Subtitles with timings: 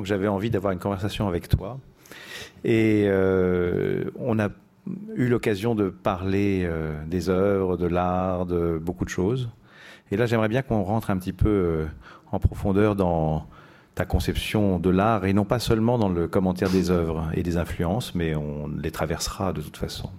[0.00, 1.78] que j'avais envie d'avoir une conversation avec toi.
[2.64, 3.08] Et
[4.18, 4.48] on a
[5.14, 6.68] eu l'occasion de parler
[7.06, 9.50] des œuvres, de l'art, de beaucoup de choses.
[10.12, 11.86] Et là, j'aimerais bien qu'on rentre un petit peu
[12.32, 13.46] en profondeur dans
[13.94, 17.56] ta conception de l'art et non pas seulement dans le commentaire des œuvres et des
[17.56, 20.10] influences, mais on les traversera de toute façon.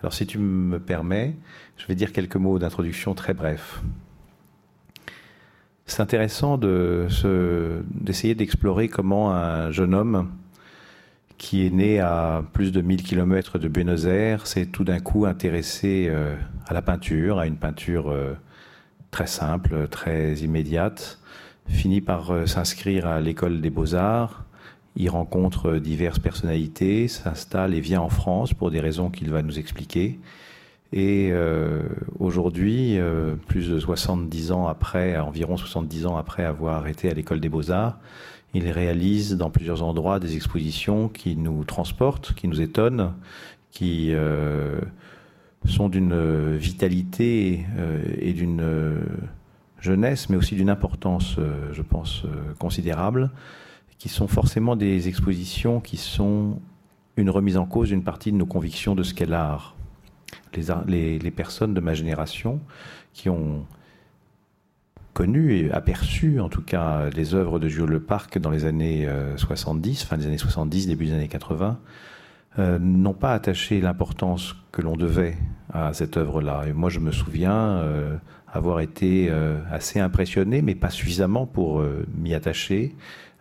[0.00, 1.36] Alors si tu me permets,
[1.76, 3.82] je vais dire quelques mots d'introduction très brefs.
[5.86, 10.30] C'est intéressant d'essayer d'explorer comment un jeune homme
[11.36, 15.26] qui est né à plus de 1000 km de Buenos Aires s'est tout d'un coup
[15.26, 18.34] intéressé euh, à la peinture, à une peinture euh,
[19.10, 21.18] très simple, très immédiate,
[21.68, 24.44] finit par euh, s'inscrire à l'école des beaux-arts.
[24.96, 29.58] Il rencontre diverses personnalités, s'installe et vient en France pour des raisons qu'il va nous
[29.58, 30.18] expliquer.
[30.96, 31.82] Et euh,
[32.18, 37.40] aujourd'hui, euh, plus de 70 ans après, environ 70 ans après avoir été à l'école
[37.40, 37.98] des beaux-arts,
[38.54, 43.12] il réalise dans plusieurs endroits des expositions qui nous transportent, qui nous étonnent,
[43.72, 44.14] qui
[45.64, 47.66] sont d'une vitalité
[48.20, 48.62] et d'une
[49.84, 53.30] jeunesse, mais aussi d'une importance, euh, je pense, euh, considérable,
[53.98, 56.58] qui sont forcément des expositions qui sont
[57.16, 59.76] une remise en cause d'une partie de nos convictions de ce qu'est l'art.
[60.86, 62.60] Les, personnes de ma génération
[63.12, 63.64] qui ont
[65.12, 70.02] connu et aperçu en tout cas les œuvres de Jules Leparc dans les années 70,
[70.02, 71.78] euh, fin des années 70, début des années 80,
[72.78, 75.36] n'ont pas attaché l'importance que l'on devait
[75.72, 76.64] à cette œuvre-là.
[76.68, 77.82] Et moi je me souviens
[78.54, 82.94] avoir été euh, assez impressionné, mais pas suffisamment pour euh, m'y attacher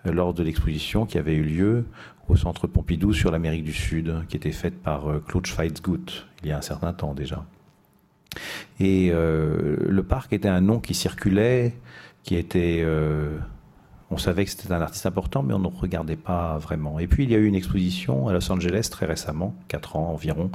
[0.06, 1.86] euh, lors de l'exposition qui avait eu lieu
[2.28, 6.52] au Centre Pompidou sur l'Amérique du Sud, qui était faite par Claude Schweizgut il y
[6.52, 7.46] a un certain temps déjà.
[8.80, 11.74] Et le parc était un nom qui circulait,
[12.24, 12.84] qui était
[14.14, 17.00] on savait que c'était un artiste important, mais on ne regardait pas vraiment.
[17.00, 20.12] Et puis il y a eu une exposition à Los Angeles très récemment, quatre ans
[20.12, 20.52] environ,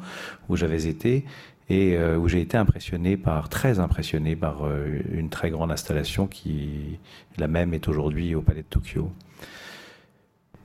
[0.49, 1.25] où j'avais été,
[1.69, 6.27] et euh, où j'ai été impressionné par, très impressionné par euh, une très grande installation
[6.27, 6.99] qui,
[7.37, 9.11] la même, est aujourd'hui au Palais de Tokyo.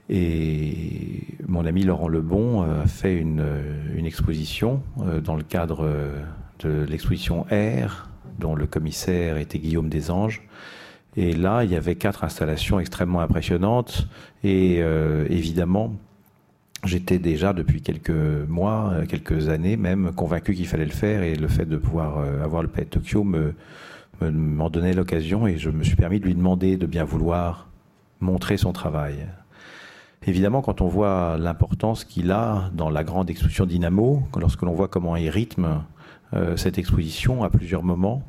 [0.09, 3.45] Et mon ami Laurent Lebon euh, a fait une,
[3.95, 4.81] une exposition
[5.23, 5.89] dans le cadre
[6.59, 8.09] de l'exposition Air,
[8.39, 10.41] dont le commissaire était Guillaume Desanges.
[11.15, 14.07] Et là, il y avait quatre installations extrêmement impressionnantes
[14.43, 14.79] et
[15.29, 15.93] évidemment
[16.85, 21.35] J'étais déjà depuis quelques mois, euh, quelques années même, convaincu qu'il fallait le faire et
[21.35, 23.53] le fait de pouvoir euh, avoir le Palais Tokyo me,
[24.21, 27.69] m'en donnait l'occasion et je me suis permis de lui demander de bien vouloir
[28.19, 29.27] montrer son travail.
[30.25, 34.88] Évidemment, quand on voit l'importance qu'il a dans la grande exposition Dynamo, lorsque l'on voit
[34.88, 35.84] comment il rythme
[36.34, 38.23] euh, cette exposition à plusieurs moments,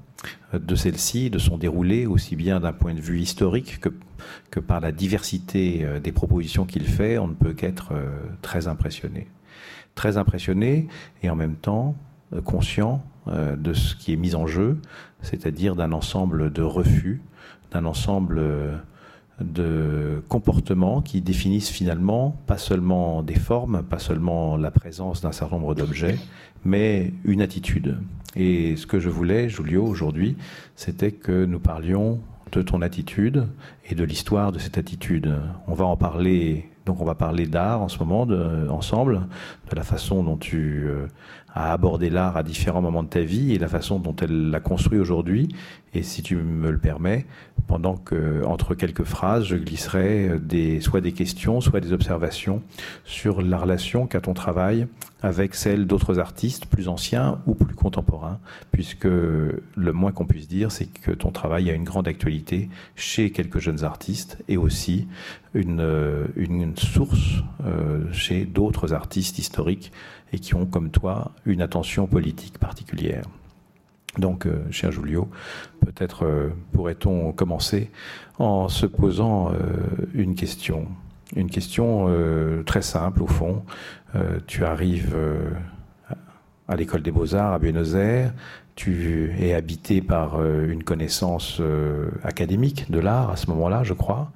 [0.53, 3.81] de celle-ci, de son déroulé, aussi bien d'un point de vue historique
[4.51, 8.11] que, par la diversité euh, des propositions qu'il fait, on ne peut qu'être euh,
[8.43, 9.27] très impressionné.
[9.95, 10.89] Très impressionné
[11.23, 11.95] et en même temps
[12.33, 14.77] euh, conscient de ce qui est mis en jeu,
[15.23, 17.23] c'est-à-dire d'un ensemble de refus,
[17.71, 18.39] d'un ensemble
[19.41, 25.57] de comportements qui définissent finalement pas seulement des formes, pas seulement la présence d'un certain
[25.57, 26.19] nombre d'objets,
[26.65, 27.99] mais une attitude.
[28.37, 30.37] Et ce que je voulais, Julio, aujourd'hui,
[30.77, 32.21] c'était que nous parlions
[32.53, 33.49] de ton attitude
[33.89, 35.35] et de l'histoire de cette attitude.
[35.67, 38.27] On va en parler, donc on va parler d'art en ce moment,
[38.71, 39.23] ensemble,
[39.71, 40.87] de la façon dont tu
[41.55, 44.61] as abordé l'art à différents moments de ta vie et la façon dont elle l'a
[44.61, 45.49] construit aujourd'hui.
[45.95, 47.27] Et si tu me le permets,
[47.69, 52.63] pendant que, entre quelques phrases, je glisserai des, soit des questions, soit des observations
[53.05, 54.89] sur la relation qu'a ton travail
[55.23, 58.41] avec celle d'autres artistes plus anciens ou plus contemporains,
[58.73, 63.31] puisque le moins qu'on puisse dire, c'est que ton travail a une grande actualité chez
[63.31, 65.09] quelques jeunes artistes et aussi
[65.55, 69.93] une, une source euh, chez d'autres artistes historiques
[70.35, 73.25] et qui ont, comme toi, une attention politique particulière.
[74.19, 75.29] Donc, euh, cher Julio,
[75.81, 77.91] peut-être euh, pourrait-on commencer
[78.39, 79.53] en se posant
[80.13, 80.89] une question.
[81.37, 82.09] Une question
[82.67, 83.63] très simple au fond.
[84.17, 85.51] Euh, tu arrives euh,
[86.69, 88.33] à l'école des beaux-arts à Buenos Aires,
[88.77, 91.61] tu es habité par euh, une connaissance
[92.23, 94.31] académique de l'art à ce moment-là, je crois.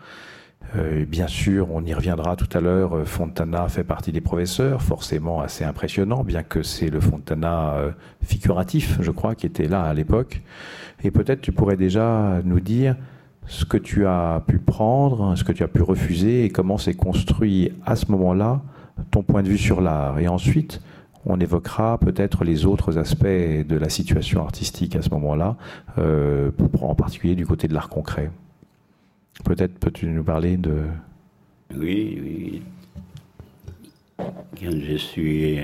[1.09, 5.65] Bien sûr, on y reviendra tout à l'heure, Fontana fait partie des professeurs, forcément assez
[5.65, 7.77] impressionnant, bien que c'est le Fontana
[8.23, 10.43] figuratif, je crois, qui était là à l'époque.
[11.03, 12.97] Et peut-être tu pourrais déjà nous dire
[13.49, 16.95] ce que tu as pu prendre, ce que tu as pu refuser et comment s'est
[16.95, 18.61] construit à ce moment-là
[19.11, 20.19] ton point de vue sur l'art.
[20.19, 20.83] Et ensuite,
[21.25, 25.57] on évoquera peut-être les autres aspects de la situation artistique à ce moment-là,
[25.99, 26.51] euh,
[26.81, 28.31] en particulier du côté de l'art concret.
[29.45, 30.85] Peut-être peux-tu nous parler de
[31.75, 32.63] Oui, oui.
[34.19, 35.59] Quand je suis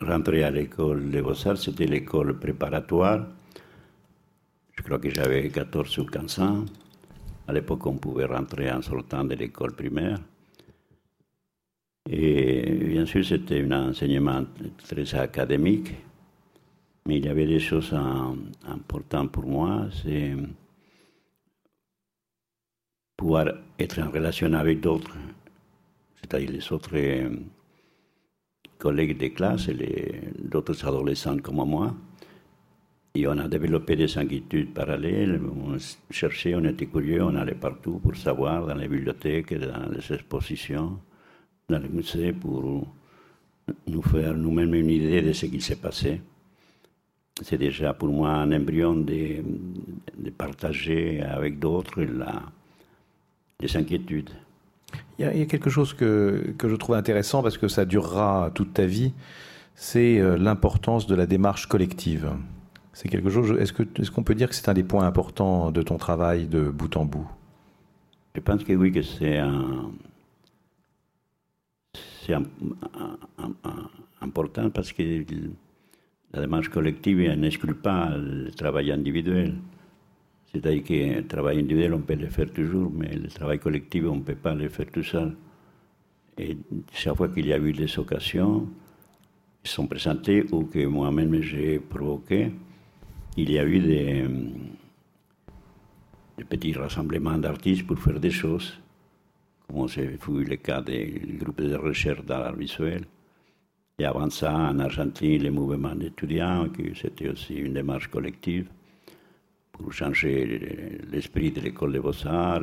[0.00, 3.26] rentré à l'école de Beaux-Arts, c'était l'école préparatoire.
[4.76, 6.64] Je crois que j'avais 14 ou 15 ans.
[7.46, 10.18] À l'époque, on pouvait rentrer en sortant de l'école primaire.
[12.08, 14.44] Et bien sûr, c'était un enseignement
[14.78, 15.94] très académique,
[17.06, 17.94] mais il y avait des choses
[18.66, 19.86] importantes pour moi.
[20.02, 20.34] C'est
[23.16, 23.46] pouvoir
[23.78, 25.16] être en relation avec d'autres,
[26.16, 27.30] c'est-à-dire les autres euh,
[28.78, 31.94] collègues de classe et d'autres adolescents comme moi.
[33.16, 35.40] Et on a développé des inquiétudes parallèles.
[35.40, 35.76] On
[36.10, 40.98] cherchait, on était curieux, on allait partout pour savoir, dans les bibliothèques, dans les expositions,
[41.68, 42.84] dans les musées, pour
[43.86, 46.20] nous faire nous-mêmes une idée de ce qui s'est passé.
[47.40, 49.42] C'est déjà pour moi un embryon de,
[50.18, 52.42] de partager avec d'autres la,
[53.60, 54.30] les inquiétudes.
[55.18, 58.74] Il y, a, quelque chose que, que, je trouve intéressant parce que ça durera toute
[58.74, 59.12] ta vie,
[59.74, 62.32] c'est euh, l'importance de la démarche collective.
[62.92, 63.56] C'est quelque chose.
[63.60, 66.46] Est-ce que est-ce qu'on peut dire que c'est un des points importants de ton travail
[66.46, 67.28] de bout en bout?
[68.36, 69.90] Je pense que oui, que c'est un,
[72.24, 72.34] c'est
[74.20, 75.24] important parce que
[76.32, 79.54] la démarche collective n'exclut pas le travail individuel.
[80.54, 84.16] C'est-à-dire que le travail individuel, on peut le faire toujours, mais le travail collectif, on
[84.16, 85.34] ne peut pas le faire tout seul.
[86.38, 86.56] Et
[86.92, 88.68] chaque fois qu'il y a eu des occasions,
[89.64, 92.52] qui sont présentées ou que moi-même j'ai provoquées,
[93.36, 94.24] il y a eu des,
[96.48, 98.78] petits rassemblements d'artistes pour faire des choses,
[99.66, 103.06] comme c'est le cas des groupes de recherche d'art visuel.
[103.98, 108.68] Et avant ça, en Argentine, les mouvements d'étudiants, c'était aussi une démarche collective
[109.74, 112.60] pour changer l'esprit de l'école des beaux-arts,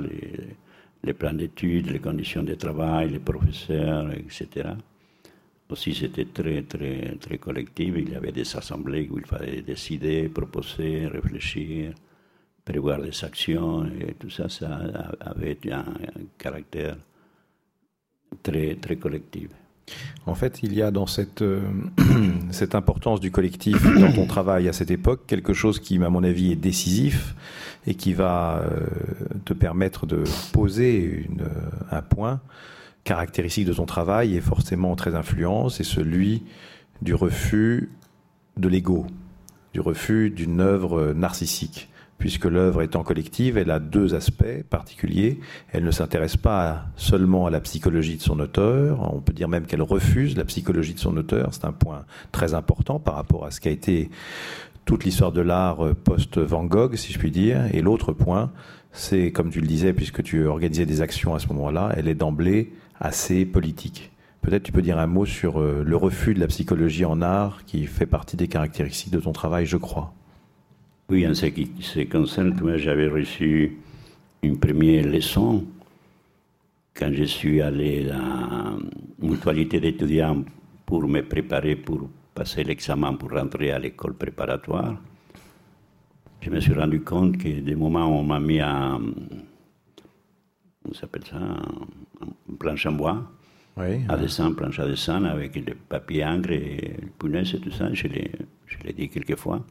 [1.03, 4.69] les, plans d'études, les conditions de travail, les professeurs, etc.
[5.69, 7.93] Aussi, c'était très, très, très collectif.
[7.97, 11.93] Il y avait des assemblées où il fallait décider, proposer, réfléchir,
[12.63, 14.79] prévoir des actions, et tout ça, ça
[15.19, 15.85] avait un,
[16.37, 16.97] caractère
[18.41, 19.49] très, très collectif.
[20.25, 21.61] En fait, il y a dans cette, euh,
[22.51, 26.23] cette importance du collectif dans ton travail à cette époque quelque chose qui, à mon
[26.23, 27.35] avis, est décisif
[27.87, 28.85] et qui va euh,
[29.45, 30.23] te permettre de
[30.53, 31.47] poser une,
[31.89, 32.39] un point
[33.03, 36.43] caractéristique de ton travail et forcément très influent, c'est celui
[37.01, 37.89] du refus
[38.57, 39.07] de l'ego,
[39.73, 41.90] du refus d'une œuvre narcissique
[42.21, 45.39] puisque l'œuvre étant collective, elle a deux aspects particuliers.
[45.71, 49.65] Elle ne s'intéresse pas seulement à la psychologie de son auteur, on peut dire même
[49.65, 53.49] qu'elle refuse la psychologie de son auteur, c'est un point très important par rapport à
[53.49, 54.11] ce qu'a été
[54.85, 57.63] toute l'histoire de l'art post-Van Gogh, si je puis dire.
[57.73, 58.51] Et l'autre point,
[58.91, 62.15] c'est, comme tu le disais, puisque tu organisais des actions à ce moment-là, elle est
[62.15, 64.11] d'emblée assez politique.
[64.41, 67.63] Peut-être tu peux dire un mot sur euh, le refus de la psychologie en art
[67.65, 70.13] qui fait partie des caractéristiques de ton travail, je crois.
[71.09, 73.77] Oui, en ce qui se concerne, moi j'avais reçu
[74.41, 75.65] une première leçon
[76.93, 78.77] quand je suis allé dans
[79.21, 80.43] une mutualité d'étudiants
[80.85, 84.95] pour me préparer pour passer l'examen pour rentrer à l'école préparatoire.
[86.41, 89.01] Je me suis rendu compte que des moments où on m'a mis en,
[90.89, 93.31] on s'appelle ça, en planche en bois,
[94.09, 97.93] à dessin, planche à dessin, avec le papier ingres et le punaise et tout ça,
[97.93, 99.63] je l'ai dit quelques fois.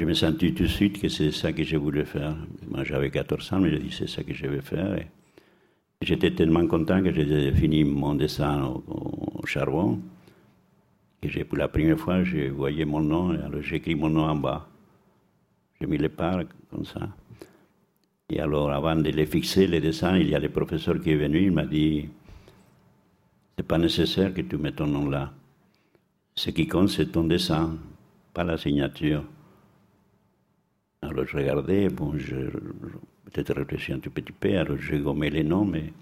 [0.00, 2.34] Je me sentis tout de suite que c'est ça que je voulais faire.
[2.66, 4.98] Moi, j'avais 14 ans, mais je dit c'est ça que je vais faire.
[6.00, 10.00] J'étais tellement content que j'ai fini mon dessin au, charbon.
[11.22, 14.22] Et pour la première fois, je voyais mon nom, et alors j'ai écrit mon nom
[14.22, 14.66] en bas.
[15.78, 17.06] J'ai mis les parts comme ça.
[18.30, 21.16] Et alors, avant de les fixer, les dessins, il y a le professeur qui est
[21.16, 22.08] venu, il m'a dit
[23.58, 25.30] C'est pas nécessaire que tu mettes ton nom là.
[26.36, 27.76] Ce qui compte, c'est ton dessin,
[28.32, 29.24] pas la signature.
[31.02, 32.36] Alors je regardais, bon, je
[33.24, 35.92] peut-être réfléchi un tout petit peu, alors j'ai gommé les noms, mais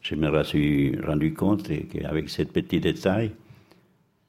[0.00, 3.32] je me suis rendu compte qu'avec ce petit détail,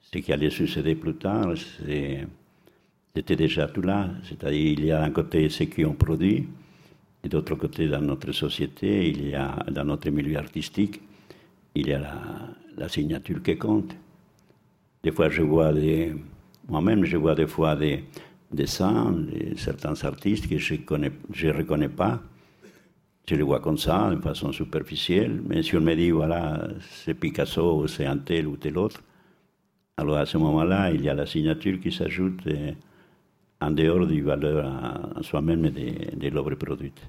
[0.01, 4.09] ce qui allait succéder plus tard, c'était déjà tout là.
[4.23, 6.47] C'est-à-dire, il y a d'un côté ceux qui ont produit,
[7.23, 10.99] et d'autre côté, dans notre société, il y a, dans notre milieu artistique,
[11.75, 12.15] il y a la,
[12.75, 13.95] la signature qui compte.
[15.03, 16.15] Des fois, je vois des.
[16.67, 18.03] Moi-même, je vois des fois des,
[18.51, 22.21] dessins de certains artistes que je ne reconnais pas.
[23.29, 25.41] Je les vois comme ça, de façon superficielle.
[25.47, 26.67] Mais si on me dit, voilà,
[27.03, 29.01] c'est Picasso c'est un tel ou tel autre,
[29.97, 32.41] alors à ce moment-là, il y a la signature qui s'ajoute
[33.59, 37.01] en dehors du valeur à, soi-même de, de l'œuvre produite.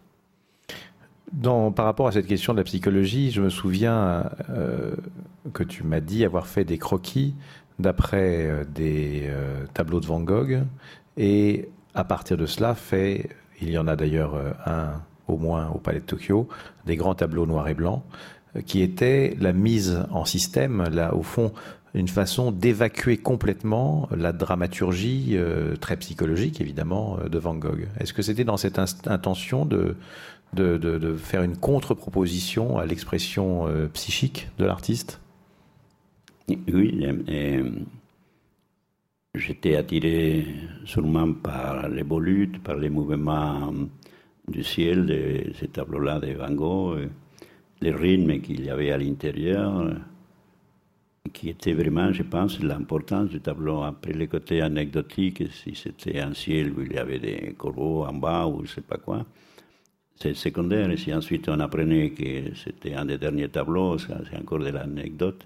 [1.42, 4.94] Par rapport à cette question de la psychologie, je me souviens euh,
[5.52, 7.34] que tu m'as dit avoir fait des croquis
[7.78, 10.62] d'après euh, des euh, tableaux de Van Gogh
[11.18, 13.28] et à partir de cela fait,
[13.60, 16.48] il y en a d'ailleurs un au moins au Palais de Tokyo,
[16.86, 18.02] des grands tableaux noirs et blancs
[18.64, 21.52] qui étaient la mise en système, là au fond
[21.92, 25.36] une façon d'évacuer complètement la dramaturgie
[25.80, 27.88] très psychologique évidemment de Van Gogh.
[28.00, 29.96] Est-ce que c'était dans cette intention de,
[30.54, 35.20] de, faire une contre-proposition à l'expression euh, psychique de l'artiste?
[36.48, 37.06] Oui,
[39.38, 40.44] j'étais attiré
[40.84, 43.72] sûrement par les volutes, par les mouvements
[44.46, 47.08] du ciel de ces tableaux-là de Van Gogh,
[47.80, 49.94] les rythmes qu'il y avait à l'intérieur,
[51.32, 53.82] qui était vraiment, je pense, l'importance du tableau.
[53.82, 58.14] Après, le côté anecdotique, si c'était un ciel où il y avait des coraux en
[58.14, 59.24] bas ou je ne sais pas quoi,
[60.16, 60.90] c'est secondaire.
[60.90, 65.44] Et si ensuite on apprenait que c'était un des derniers tableaux, c'est encore de l'anecdote.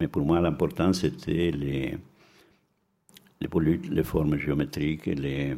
[0.00, 1.96] Mais pour moi, l'important, c'était les,
[3.40, 5.56] les volutes, les formes géométriques, les,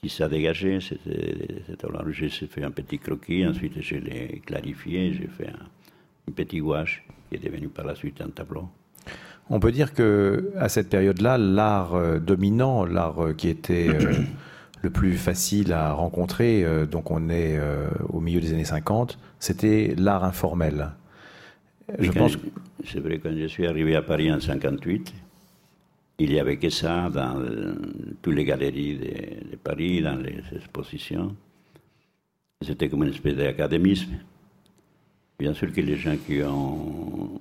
[0.00, 0.80] qui s'est dégagé.
[0.80, 7.04] C'était J'ai fait un petit croquis, ensuite je l'ai clarifié, j'ai fait un, petit gouache
[7.28, 8.68] qui est devenu par la suite un tableau.
[9.50, 14.14] On peut dire que à cette période-là, l'art euh, dominant, l'art euh, qui était euh,
[14.82, 19.18] le plus facile à rencontrer, euh, donc on est euh, au milieu des années 50,
[19.38, 20.90] c'était l'art informel.
[21.98, 22.36] Je pense
[22.84, 25.14] C'est vrai, quand je suis arrivé à Paris en 58,
[26.22, 27.42] il n'y avait que ça dans
[28.22, 31.34] toutes les galeries de, Paris, dans les expositions.
[32.64, 34.12] C'était comme une espèce d'académisme.
[35.36, 37.40] Bien sûr que les gens qui ont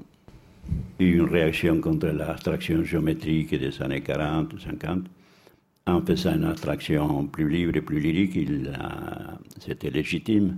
[1.00, 5.06] eu une réaction contre l'abstraction géométrique des années 40, 50,
[5.86, 8.50] en faisant une attraction plus libre et plus lyrique,
[9.60, 10.58] c'était légitime.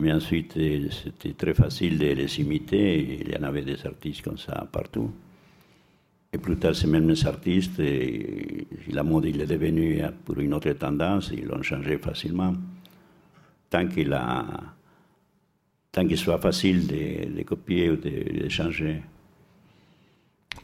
[0.00, 3.20] Mais ensuite, c'était très facile de les imiter.
[3.20, 5.12] Il y en avait des artistes comme ça partout.
[6.32, 7.82] Et plus tard, ces mêmes artistes,
[8.88, 12.54] la mode il est devenu pour une autre tendance, ils l'ont changé facilement.
[13.68, 14.16] Tant qu'il
[15.92, 19.02] tant qu'il soit facile de copier ou de changer.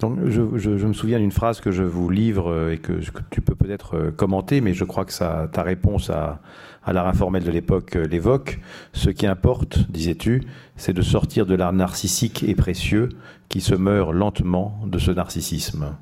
[0.00, 2.92] Donc, je, je, je, me souviens d'une phrase que je vous livre euh, et que,
[2.92, 6.42] que tu peux peut-être euh, commenter, mais je crois que ça, ta réponse à,
[6.84, 8.60] à l'art informel de l'époque euh, l'évoque.
[8.92, 10.42] Ce qui importe, disais-tu,
[10.76, 13.08] c'est de sortir de l'art narcissique et précieux
[13.48, 15.96] qui se meurt lentement de ce narcissisme.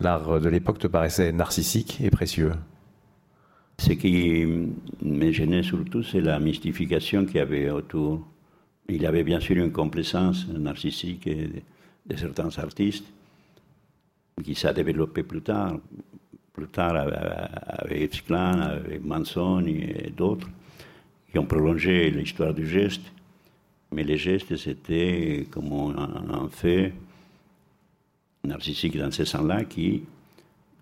[0.00, 2.52] L'art de l'époque te paraissait narcissique et précieux.
[3.78, 4.44] Ce qui
[5.02, 8.26] me gênait surtout, c'est la mystification qu'il y avait autour.
[8.88, 11.26] Il y avait bien sûr une complaisance narcissique.
[11.26, 11.62] Et
[12.06, 13.06] de certains artistes
[14.42, 15.78] qui s'est développé plus tard,
[16.52, 16.96] plus tard
[17.66, 20.48] avec Klein, avec Manson et d'autres,
[21.30, 23.02] qui ont prolongé l'histoire du geste.
[23.92, 26.92] Mais les gestes, c'était comme un, fait
[28.44, 30.02] narcissique dans ce sens-là, qui,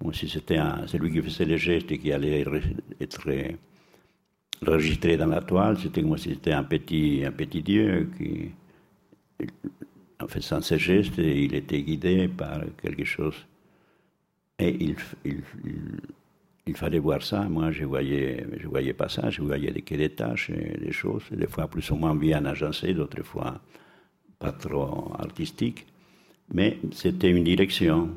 [0.00, 2.44] comme si c'était celui qui faisait les gestes et qui allait
[3.00, 3.28] être
[4.66, 8.50] enregistré dans la toile, c'était comme si c'était un petit, un petit dieu qui
[10.22, 13.34] en faisant ses gestes, il était guidé par quelque chose.
[14.58, 14.94] Et
[16.66, 17.42] il, fallait voir ça.
[17.48, 19.30] Moi, je voyais, je voyais pas ça.
[19.30, 23.24] Je voyais que des tâches, des choses, des fois plus ou moins bien agencées, d'autres
[23.24, 23.60] fois
[24.38, 25.86] pas trop artistiques.
[26.52, 28.10] Mais c'était une direction.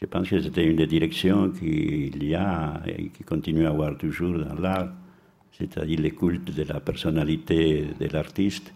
[0.00, 3.96] Je pense que c'était une des directions qu'il y a et qui continue à avoir
[3.96, 4.92] toujours dans l'art,
[5.52, 8.72] c'est-à-dire le culte de la personnalité de l'artiste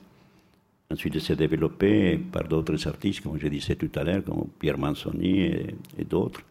[0.91, 5.47] Ensuite, s'est développé par d'autres artistes, comme je disais tout à l'heure, comme Pierre Manzoni
[5.99, 6.43] et, d'autres.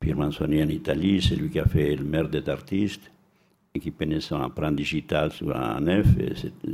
[0.00, 3.10] Pierre Manzoni en Italie, c'est lui qui a fait le maire des artistes
[3.72, 6.08] et qui prenait son empreinte digitale sur un F.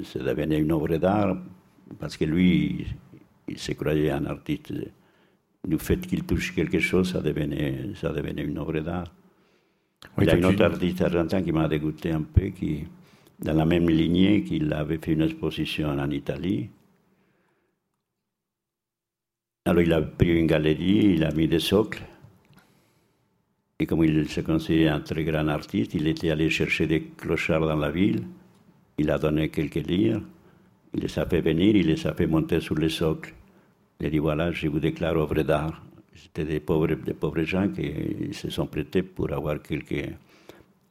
[0.04, 1.36] C'est devenu une œuvre d'art
[1.98, 2.86] parce que lui,
[3.46, 4.72] il, se croyait un artiste.
[5.66, 9.12] Du fait qu'il touche quelque chose, ça devenait, ça devenait une œuvre d'art.
[10.20, 12.84] il y a un autre artiste argentin qui m'a dégoûté un peu, qui,
[13.40, 16.70] dans la même lignée qu'il avait fait une exposition en Italie.
[19.66, 22.02] Alors il a pris une galerie, il a mis des socles.
[23.78, 27.66] Et comme il se considérait un très grand artiste, il était allé chercher des clochards
[27.66, 28.22] dans la ville.
[28.96, 30.22] Il a donné quelques livres.
[30.94, 33.34] Il les a fait venir, il les a fait monter sur les socles.
[34.00, 35.82] Il a dit voilà, je vous déclare œuvre d'art.
[36.14, 40.08] C'était des pauvres, des pauvres gens qui se sont prêtés pour avoir quelques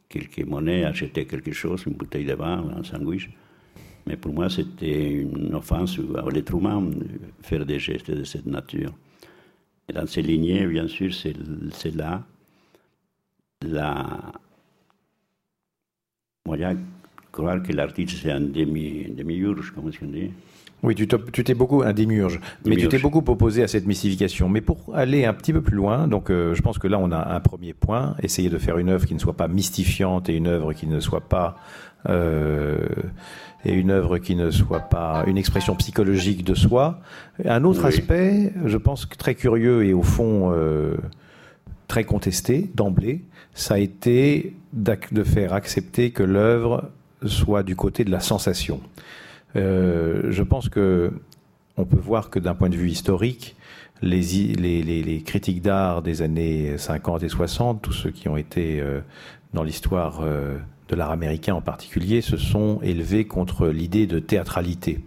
[0.10, 3.30] quelques monnaies, acheter quelque chose, une bouteille de vin, un sandwich.
[4.08, 7.06] Mais pour moi, c'était une offense à l'être humain de
[7.42, 8.94] faire des gestes de cette nature.
[9.90, 12.24] Et dans ces lignées, bien sûr, c'est là
[13.62, 14.34] la.
[16.46, 16.58] Moi,
[17.32, 20.32] croire que l'artiste c'est un demi, demi-urge, comment est-ce qu'on dit
[20.84, 24.50] oui, tu t'es beaucoup un démiurge, mais tu t'es beaucoup opposé à cette mystification.
[24.50, 27.12] Mais pour aller un petit peu plus loin, donc euh, je pense que là on
[27.12, 30.36] a un premier point, essayer de faire une œuvre qui ne soit pas mystifiante et
[30.36, 31.56] une œuvre qui ne soit pas
[32.08, 32.78] euh,
[33.66, 37.00] et une œuvre qui ne soit pas une expression psychologique de soi.
[37.46, 40.98] Un autre aspect, je pense très curieux et au fond euh,
[41.88, 43.24] très contesté d'emblée,
[43.56, 46.92] ça a été de faire accepter que l'œuvre
[47.26, 48.82] soit du côté de la sensation.
[49.56, 51.12] Euh, je pense que
[51.78, 53.56] on peut voir que d'un point de vue historique,
[54.02, 59.02] les, critiques d'art des années 50 et 60, tous ceux qui ont été euh,
[59.54, 60.58] dans l'histoire euh,
[60.90, 65.00] de l'art américain en particulier, se sont élevés contre l'idée de théâtralité.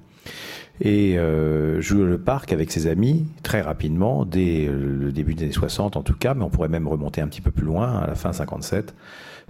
[0.81, 5.97] Et euh, Le Parc, avec ses amis, très rapidement, dès le début des années 60
[5.97, 8.15] en tout cas, mais on pourrait même remonter un petit peu plus loin, à la
[8.15, 8.95] fin 57,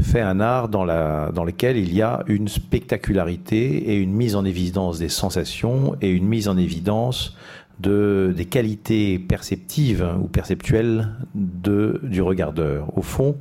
[0.00, 4.36] fait un art dans, la, dans lequel il y a une spectacularité et une mise
[4.36, 7.36] en évidence des sensations et une mise en évidence
[7.80, 12.96] de, des qualités perceptives ou perceptuelles de, du regardeur.
[12.96, 13.36] Au fond,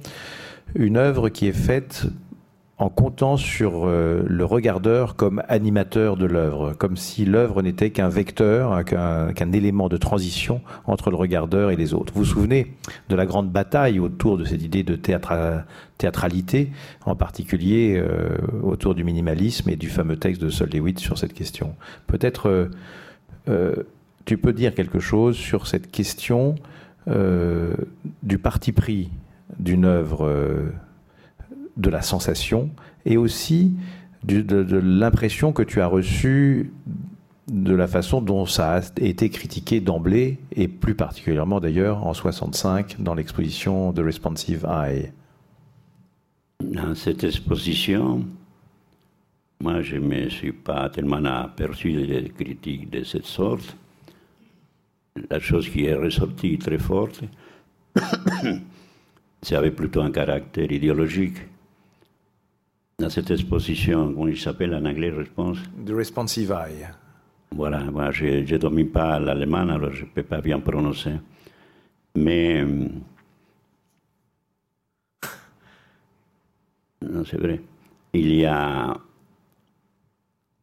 [0.75, 2.07] une œuvre qui est faite
[2.79, 8.09] en comptant sur euh, le regardeur comme animateur de l'œuvre, comme si l'œuvre n'était qu'un
[8.09, 12.13] vecteur, qu'un élément de transition entre le regardeur et les autres.
[12.13, 12.73] Vous vous souvenez
[13.09, 16.71] de la grande bataille autour de cette idée de théâtralité,
[17.05, 21.33] en particulier euh, autour du minimalisme et du fameux texte de Sol Lewitt sur cette
[21.33, 21.73] question.
[22.05, 22.69] Peut-être
[23.49, 23.75] euh,
[24.25, 26.55] tu peux dire quelque chose sur cette question
[28.21, 29.09] du parti pris
[29.57, 30.29] d'une œuvre
[31.77, 32.69] de la sensation
[33.05, 33.73] et aussi
[34.23, 36.73] de, l'impression que tu as reçue
[37.47, 43.01] de la façon dont ça a été critiqué d'emblée, et plus particulièrement d'ailleurs en 65
[43.01, 45.13] dans l'exposition de Responsive Eye.
[46.61, 48.25] Dans cette exposition,
[49.61, 53.77] moi je ne me suis pas tellement aperçu des critiques de cette sorte.
[55.29, 57.21] La chose qui est ressortie très forte,
[59.41, 61.37] c'est plutôt un caractère idéologique
[62.99, 66.87] dans cette exposition, comment il s'appelle en anglais, réponse The Responsive Eye.
[67.51, 71.13] Voilà, moi je ne domine pas l'allemand, alors je ne peux pas bien prononcer.
[72.15, 72.63] Mais.
[72.63, 72.87] Euh,
[77.07, 77.61] non, c'est vrai.
[78.13, 78.97] Il y a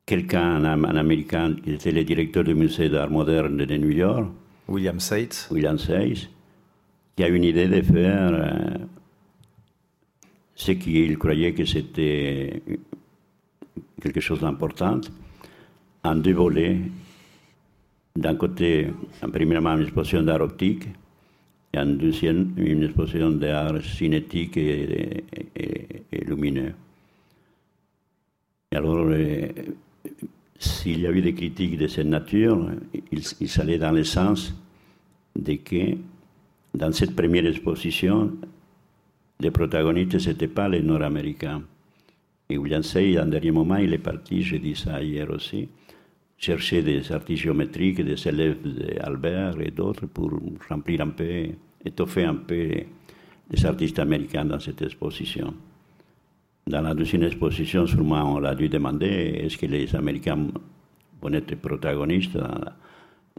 [0.05, 4.27] quelqu'un, un, Américain, qui était le directeur du musée d'art moderne de New York.
[4.67, 5.49] William Seitz.
[5.53, 6.29] William Seitz,
[7.17, 8.33] qui a une idée de faire.
[8.33, 8.79] Euh,
[10.55, 12.63] ce qu'il croyait que c'était
[14.01, 15.01] quelque chose d'important,
[16.03, 16.79] en deux volets.
[18.17, 18.89] D'un côté,
[19.21, 20.85] premièrement, une exposition d'art optique,
[21.73, 25.25] et en deuxième, une exposition d'art cinétique et,
[26.25, 26.75] lumineux.
[28.71, 29.49] Et alors, euh,
[30.59, 32.71] s'il y a eu des critiques de cette nature,
[33.11, 34.55] il, il allait dans le sens
[35.35, 35.97] de que
[36.75, 38.33] dans cette première exposition,
[39.41, 41.63] les protagonistes, ce n'étaient pas les Nord-Américains.
[42.49, 45.69] Et William Say, en dernier moment, il est parti, j'ai dit ça hier aussi,
[46.37, 50.31] chercher des artistes géométriques, des élèves d'Albert et d'autres pour
[50.69, 51.47] remplir un peu,
[51.85, 52.69] étoffer un peu
[53.51, 55.55] les artistes américains dans cette exposition.
[56.67, 60.47] Dans la deuxième exposition, sûrement, on l'a dû demander est-ce que les Américains
[61.21, 62.61] vont être protagonistes dans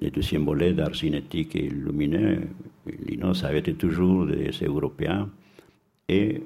[0.01, 2.41] le deuxième volet d'art cinétique et lumineux?
[3.17, 5.29] Non, ça avait été toujours des Européens
[6.08, 6.44] et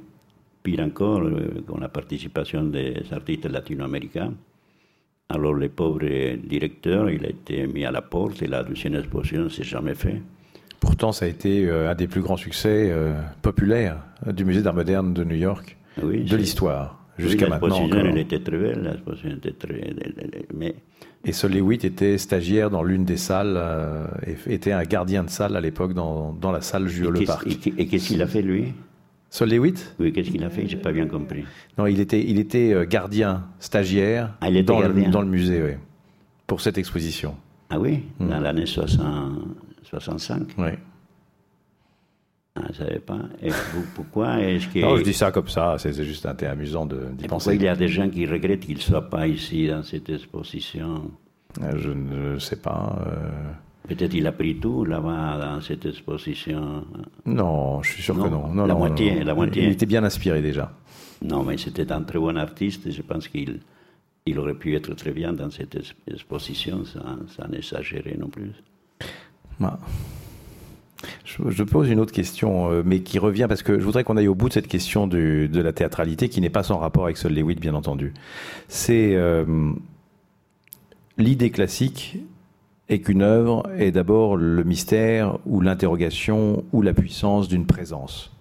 [0.64, 4.34] pire encore, euh, con la participation des artistes latino-américains.
[5.30, 6.00] Alors le pauvre
[6.38, 9.96] directeur, il a été mis à la porte et la deuxième exposition ne s'est jamais
[9.96, 10.22] fait.
[10.80, 14.74] Pourtant, ça a été euh, un des plus grands succès euh, populaires du musée d'art
[14.74, 16.98] moderne de New York de l'histoire.
[17.18, 17.82] Jusqu'à oui, maintenant.
[17.82, 19.94] L'exposition était très belle, l'exposition était très.
[20.54, 20.76] Mais...
[21.26, 23.62] Et Sol Lewitt était stagiaire dans l'une des salles,
[24.48, 27.46] était un gardien de salle à l'époque dans, dans, la salle Jules Le Parc.
[27.78, 28.74] Et qu'est-ce qu'il a fait lui?
[29.30, 30.68] Sol Lewitt Oui, qu'est-ce qu'il a fait?
[30.68, 31.44] J'ai pas bien compris.
[31.78, 35.62] Non, il était, il était euh, gardien, stagiaire ah, il dans, Le, dans, Le, musée,
[35.62, 35.74] oui,
[36.48, 37.36] pour cette exposition.
[37.70, 38.04] Ah oui?
[38.20, 38.30] Hmm.
[38.30, 40.70] Dans l'année 65 Oui.
[42.56, 43.20] Ah, je ne savais pas.
[43.42, 43.52] Et
[43.96, 44.80] pourquoi est-ce que...
[44.80, 47.56] Non, je dis ça comme ça, c'est juste un amusant d'y penser.
[47.56, 51.12] Il y a des gens qui regrettent qu'il ne soit pas ici dans cette exposition?
[51.62, 53.00] Euh, Je ne sais pas.
[53.06, 53.52] Euh...
[53.90, 56.86] Peut-être il a pris tout là-bas dans cette exposition.
[57.26, 58.48] Non, je suis sûr que non.
[58.54, 59.64] non la, non, moitié, la moitié.
[59.64, 60.72] Il était bien inspiré déjà.
[61.24, 63.60] Non, mais c'était un très bon artiste et je pense qu'il
[64.28, 65.76] il aurait pu être très bien dans cette
[66.08, 68.52] exposition sans, sans exagérer non plus.
[69.60, 69.80] Bah.
[71.24, 74.28] Je, pose une autre question, euh, mais qui revient parce que je voudrais qu'on aille
[74.28, 77.34] au bout de cette question de la théâtralité, qui n'est pas sans rapport avec Sol
[77.34, 78.14] Lewitt, bien entendu.
[78.68, 79.72] C'est euh,
[81.18, 82.18] l'idée classique
[82.90, 88.32] est qu'une œuvre est d'abord le mystère ou l'interrogation ou la puissance d'une présence.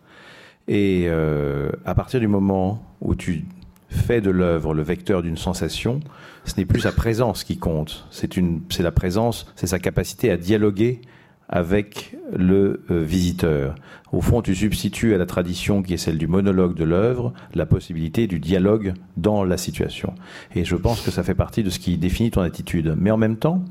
[0.67, 3.45] Et euh, à partir du moment où tu
[3.89, 6.01] fais de l'œuvre le vecteur d'une sensation,
[6.45, 11.01] ce n'est plus sa présence qui compte, c'est la présence, c'est sa capacité à dialoguer
[11.49, 13.75] avec le euh, visiteur.
[14.13, 17.65] Au fond, tu substitues à la tradition qui est celle du monologue de l'œuvre la
[17.65, 20.15] possibilité du dialogue dans la situation.
[20.55, 22.95] Et je pense que ça fait partie de ce qui définit ton attitude.
[22.99, 23.65] Mais en même temps,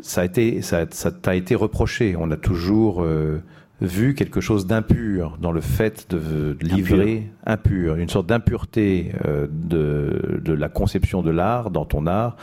[0.00, 2.14] ça a été, ça, t'a été reproché.
[2.16, 3.42] On a toujours euh,
[3.80, 7.96] vu quelque chose d'impur dans le fait de, livrer impur.
[7.96, 12.36] une sorte d'impureté euh, de, de, la conception de l'art dans ton art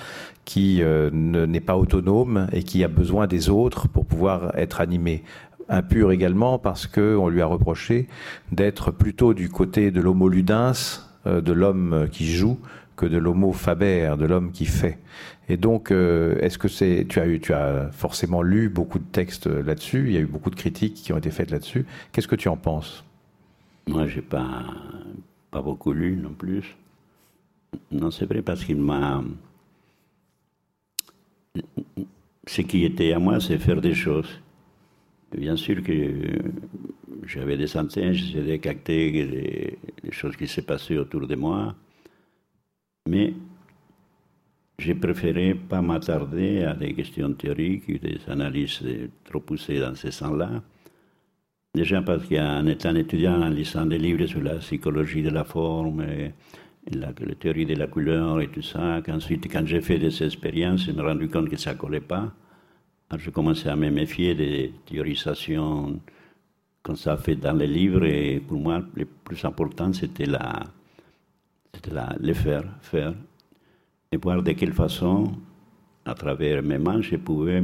[0.46, 5.24] qui euh, n'est pas autonome et qui a besoin des autres pour pouvoir être animé.
[5.68, 8.08] Impur également parce qu'on lui a reproché
[8.52, 12.60] d'être plutôt du côté de l'homo ludens, euh, de l'homme qui joue,
[12.96, 15.00] que de l'homo faber, de l'homme qui fait.
[15.48, 19.06] Et donc, euh, est-ce que c'est, tu as eu, tu as forcément lu beaucoup de
[19.12, 20.06] textes là-dessus?
[20.08, 21.86] Il y a eu beaucoup de critiques qui ont été faites là-dessus.
[22.12, 23.04] Qu'est-ce que tu en penses?
[23.88, 24.64] Moi, j'ai pas
[25.56, 26.76] pas beaucoup lu non plus.
[27.90, 29.24] Non, c'est vrai parce qu'il m'a.
[32.46, 34.42] Ce qui était à moi, c'est faire des choses.
[35.32, 36.12] Bien sûr que
[37.26, 39.12] j'avais des centaines, j'essayais de capter
[40.04, 41.74] les, choses qui s'est passées autour de moi,
[43.08, 43.34] mais
[44.78, 48.84] j'ai préféré pas m'attarder à des questions théoriques ou des analyses
[49.24, 50.62] trop poussées dans ce sens-là.
[51.74, 56.06] Déjà parce qu'en étant étudiant, en lisant des livres sur la psychologie de la forme,
[56.92, 60.92] la, théorie de la couleur et tout ça, qu'ensuite, quand j'ai fait des expériences, je
[60.92, 62.32] me suis rendu compte que ça ne collait pas.
[63.10, 66.00] Alors, je commençais à me méfier des théorisations
[66.84, 70.64] qu'on ça fait dans les livres, et pour moi, le plus important, c'était la,
[71.92, 73.14] la, le faire, faire
[74.12, 75.32] et voir de quelle façon,
[76.06, 77.62] à travers mes mains, je pouvais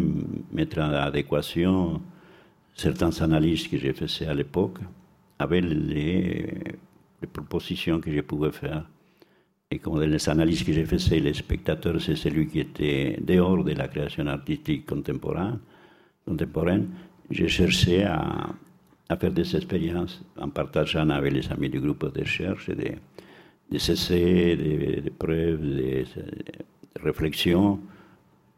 [0.52, 2.02] mettre en adéquation
[2.74, 4.80] certaines analyses que j'ai faites à l'époque
[5.40, 6.54] avec les,
[7.32, 8.84] propositions que je pouvais faire.
[9.70, 13.74] Et dans les analyses que j'ai faites, le spectateur, c'est celui qui était dehors de
[13.74, 15.60] la création artistique contemporaine,
[16.26, 16.88] contemporaine
[17.32, 18.54] j'ai cherché à,
[19.20, 22.70] faire des expériences en partageant avec les amis du groupe de recherche
[23.72, 26.06] des essais, des, preuves, des,
[27.02, 27.80] réflexions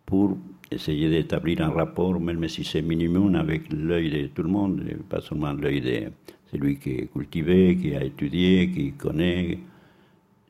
[0.06, 0.38] pour
[0.72, 5.22] essayer d'établir un rapport, même si c'est minimum, avec l'œil de tout le monde, pas
[5.22, 6.12] seulement l'œil de
[6.52, 9.60] celui qui est cultivé, qui a étudié, qui connaît,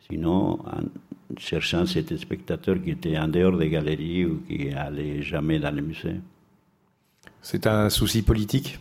[0.10, 0.84] sinon en
[1.38, 5.82] cherchant cet spectateur qui était en dehors des galeries ou qui n'allait jamais dans les
[5.82, 6.20] musées.
[7.42, 8.80] C'est un souci politique?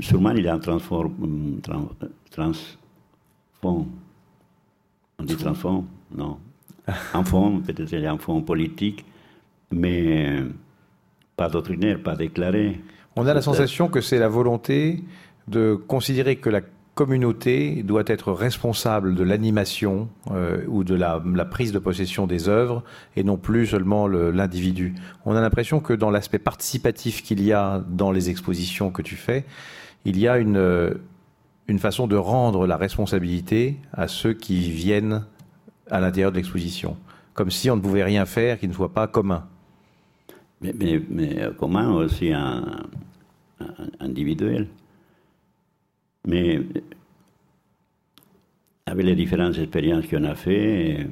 [0.00, 2.52] Sûrement, il est en transforme, trans,
[3.62, 3.86] on
[5.24, 6.38] dit transforme Non.
[7.14, 9.04] Un fond, peut-être fond politique,
[9.70, 10.38] mais
[11.36, 12.80] pas doctrinaire, pas déclaré.
[13.16, 15.04] On a la sensation que c'est la volonté
[15.48, 16.60] de considérer que la
[16.94, 22.82] communauté doit être responsable de l'animation euh, ou de la, prise de possession des œuvres
[23.16, 24.94] et non plus seulement l'individu.
[25.24, 29.16] On a l'impression que dans l'aspect participatif qu'il y a dans les expositions que tu
[29.16, 29.44] fais,
[30.04, 30.58] il y a une,
[31.68, 35.24] une façon de rendre la responsabilité à ceux qui viennent
[35.90, 36.96] à l'intérieur de l'exposition,
[37.34, 39.46] comme si on ne pouvait rien faire qui ne soit pas commun.
[40.60, 42.32] Mais, euh, commun aussi
[44.00, 44.68] individuel.
[46.26, 46.60] Mais
[48.86, 51.08] avec les différentes expériences qu'on a fait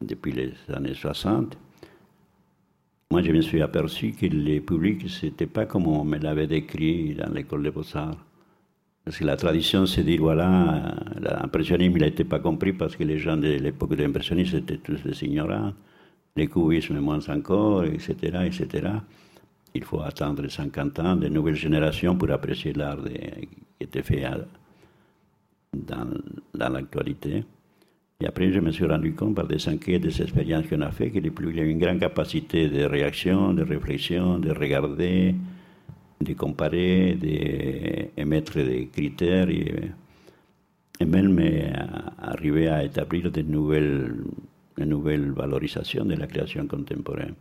[0.00, 1.58] depuis les années 60,
[3.10, 7.14] moi je me suis aperçu que le public, c'était pas comme on me l'avait décrit
[7.14, 8.25] dans l'école des beaux-arts.
[9.06, 13.18] Parce que la tradition, c'est dire, voilà, l'impressionnisme, il été pas compris parce que les
[13.18, 15.72] gens de l'époque de l'impressionnisme étaient tous des ignorants,
[16.34, 18.14] les cubismes moins encore, etc.,
[18.44, 18.88] etc.
[19.76, 24.24] Il faut attendre 50 ans de nouvelles générations pour apprécier l'art qui était fait
[25.72, 26.08] dans,
[26.52, 27.44] dans l'actualité.
[28.20, 31.12] Et après, je me suis rendu compte par des enquêtes, des expériences qu'on a fait,
[31.12, 35.36] qu'il y a une grande capacité de réaction, de réflexion, de regarder,
[36.20, 39.90] de comparer, d'émettre des critères et,
[41.04, 41.38] même
[42.18, 44.14] arriver à établir de nouvelles,
[44.78, 47.34] de nouvelles valorisations de la création contemporaine.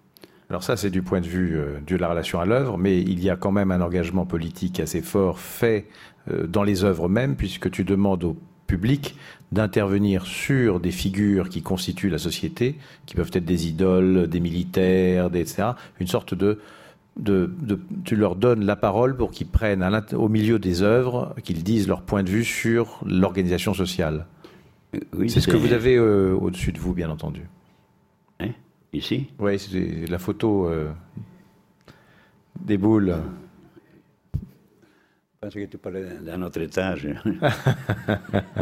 [0.49, 3.23] Alors ça, c'est du point de vue euh, de la relation à l'œuvre, mais il
[3.23, 5.87] y a quand même un engagement politique assez fort fait
[6.29, 9.15] euh, dans les œuvres même, puisque tu demandes au public
[9.51, 15.29] d'intervenir sur des figures qui constituent la société, qui peuvent être des idoles, des militaires,
[15.33, 15.69] etc.
[15.99, 16.59] Une sorte de
[17.17, 17.49] de,
[18.03, 22.01] tu leur donnes la parole pour qu'ils prennent au milieu des œuvres, qu'ils disent leur
[22.01, 24.25] point de vue sur l'organisation sociale.
[25.13, 27.41] Oui, c'est ce que vous avez euh, au-dessus de vous, bien entendu.
[28.39, 28.51] Hein?
[28.93, 29.27] Ici?
[29.39, 30.91] Oui, c'est la photo euh,
[32.61, 33.15] des boules.
[34.33, 34.39] Je
[35.41, 37.07] pense que tu parlais d'un autre étage.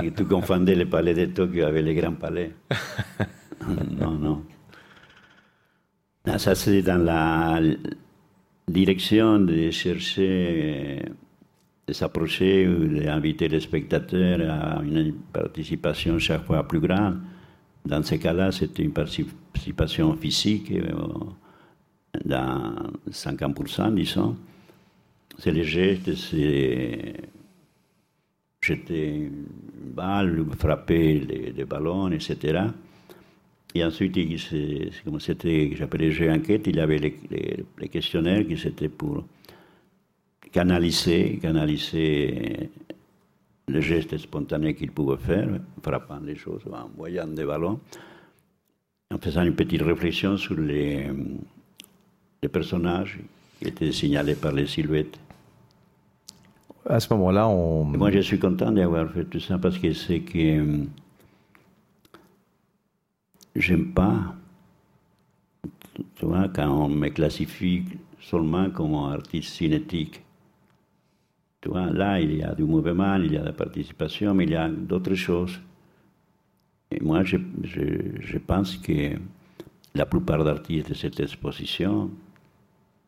[0.15, 2.51] tu confondais le palais de Tokyo avec les grands palais.
[3.99, 4.43] non, non.
[6.37, 7.59] ça, c'est dans la
[8.67, 11.01] direction de chercher,
[11.87, 17.19] de s'approcher ou d'inviter les spectateurs à une participation chaque fois plus grande.
[17.85, 20.91] Dans ce cas-là, c'est une participation physique euh,
[22.23, 22.73] dans
[23.11, 24.37] 50%, disons.
[25.37, 27.15] C'est les gestes, c'est
[28.61, 29.45] jeter une
[29.93, 32.67] balle, frapper des ballons, etc.
[33.75, 34.15] Et ensuite,
[35.03, 39.23] comme c'était, j'appelais jeu enquête, il y avait les, questionnaires qui c'était pour
[40.51, 42.69] canaliser, canaliser
[43.67, 45.49] les gestes spontanés qu'il pouvait faire,
[45.81, 47.79] frappant les choses, envoyant des ballons,
[49.11, 51.07] en faisant une petite réflexion sur les,
[52.43, 53.19] les personnages
[53.59, 55.17] qui étaient signalés par les silhouettes.
[56.87, 57.85] À ce moment-là, on.
[57.85, 60.85] moi, je suis content d'avoir fait tout ça parce que c'est que
[63.55, 64.35] j'aime pas,
[66.15, 67.83] tu vois, quand on me classifie
[68.19, 70.21] seulement comme artiste cinétique.
[71.61, 74.45] Tu vois, là, il y a du mouvement, il y a de la participation, mais
[74.45, 75.59] il y a d'autres choses.
[76.91, 79.15] Et moi, je, je, pense que
[79.95, 82.11] la plupart d'artistes de cette exposition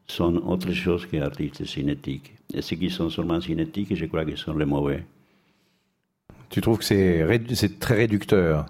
[0.07, 2.33] sont autre chose que artistes cinétiques.
[2.53, 5.05] Et ceux qui sont seulement cinétiques, je crois qu'ils sont les mauvais.
[6.49, 8.65] Tu trouves que c'est très réducteur?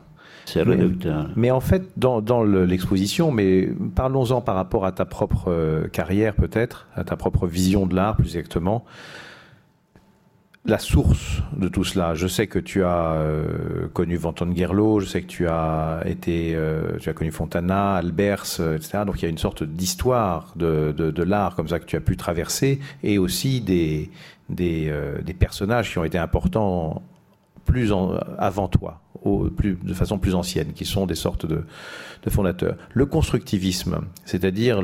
[0.46, 1.30] C'est réducteur.
[1.36, 6.36] Mais, en fait, dans, dans l'exposition, mais parlons-en par rapport à ta propre euh, carrière
[6.36, 8.86] peut-être, à ta propre vision de l'art plus exactement.
[10.68, 15.06] La source de tout cela, je sais que tu as euh, connu Vanton Gerlo, je
[15.06, 19.00] sais que tu as été, euh, tu as connu Fontana, Albers, etc.
[19.06, 21.96] Donc il y a une sorte d'histoire de, de, de l'art comme ça que tu
[21.96, 24.10] as pu traverser, et aussi des
[24.50, 27.02] des, des personnages qui ont été importants
[27.66, 27.92] plus
[28.38, 31.64] avant toi, de façon plus ancienne, qui sont des sortes de,
[32.30, 32.76] fondateurs.
[32.94, 34.82] Le constructivisme, c'est-à-dire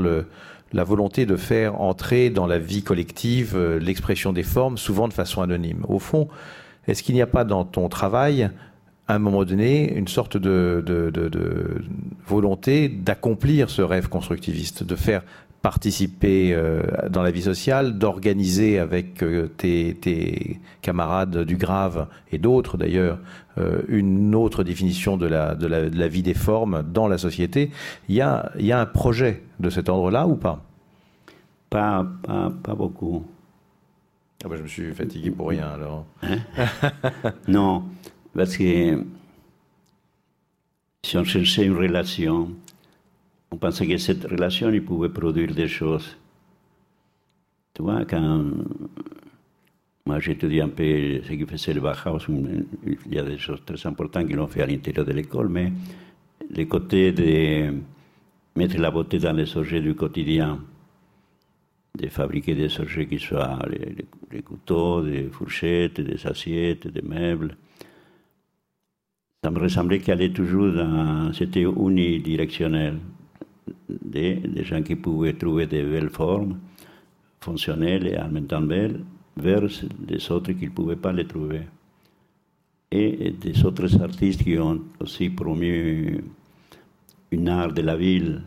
[0.73, 5.13] la volonté de faire entrer dans la vie collective euh, l'expression des formes, souvent de
[5.13, 5.85] façon anonyme.
[5.89, 6.29] Au fond,
[6.87, 8.49] est-ce qu'il n'y a pas dans ton travail
[9.07, 11.11] à un moment donné une sorte de
[12.25, 15.23] volonté d'accomplir ce rêve constructiviste, de faire
[15.61, 22.77] participer euh, dans la vie sociale, d'organiser avec euh, tes, camarades du Grave et d'autres
[22.77, 23.19] d'ailleurs
[23.57, 27.69] euh, une autre définition de la, de, la, vie des formes dans la société.
[28.09, 30.63] Il y a, il y a un projet de cet ordre-là ou pas?
[31.69, 33.23] Pas, pas, pas beaucoup.
[34.43, 36.05] Ah bah, je me suis fatigué pour rien alors.
[36.23, 36.37] Hein?
[37.47, 37.83] Non,
[38.35, 39.03] parce que
[41.03, 42.49] si on cherchait une relation
[43.51, 46.17] on pensait que cette relation il pouvait produire des choses.
[47.73, 48.45] Tu vois, quand
[50.05, 52.25] moi j'étudie un peu ce qui faisait le Bauhaus,
[53.05, 55.71] il y a des choses très importantes qu'ils ont fait à l'intérieur de l'école, mais
[56.49, 57.73] le côté de
[58.55, 60.59] mettre la beauté dans les objets du quotidien,
[61.97, 67.57] de fabriquer des objets qui soient les, couteaux, des fourchettes, des assiettes, des meubles.
[69.43, 71.33] Ça me ressemblait qu'elle allait toujours dans.
[71.33, 72.97] C'était unidirectionnel
[73.89, 76.59] des, gens qui pouvaient trouver des belles formes
[77.39, 79.01] fonctionnelles et en même temps belles
[79.37, 79.63] vers
[79.99, 81.61] des autres qui ne pouvaient pas les trouver.
[82.91, 86.21] Et des autres artistes qui ont aussi promu
[87.31, 88.41] une art de la ville,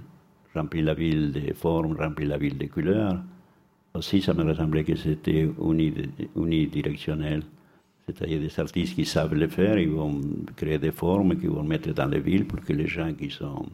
[0.54, 3.18] rempli la ville de formes, rempli la ville de couleurs.
[3.94, 5.48] Aussi, ça me ressemblait que c'était
[6.36, 7.42] unidirectionnel.
[8.06, 10.20] C'est-à-dire des artistes qui savent le faire, ils vont
[10.56, 13.64] créer des formes qu'ils vont mettre dans les villes pour que les gens qui sont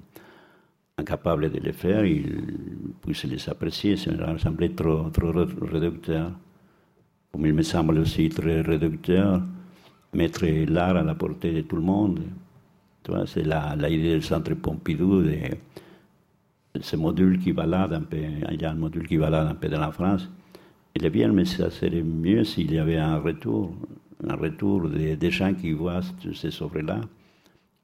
[1.01, 3.97] incapable de le faire, il puisse les apprécier.
[3.97, 5.33] Ça me semblait trop, trop
[5.63, 6.31] réducteur.
[7.33, 9.43] Comme il me semble aussi très réducteur,
[10.15, 12.21] mettre l'art à la portée de tout le monde.
[13.27, 15.37] c'est l'idée du centre Pompidou, de,
[16.81, 18.19] ce module qui balade un peu,
[18.51, 20.29] il y a un module qui balade un peu dans la France.
[20.95, 23.73] Il est bien, mais ça serait mieux s'il y avait un retour,
[24.29, 26.01] un retour des, des gens qui voient
[26.35, 27.01] ces œuvres-là,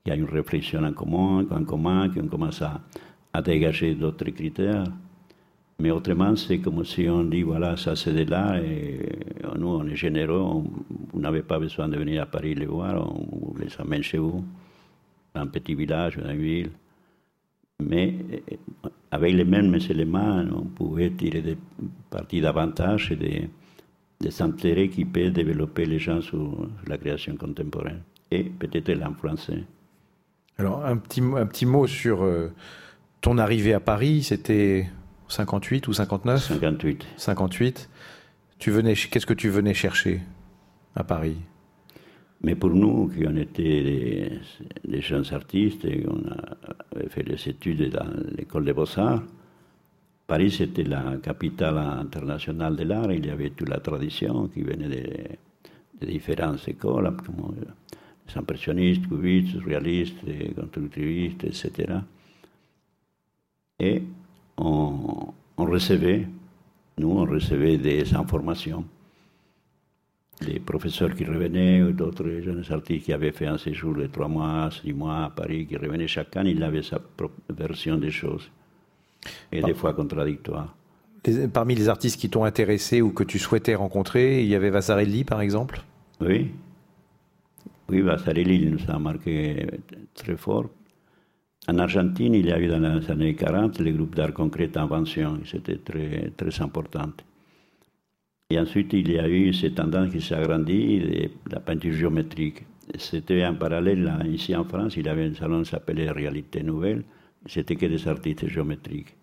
[0.06, 2.80] qu'il y a une réflexion en commun, en commun, qu'on commence à,
[3.42, 4.84] dégager d'autres critères.
[5.80, 8.98] Mais autrement, c'est comme si on dit, voilà, ça c'est de là, et
[9.58, 10.62] nous, on est généreux,
[11.12, 14.42] vous n'avez pas besoin de venir à Paris les voir, on les amène chez vous,
[15.34, 16.70] dans un petit village, dans une ville.
[17.82, 18.14] Mais
[19.10, 21.58] avec les mêmes éléments, on pouvait tirer des
[22.08, 23.50] parties d'avantages et des,
[24.20, 29.64] des intérêts qui peuvent développer les gens sur la création contemporaine et peut-être l'influencer.
[30.58, 32.52] Alors, un petit, un petit mot sur euh,
[33.20, 34.88] ton arrivée à Paris, c'était
[35.28, 37.06] 58 ou 59 58.
[37.16, 37.90] 58.
[38.58, 40.22] Tu venais, qu'est-ce que tu venais chercher
[40.94, 41.36] à Paris?
[42.40, 44.40] Mais pour nous, qui on était
[44.84, 46.22] des, jeunes artistes et on
[46.96, 49.22] avait fait des études dans l'école des beaux-arts,
[50.26, 53.12] Paris c'était la capitale internationale de l'art.
[53.12, 54.88] Il y avait toute la tradition qui venait
[56.00, 57.54] de, différentes écoles, comme
[58.28, 60.16] les impressionnistes, cubistes, réalistes,
[60.54, 62.00] constructivistes, etc.
[63.78, 64.02] Et
[64.56, 66.26] on, recevait,
[66.98, 68.84] nous, on recevait des informations
[70.40, 74.28] des professeurs qui revenaient, ou d'autres jeunes artistes qui avaient fait un séjour de trois
[74.28, 78.50] mois, six mois à Paris, qui revenaient année, il avait sa propre version des choses,
[79.50, 80.76] et des fois contradictoires.
[81.54, 85.24] parmi les artistes qui t'ont intéressé ou que tu souhaitais rencontrer, il y avait Vasarelli,
[85.24, 85.80] par exemple?
[86.20, 86.50] Oui.
[87.88, 89.66] Oui, Vasarelli il nous a marqué
[90.14, 90.70] très fort
[91.68, 95.40] en Argentine, il y a eu dans les années 40 le groupe d'art concret Invention,
[95.44, 97.10] c'était très, très important.
[98.50, 102.64] Et ensuite, il y a eu cette tendance qui s'est agrandie la peinture géométrique.
[102.96, 107.02] C'était en parallèle, ici en France, il y avait un salon qui s'appelait Réalité Nouvelle,
[107.46, 109.16] c'était que des artistes géométriques.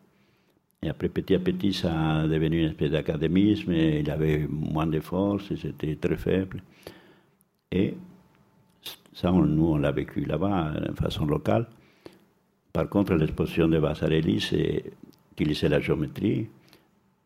[0.81, 4.99] Et après, petit à petit, ça a devenu une espèce d'académisme, il avait moins de
[4.99, 6.61] force, c'était très faible.
[7.71, 7.93] Et
[9.13, 11.67] ça, nous, on l'a vécu là-bas, de façon locale.
[12.71, 14.39] Par contre, l'exposition de Vasarely
[15.31, 16.47] utilisait la géométrie,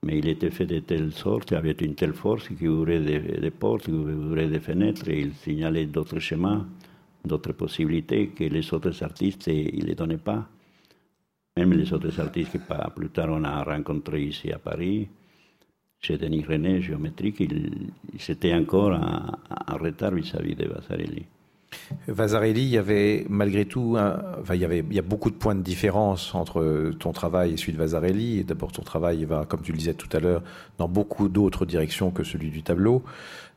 [0.03, 3.85] mais il était fait de telle sorte, avait une telle force qui ouvrait des, portes,
[3.85, 6.67] qui ouvrait des fenêtres, et il signalait d'autres chemins,
[7.23, 10.47] d'autres possibilités que les autres artistes ne les donnaient pas.
[11.55, 15.07] Même les autres artistes que plus tard on a rencontrés ici à Paris,
[15.99, 17.89] chez Denis René, géométrique, ils,
[18.29, 21.25] étaient encore en, retard vis-à-vis de Vasarely.
[22.07, 25.35] Vasarely, il y avait malgré tout, enfin, il y avait, il y a beaucoup de
[25.35, 28.43] points de différence entre ton travail et celui de Vasarely.
[28.43, 30.43] D'abord, ton travail va, comme tu le disais tout à l'heure,
[30.77, 33.03] dans beaucoup d'autres directions que celui du tableau.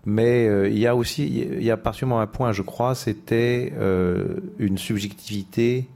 [0.07, 3.73] Mais euh, il y a aussi, il y a particulièrement un point, je crois, c'était
[3.77, 5.89] euh, une subjectivité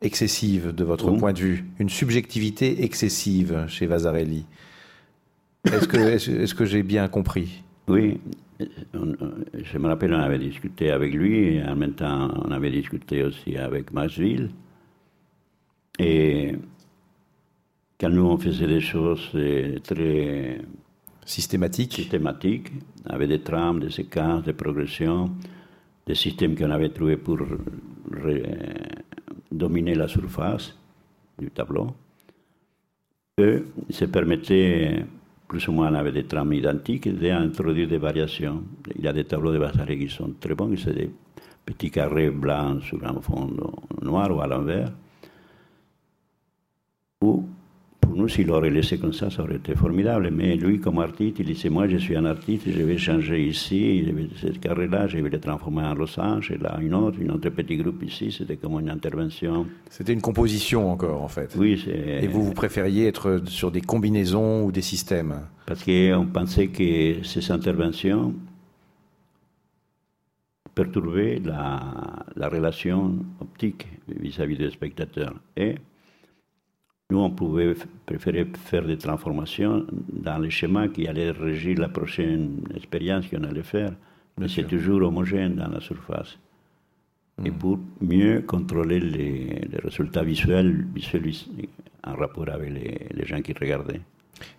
[0.00, 4.44] excessive de votre point de vue, une subjectivité excessive chez Vasarely.
[5.64, 7.64] Est-ce que, est-ce que j'ai bien compris?
[7.88, 8.20] Oui,
[8.60, 13.22] je me rappelle, on avait discuté avec lui, et en même temps, on avait discuté
[13.22, 14.50] aussi avec Masville.
[15.98, 16.54] Et
[18.00, 20.60] quand nous, on faisait des choses euh, très
[21.24, 22.72] systématiques, systématiques
[23.04, 25.30] avec des trames, des séquences, des progressions,
[26.06, 27.38] des systèmes qu'on avait trouvés pour
[29.52, 30.76] dominer la surface
[31.38, 31.88] du tableau,
[33.40, 35.04] eux se permettaient
[35.48, 38.62] plus ou moins avec des trames identiques, d'introduire des variations.
[38.94, 41.10] Il y a des tableaux de Vasarely qui sont très bons, c'est des
[41.64, 43.50] petits carrés blancs sur un fond
[44.02, 44.92] noir ou à l'envers.
[48.18, 50.30] Nous, s'il aurait laissé comme ça, ça aurait été formidable.
[50.32, 54.04] Mais lui, comme artiste, il disait Moi, je suis un artiste, je vais changer ici,
[54.34, 57.76] ce carré-là, je vais le transformer en losange, et là, une autre, une autre petit
[57.76, 58.32] groupe ici.
[58.36, 59.66] C'était comme une intervention.
[59.88, 61.54] C'était une composition encore, en fait.
[61.56, 65.42] Oui, Et vous, vous préfériez être sur des combinaisons ou des systèmes?
[65.64, 68.34] Parce qu'on pensait que ces interventions
[70.74, 71.80] perturbaient la,
[72.34, 75.34] la relation optique vis-à-vis -vis des spectateurs.
[75.56, 75.76] Et
[77.10, 82.60] nous, on pouvait préférer faire des transformations dans les schémas qui allaient régir la prochaine
[82.76, 83.92] expérience qu'on allait faire.
[84.36, 86.38] Mais c'est toujours homogène dans la surface.
[87.42, 87.54] Et hmm.
[87.54, 91.32] pour mieux contrôler les, résultats visuels, visuels,
[92.04, 94.02] en rapport avec les, gens qui regardaient.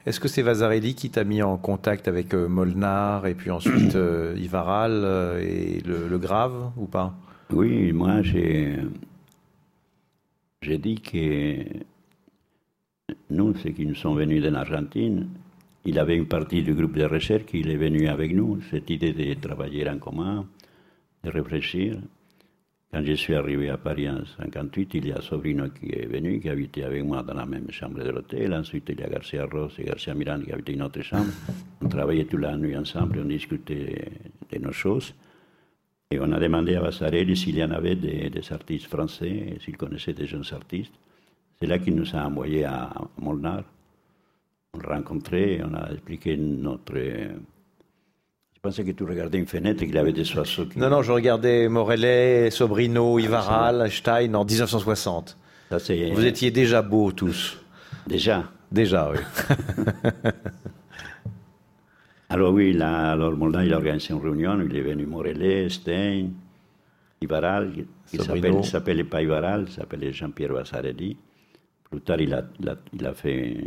[0.07, 3.95] Est-ce que c'est Vasarely qui t'a mis en contact avec euh, Molnar et puis ensuite
[3.95, 7.13] euh, Ivaral euh, et le, Grave ou pas?
[7.51, 8.79] Oui, moi j'ai
[10.63, 11.63] dit que
[13.29, 15.27] nous, ceux qui nous sont venus de l'Argentine,
[15.85, 19.13] il avait une partie du groupe de recherche qui est venu avec nous, cette idée
[19.13, 20.45] de travailler en commun,
[21.23, 21.99] de réfléchir.
[22.91, 26.39] Quand je suis arrivé à Paris en 1958, il y a Sobrino qui est venu,
[26.39, 28.51] qui habitait avec moi dans la même chambre de l'hôtel.
[28.53, 31.31] Ensuite, il y a Garcia Ross et Garcia Miranda qui habitaient une autre chambre.
[31.81, 34.11] On travaillait toute la nuit ensemble, on discutait
[34.51, 35.13] de nos choses.
[36.09, 40.13] Et on a demandé à Vasarely s'il y en avait des artistes français, s'il connaissait
[40.13, 40.95] des jeunes artistes.
[41.61, 43.63] C'est là qu'il nous a envoyés à Molnar.
[44.73, 46.93] On l'a rencontré, on a expliqué notre.
[46.95, 50.65] Je pensais que tu regardais une fenêtre et qu'il avait des oiseaux.
[50.77, 55.37] Non, non, je regardais Morellet, Sobrino, Ivaral, Stein en 1960.
[55.69, 57.57] Vous étiez déjà beaux tous.
[58.07, 58.45] Déjà.
[58.71, 59.17] Déjà, oui.
[62.29, 66.29] alors oui, là, alors Moldan, il a organisé une réunion, il est venu Morellet, Stein,
[67.19, 67.73] Ibaral,
[68.07, 68.17] qui
[68.63, 71.17] s'appelle pas Ibaral, il s'appelle Jean-Pierre Vassarelli.
[71.89, 72.43] Plus tard, il a,
[72.93, 73.57] il a, fait...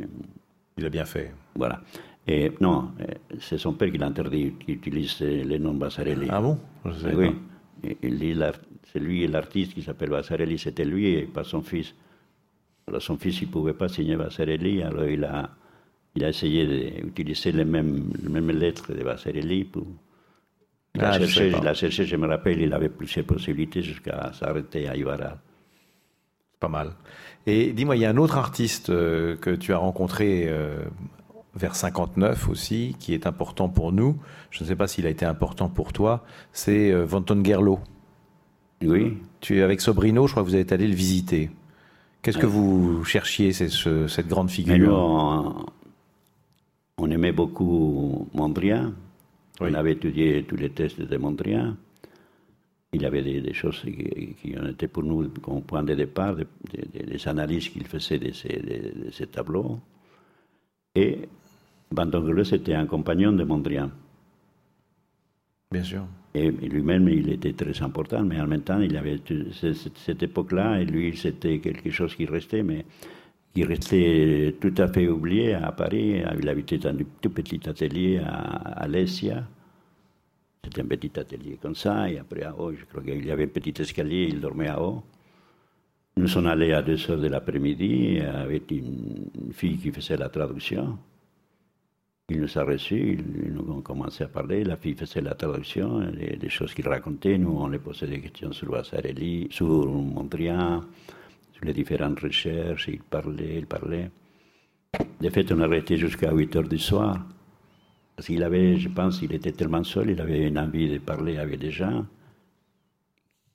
[0.77, 1.33] Il a bien fait.
[1.55, 1.81] Voilà.
[2.27, 2.93] Et non,
[3.41, 6.29] c'est son père qui l'a interdit d'utiliser le nom Vassarelli.
[6.31, 6.59] Ah bon?
[6.85, 7.35] Oui.
[8.93, 11.95] C'est lui l'artiste qui s'appelle Vassarelli, c'était lui et pas son fils.
[12.87, 15.51] Alors son fils, il ne pouvait pas signer Vassarelli, alors il a,
[16.15, 19.87] il a essayé d'utiliser les mêmes, les mêmes lettres de Vassarelli pour,
[20.95, 25.39] il, a cherché, cherché, je me rappelle, il avait plusieurs possibilités jusqu'à s'arrêter à Ibarra.
[26.61, 26.93] Pas mal.
[27.47, 30.85] Et dis-moi, il y a un autre artiste euh, que tu as rencontré euh,
[31.55, 34.17] vers 59 aussi, qui est important pour nous.
[34.51, 36.25] Je ne sais pas s'il a été important pour toi.
[36.53, 37.81] C'est euh, Vanton Gerlo.
[38.83, 39.19] Oui.
[39.41, 41.51] Tu es avec Sobrino, je crois que vous êtes allé le visiter.
[42.23, 44.95] Qu'est-ce que vous cherchiez, cette grande figure?
[44.97, 45.67] On,
[46.99, 48.93] on, aimait beaucoup Mondrian.
[49.61, 51.75] On avait étudié tous les tests de Mondrian.
[52.95, 57.29] Il y avait des, choses qui, qui, étaient pour nous comme point de départ, des,
[57.29, 59.81] analyses qu'il faisait de ces, tableaux.
[60.95, 61.21] Et
[61.91, 63.91] Banton c'était un compagnon de Mondrian.
[65.71, 66.05] Bien sûr.
[66.35, 69.21] Et lui-même, il était très important, mais en même temps, il avait
[69.95, 72.85] cette époque-là, et lui, c'était quelque chose qui restait, mais
[73.55, 76.23] qui restait tout à fait oublié à Paris.
[76.39, 79.45] Il habitait dans un tout petit atelier à Alessia.
[80.65, 83.45] C'était un petit atelier comme ça, et après à haut, je crois qu'il y avait
[83.45, 85.03] un petit escalier, il dormait à haut.
[86.17, 90.99] Nous sommes allés à 2 heures de l'après-midi avec une fille qui faisait la traduction.
[92.29, 93.19] Il nous a reçus,
[93.51, 97.57] nous avons commencé à parler, la fille faisait la traduction, les, choses qu'il racontait, nous
[97.59, 100.83] on lui posait des questions sur Vasarely, sur Mondrian,
[101.63, 104.11] les différentes recherches, il parlait, il parlait.
[105.21, 107.19] De fait, on a arrêté jusqu'à 8 heures du soir.
[108.23, 111.39] Parce qu'il avait, je pense, il était tellement seul, il avait une envie de parler
[111.39, 112.07] avec des gens.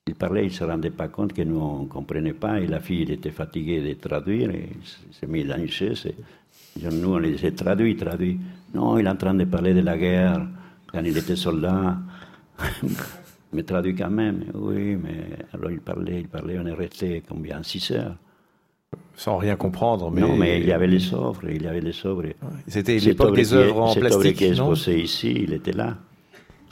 [0.05, 2.59] Il parlait, il ne se rendait pas compte que nous, on ne comprenait pas.
[2.59, 4.49] Et la fille, elle était fatiguée de traduire.
[4.49, 6.09] Et il s'est mis dans une chaise.
[6.83, 8.37] nous, on lui disait traduit, traduit.
[8.73, 10.45] Non, il est en train de parler de la guerre
[10.91, 11.97] quand il était soldat.
[13.53, 17.63] Mais traduit quand même, oui, mais alors il parlait, il parlait, on est resté combien
[17.63, 18.17] Six heures?
[19.15, 20.21] Sans rien comprendre, mais...
[20.21, 22.23] Non, mais il y avait les œuvres, il y avait les œuvres.
[22.67, 25.97] C'était l'époque des œuvres en plastique, qui non ici, il était là.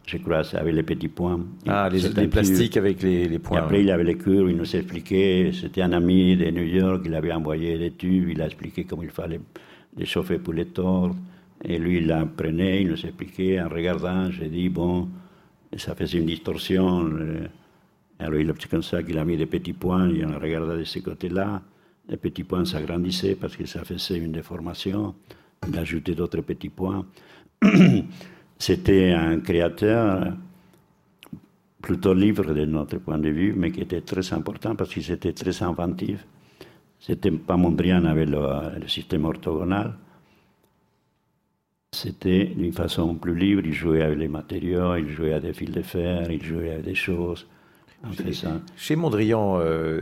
[0.06, 1.40] Je crois, avec les petits points.
[1.66, 3.58] Ah, les, les plastiques avec les, les points.
[3.58, 7.02] Et après, il avait les cours, il nous expliquait, c'était un ami de New York,
[7.06, 9.40] il avait envoyé des tubes, il a expliqué comment il fallait
[9.98, 11.16] les chauffer pour les tordre.
[11.64, 15.10] Et lui, il l'apprenait, il nous expliquait, en regardant, j'ai dit, bon,
[15.76, 17.06] ça faisait une distorsion.
[17.08, 17.48] Euh,
[18.20, 20.84] alors il a comme ça qu'il a mis des petits points, il a regardé de
[20.84, 21.64] ce côté-là.
[22.10, 25.16] Les petits points s'agrandissaient parce que ça faisait une déformation.
[25.68, 27.06] Il a ajouté d'autres petits points.
[28.60, 30.34] C'était un créateur
[31.82, 35.34] plutôt libre de notre point de vue, mais qui était très important parce qu'il était
[35.34, 36.26] très inventif.
[37.00, 39.96] C'était pas Mondrian avec le, le système orthogonal,
[41.96, 43.62] c'était d'une façon plus libre.
[43.66, 46.84] Il jouait avec les matériaux, il jouait avec des fils de fer, il jouait avec
[46.84, 47.48] des choses.
[48.76, 50.02] Chez Mondrian, euh,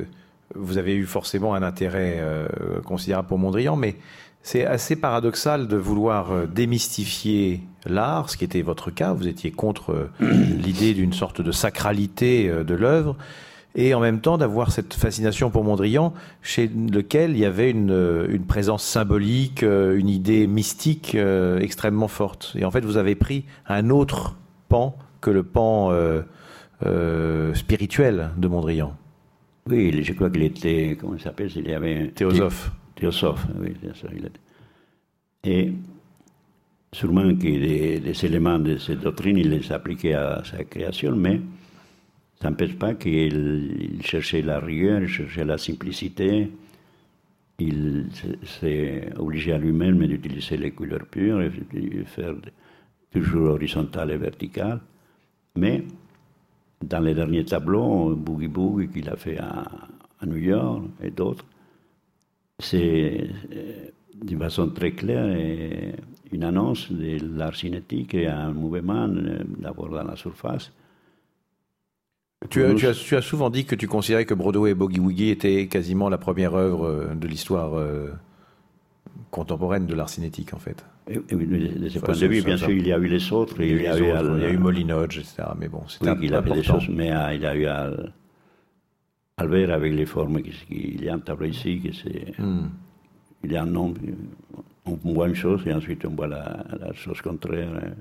[0.56, 2.47] vous avez eu forcément un intérêt euh,
[2.86, 3.95] considérable pour Mondrian, mais
[4.41, 9.14] c'est assez paradoxal de vouloir euh, démystifier l'art, ce qui était votre cas.
[9.14, 13.18] Vous étiez contre l'idée d'une sorte de sacralité de l'œuvre
[13.76, 17.91] et en même temps d'avoir cette fascination pour Mondrian, chez lequel il y avait une,
[17.91, 22.54] euh, une présence symbolique, euh, une idée mystique euh, extrêmement forte.
[22.56, 24.36] Et en fait, vous avez pris un autre
[24.70, 25.91] pan que le pan
[27.54, 28.93] spirituel de Mondrian.
[29.70, 32.72] Oui, je crois qu'il était, comment il s'appelle Il y avait Théosophe.
[32.95, 34.07] Théosophe, oui, c'est ça.
[35.45, 35.72] Et
[36.91, 41.39] sûrement que des, des, éléments de cette doctrine, il les appliquait à sa création, mais
[42.41, 46.51] ça n'empêche pas qu'il cherchait la rigueur, il cherchait la simplicité.
[47.59, 48.07] Il
[48.43, 52.36] s'est obligé à lui-même d'utiliser les couleurs pures et de faire
[53.11, 54.82] toujours horizontal et vertical.
[55.55, 55.86] Mais
[56.89, 59.65] dans les derniers tableaux, Boogie Boogie qu'il a fait à,
[60.25, 61.45] New York et d'autres,
[62.59, 63.89] c'est euh,
[64.23, 65.25] d'une façon très claire
[66.31, 70.71] une annonce de l'art cinétique et un mouvement euh, d'abord dans la surface
[72.49, 76.17] tu as, souvent dit que tu considérais que Broadway et Boogie Woogie étaient quasiment la
[76.17, 78.09] première œuvre euh, de l'histoire euh,
[79.31, 80.84] contemporaine de l'art cinétique, en fait.
[81.08, 83.60] Et, de ce point de vue, bien sûr, il y a eu les autres.
[83.60, 85.43] Il y, a, eu, il y a eu Molinodge, etc.
[85.60, 87.66] Mais bon, c'était il a des choses, mais euh, il a eu
[89.38, 92.70] Albert avec les formes qu'il y a un tableau ici, que c'est, hmm.
[93.43, 93.93] il y a un nom,
[94.86, 97.91] on voit une chose et ensuite on voit la, chose contraire, hein,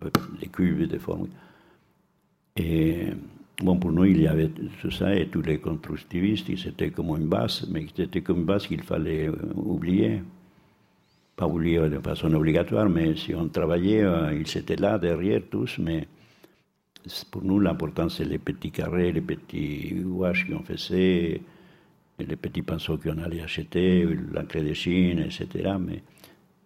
[0.00, 1.28] avec les cubes des formes.
[2.56, 3.08] Et
[3.62, 7.28] bon, pour nous, il y avait tout ça et tous les constructivistes, c'était comme une
[7.28, 10.22] base, mais c'était comme une base qu'il fallait euh, oublier.
[11.42, 15.76] Pas oublier de façon obligatoire, mais si on travaillait, euh, ils étaient là derrière tous,
[15.78, 16.06] mais
[17.32, 21.40] pour nous, l'important, c'est les petits carrés, les petits gouaches qu'on faisait,
[22.20, 25.74] les petits pinceaux qu'on allait acheter, l'encre de Chine, etc.
[25.80, 26.04] Mais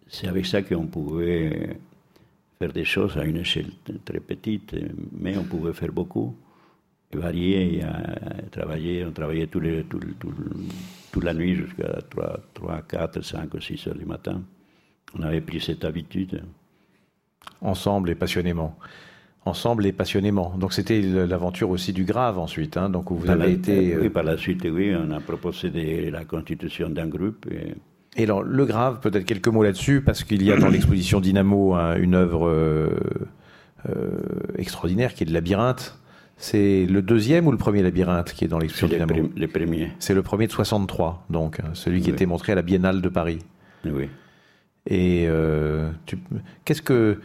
[0.07, 1.75] c'est avec ça qu'on pouvait
[2.59, 3.71] faire des choses à une échelle
[4.05, 4.75] très petite,
[5.11, 6.35] mais on pouvait faire beaucoup,
[7.11, 9.03] et varier, et travailler.
[9.05, 9.59] On travaillait tout
[11.11, 14.43] toute la nuit jusqu'à 3, 3, 4, 5 ou 6 heures du matin.
[15.15, 16.43] On avait pris cette habitude.
[17.61, 18.77] Ensemble et passionnément
[19.47, 20.53] ensemble et passionnément.
[20.57, 22.77] Donc c'était l'aventure aussi du Grave ensuite.
[22.77, 22.89] Hein.
[22.89, 23.97] donc vous avez été.
[23.97, 27.47] Oui, euh, par la suite, oui, on a proposé la constitution d'un groupe.
[27.51, 28.23] Et...
[28.23, 32.15] alors le Grave, peut-être quelques mots là-dessus, parce qu'il y a dans l'exposition Dynamo une
[32.15, 32.89] œuvre euh,
[33.89, 34.11] euh,
[34.57, 35.97] extraordinaire qui est le labyrinthe.
[36.39, 39.91] C'est le deuxième ou le premier labyrinthe qui est dans l'exposition Dynamo Le premier.
[39.97, 43.09] C'est le premier de 63, donc hein, celui qui était montré à la Biennale de
[43.09, 43.39] Paris.
[43.85, 44.07] Oui.
[44.89, 45.27] Et
[46.65, 47.19] qu'est-ce que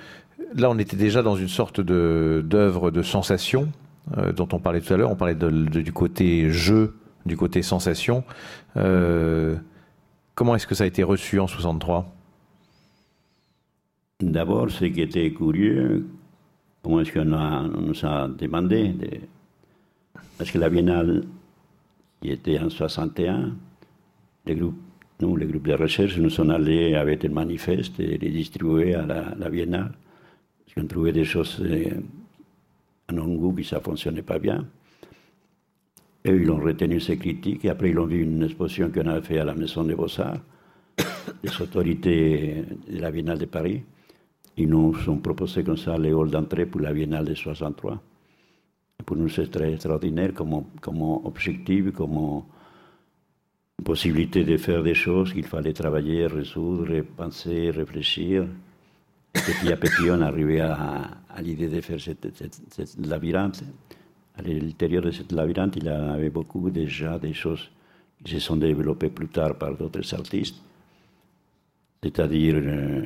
[0.54, 3.70] là, on était déjà dans une sorte d'œuvre de, sensation
[4.16, 5.10] euh, dont on parlait tout à l'heure.
[5.10, 6.96] On parlait du côté jeu,
[7.26, 8.24] du côté sensation.
[8.76, 9.56] Euh,
[10.34, 12.12] comment est-ce que ça a été reçu en 63
[14.20, 16.06] D'abord, ce qui était curieux,
[16.82, 18.94] comment est-ce qu'on nous a demandé
[20.38, 21.24] Parce que la Biennale,
[22.20, 23.50] qui était en 61,
[24.46, 24.78] les groupes,
[25.22, 29.06] nous, les groupes de recherche, nous sommes allés avec un manifeste et les distribuer à
[29.38, 29.92] la Biennale
[30.76, 32.00] ont trouvé des choses euh,
[33.08, 34.66] à nos goût qui ça fonctionnait pas bien.
[36.24, 39.26] Et ils ont retenu ces critiques et après ils ont vu une exposition qu'on avait
[39.26, 40.40] faite à la Maison des Beaux-Arts,
[41.42, 43.82] les autorités de la Biennale de Paris.
[44.56, 48.00] Ils nous ont proposé comme ça les halls d'entrée pour la Biennale de 63.
[49.04, 52.42] pour nous, c'est extraordinaire comme, comme objectif, comme
[53.83, 58.47] possibilité de faire des choses qu'il fallait travailler, résoudre, penser, réfléchir.
[59.33, 62.26] Petit à petit, on arrivait à, à l'idée de faire cette,
[62.99, 63.62] labyrinthe.
[64.37, 67.70] À l'intérieur de cette labyrinthe, il y avait beaucoup déjà des choses
[68.24, 70.62] qui se sont développées plus tard par d'autres artistes,
[72.03, 73.05] c'est-à-dire euh,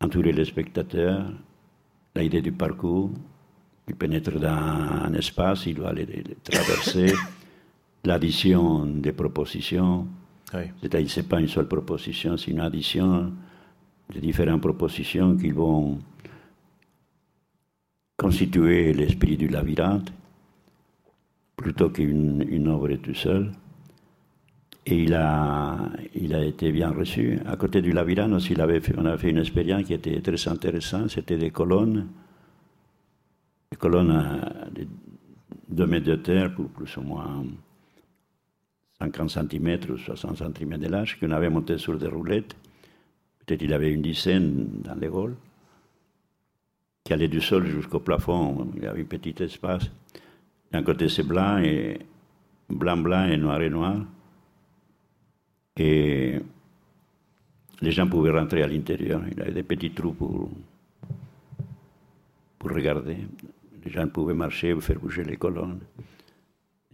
[0.00, 1.30] entourer les spectateurs,
[2.16, 3.10] l'idée du parcours,
[3.88, 6.06] il pénètre dans un espace, il va les,
[6.42, 7.12] traverser,
[8.04, 10.06] l'addition des propositions,
[10.80, 13.32] c'est-à-dire ce n'est pas une seule proposition, c'est une addition
[14.12, 15.98] de différentes propositions qui vont
[18.16, 20.12] constituer l'esprit du labyrinthe
[21.56, 23.52] plutôt qu'une une œuvre tout seul.
[24.84, 25.78] Et il a,
[26.14, 27.38] il a été bien reçu.
[27.46, 30.20] À côté du labyrinthe aussi, il avait fait, on a fait une expérience qui était
[30.20, 31.10] très intéressante.
[31.10, 32.08] C'était des colonnes,
[33.70, 34.40] des colonnes
[34.74, 34.88] de
[35.68, 37.44] 2 mètres de terre pour plus ou moins
[39.02, 42.54] 50 cm ou 60 cm de large qu'on avait monté sur des roulettes.
[43.44, 45.34] Peut-être il avait une dizaine dans les halls,
[47.02, 48.70] qui allait du sol jusqu'au plafond.
[48.76, 49.90] Il y avait un petit espace.
[50.70, 51.98] D'un côté, c'est blanc, et
[52.70, 53.96] blanc, blanc et noir et noir.
[55.76, 56.38] Et
[57.80, 59.22] les gens pouvaient rentrer à l'intérieur.
[59.30, 60.48] Il y avait des petits trous pour,
[62.58, 63.16] pour regarder.
[63.84, 65.80] Les gens pouvaient marcher, faire bouger les colonnes.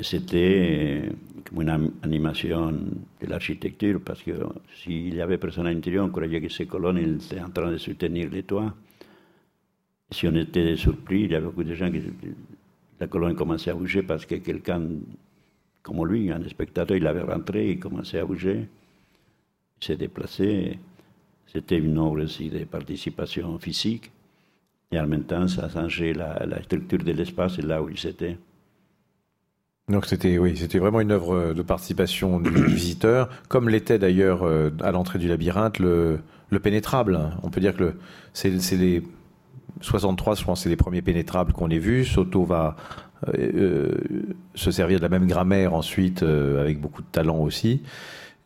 [0.01, 1.11] C'était
[1.49, 4.33] comme une animation de l'architecture, parce que
[4.75, 7.79] s'il y avait personne à l'intérieur, on croyait que ces colonnes étaient en train de
[7.79, 8.75] soutenir les toits.
[10.11, 12.01] si on était surpris, il y avait beaucoup de gens qui.
[13.01, 14.83] La colonne commençait à bouger parce que quelqu'un,
[15.83, 18.69] comme lui, un spectateur, il avait rentré, il commençait à bouger,
[19.81, 20.79] il s'est déplacé.
[21.47, 24.11] C'était une œuvre aussi de participation physique.
[24.91, 28.37] Et en même temps, ça changé la, la structure de l'espace là où il s'était.
[29.89, 34.71] Donc c'était oui, c'était vraiment une œuvre de participation du visiteur, comme l'était d'ailleurs euh,
[34.83, 36.21] à l'entrée du labyrinthe le,
[36.51, 37.19] le pénétrable.
[37.43, 37.95] On peut dire que
[38.35, 39.03] c'est les
[39.81, 42.05] 63, je pense, c'est les premiers pénétrables qu'on ait vus.
[42.05, 42.77] Soto va
[43.29, 43.95] euh, euh,
[44.55, 47.83] se servir de la même grammaire ensuite, avec beaucoup de talent aussi.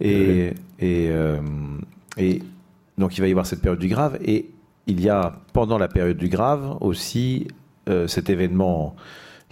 [0.00, 1.10] Et, et,
[2.18, 2.42] et,
[2.98, 4.18] donc il va y avoir cette période du grave.
[4.24, 4.48] Et
[4.86, 7.48] il y a pendant la période du grave aussi
[8.06, 8.94] cet événement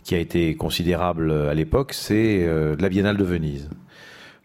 [0.03, 3.69] qui a été considérable à l'époque, c'est euh, la Biennale de Venise.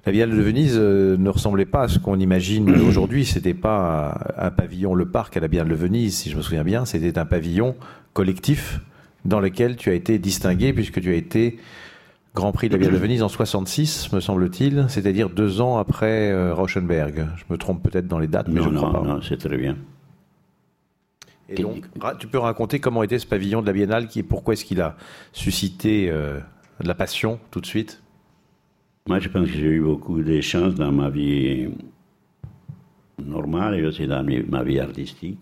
[0.06, 3.26] La Biennale de Venise euh, ne ressemblait pas à ce qu'on imagine aujourd'hui.
[3.26, 6.64] C'était pas un, pavillon Le Parc à la Biennale de Venise, si je me souviens
[6.64, 6.86] bien.
[6.86, 7.76] C'était un pavillon
[8.14, 8.82] collectif
[9.24, 11.58] dans lequel tu as été distingué puisque tu as été
[12.36, 16.32] Grand Prix de la Biennale de Venise en 66, me semble-t-il, c'est-à-dire deux ans après
[16.32, 17.28] euh, Rauschenberg.
[17.38, 19.08] Je me trompe peut-être dans les dates, mais non, je ne crois non, pas.
[19.08, 19.78] non, c'est très bien.
[21.50, 21.86] Et donc,
[22.20, 24.98] tu peux raconter comment était ce pavillon de la Biennale, qui, pourquoi est-ce qu'il a
[25.32, 26.40] suscité euh,
[26.82, 28.02] de la passion tout de suite?
[29.08, 31.70] Moi, je pense que j'ai eu beaucoup de chance dans ma vie
[33.24, 35.40] normale et aussi dans ma vie artistique.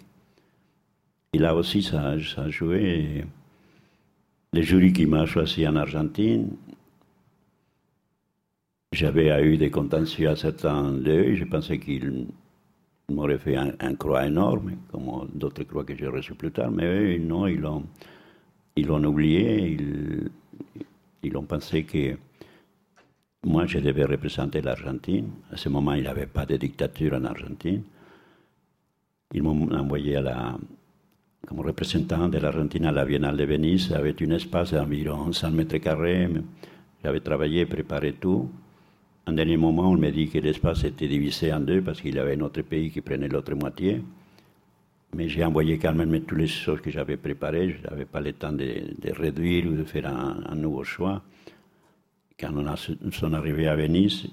[1.32, 3.24] Et là aussi, ça, ça a joué.
[4.52, 6.50] Le jury qui m'a choisi en Argentine,
[8.92, 11.36] j'avais eu des contentieux à certains d'eux.
[11.36, 12.28] Je pensais qu'ils
[13.14, 16.72] m'auraient fait un, un croix énorme, comme d'autres croix que j'ai reçues plus tard.
[16.72, 17.84] Mais eux, non, ils l'ont,
[18.76, 19.70] ils l'ont oublié.
[19.72, 20.30] Ils,
[21.24, 22.18] ils ont pensé que
[23.46, 25.30] moi, je devais représenter l'Argentine.
[25.52, 27.84] À ce moment, il n'y avait pas de dictature en Argentine.
[29.34, 30.58] Ils m'ont envoyé à la,
[31.48, 35.78] comme représentant de l'Argentine à la Biennale de Venise avec un espace d'environ 100 mètres
[35.78, 36.30] carrés.
[37.04, 38.50] J'avais travaillé, préparé tout.
[39.26, 42.20] En dernier moment, on m'a dit que l'espace était divisé en deux parce qu'il y
[42.20, 44.02] avait un autre pays qui prenait l'autre moitié.
[45.16, 47.70] Mais j'ai envoyé quand même toutes les choses que j'avais préparées.
[47.70, 48.66] Je n'avais pas le temps de,
[49.12, 51.22] réduire ou de faire un, un nouveau choix.
[52.38, 54.28] Quand on a, nous sommes arrivés à Venise,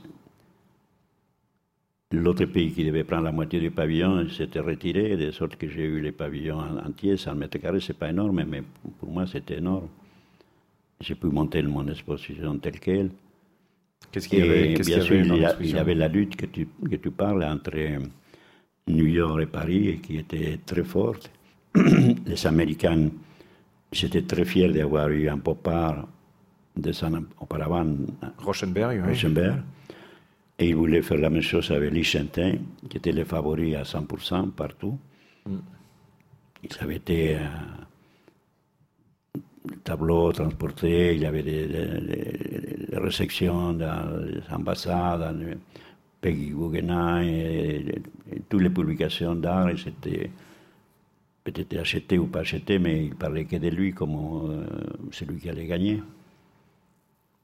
[2.13, 5.85] l'autre pays qui devait prendre la moitié du pavillon s'était retiré, de sorte que j'ai
[5.85, 8.63] eu les pavillons entiers, 100 mètres carrés, c'est pas énorme, mais
[8.99, 9.89] pour moi c'était énorme.
[11.01, 13.11] J'ai pu monter mon exposition telle qu'elle.
[14.13, 15.79] Qu'est-ce qu'il y avait, bien qu'il y avait sûr, il y, a- l'exposition il y
[15.79, 17.73] avait la lutte que tu, que tu parles entre
[18.89, 21.31] New York et Paris qui était très forte.
[22.27, 23.09] Les Américains,
[23.93, 26.09] j'étais très fier d'avoir eu un pop-art
[26.77, 27.87] deux ans auparavant
[28.39, 29.09] Rauschenberg, oui.
[29.11, 29.61] Rosenberg.
[30.59, 34.51] Et il voulait faire la même chose avec Liechtenstein, qui était le favori à 100%
[34.51, 34.99] partout.
[35.47, 37.39] Ils avaient été euh,
[39.69, 45.59] le tableau transporté, il y avait des, des- réceptions dans les ambassades, dans le
[46.21, 47.83] Peggy Guggenheim,
[48.49, 50.31] toutes les publications d'art, c'était
[51.45, 54.17] peut-être acheté ou pas acheté, mais il parlait que de lui comme
[54.51, 54.67] euh,
[55.13, 56.03] celui qui allait gagner.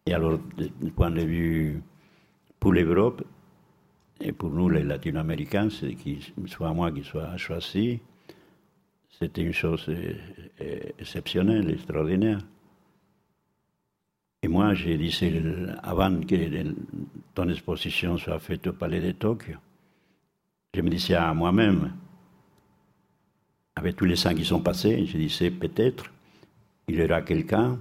[0.07, 1.83] Et alors, du point de vue
[2.61, 3.25] pour l'Europe,
[4.21, 8.01] et pour nous les latino-américains, c'est qu'il soit moi qui soit choisi,
[9.19, 9.91] c'était une chose
[10.99, 12.39] exceptionnelle, extraordinaire.
[14.43, 15.19] Et moi, j'ai dit,
[15.83, 16.75] avant que
[17.35, 19.55] ton exposition soit faite au Palais de Tokyo,
[20.75, 21.93] je me disais à moi-même,
[23.75, 26.13] avec tous les ans qui sont passés, je disais peut-être,
[26.89, 27.79] il y aura quelqu'un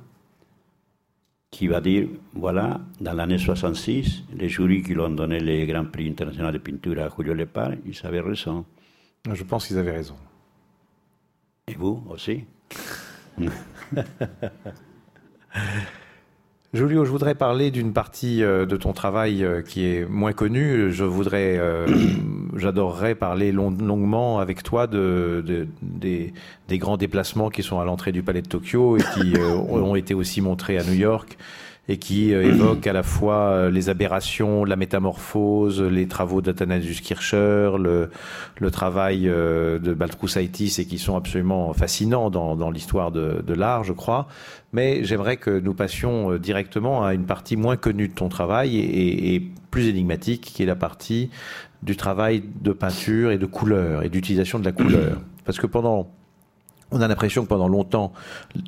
[1.52, 6.10] qui va dire, voilà, dans l'année 66, les jurys qui l'ont donné le Grand Prix
[6.10, 8.66] international de peinture à Julio Lepar, ils avaient raison.
[9.32, 10.16] Je pense qu'ils avaient raison.
[11.68, 12.44] Et vous aussi?
[16.74, 20.92] Julio, je voudrais parler d'une partie euh, de ton travail euh, qui est moins connue.
[20.92, 21.88] Je voudrais, euh,
[22.56, 26.34] j'adorerais parler long- longuement avec toi de, de- des,
[26.68, 29.96] des grands déplacements qui sont à l'entrée du Palais de Tokyo et qui euh, ont
[29.96, 31.38] été aussi montrés à New York
[31.88, 37.02] et qui euh, évoquent à la fois euh, les aberrations, la métamorphose, les travaux d'Athanasius
[37.02, 38.10] Kircher, le,
[38.60, 43.54] le travail euh, de Baltroussaitis et qui sont absolument fascinants dans, dans l'histoire de, de
[43.54, 44.28] l'art, je crois.
[44.74, 48.82] Mais j'aimerais que nous passions directement à une partie moins connue de ton travail et,
[48.84, 51.30] et- et plus énigmatique, qui est la partie
[51.84, 55.22] du travail de peinture et de couleur et d'utilisation de la couleur.
[55.46, 56.10] Parce que pendant
[56.92, 58.14] on a l'impression que pendant longtemps,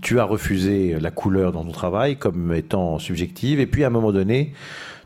[0.02, 3.92] tu as refusé la couleur dans ton travail comme étant subjective, et puis à un
[3.92, 4.54] moment donné,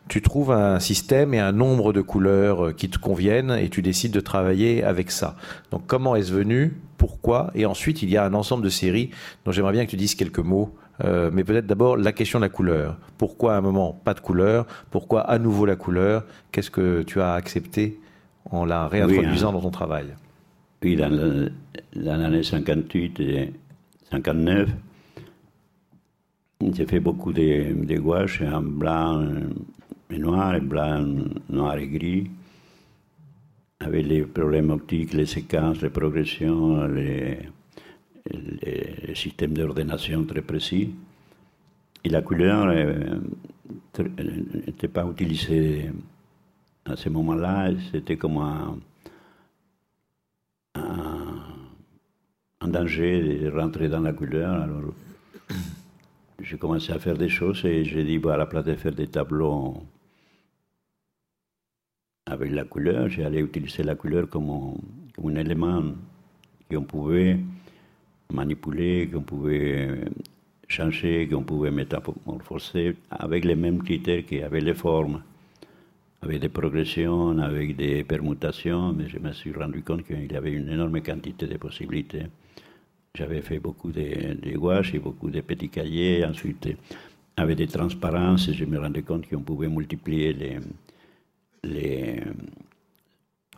[0.08, 3.82] tu trouves un système et un nombre de couleurs euh, qui te conviennent, et tu
[3.82, 5.36] décides de travailler avec ça.
[5.72, 6.78] Donc comment est-ce venu?
[6.98, 7.52] Pourquoi?
[7.56, 9.12] Et ensuite, il y a un ensemble de séries
[9.46, 10.76] dont j'aimerais bien que tu dises quelques mots.
[11.04, 12.98] Euh, mais peut-être d'abord la question de la couleur.
[13.18, 14.68] Pourquoi à un moment pas de couleur?
[14.92, 16.26] Pourquoi à nouveau la couleur?
[16.52, 18.00] Qu'est-ce que tu as accepté
[18.52, 19.54] en la réintroduisant hein.
[19.54, 20.08] dans ton travail?
[20.82, 21.52] Puis dans
[21.94, 23.54] l'année 58 et
[24.10, 24.70] 59,
[26.74, 29.24] j'ai fait beaucoup de, de gouaches en blanc
[30.10, 31.06] et noir, et blanc,
[31.50, 32.32] noir et gris,
[33.80, 37.38] avec les problèmes optiques, les séquences, les progressions, les,
[39.14, 40.96] systèmes d'ordination très précis.
[42.04, 42.74] Et la couleur
[44.66, 45.92] n'était pas utilisée
[46.86, 48.78] à ce moment-là, c'était comme un,
[52.72, 54.62] danger de rentrer dans la couleur.
[54.62, 54.94] Alors,
[56.42, 59.08] j'ai commencé à faire des choses et j'ai dit, à la place de faire des
[59.08, 59.84] tableaux
[62.26, 64.76] avec la couleur, j'allais utiliser la couleur comme
[65.24, 65.84] un élément
[66.70, 67.38] qu'on pouvait
[68.32, 69.90] manipuler, qu'on pouvait
[70.68, 75.22] changer, qu'on pouvait métamorphoser avec les mêmes critères qu'avec les formes,
[76.22, 80.54] avec des progressions, avec des permutations, mais je me suis rendu compte qu'il y avait
[80.54, 82.24] une énorme quantité de possibilités.
[83.14, 86.24] J'avais fait beaucoup de, de gouaches et beaucoup de petits cahiers.
[86.26, 86.70] Ensuite,
[87.36, 90.60] avec des transparences, je me rendais compte qu'on pouvait multiplier les,
[91.64, 92.22] les,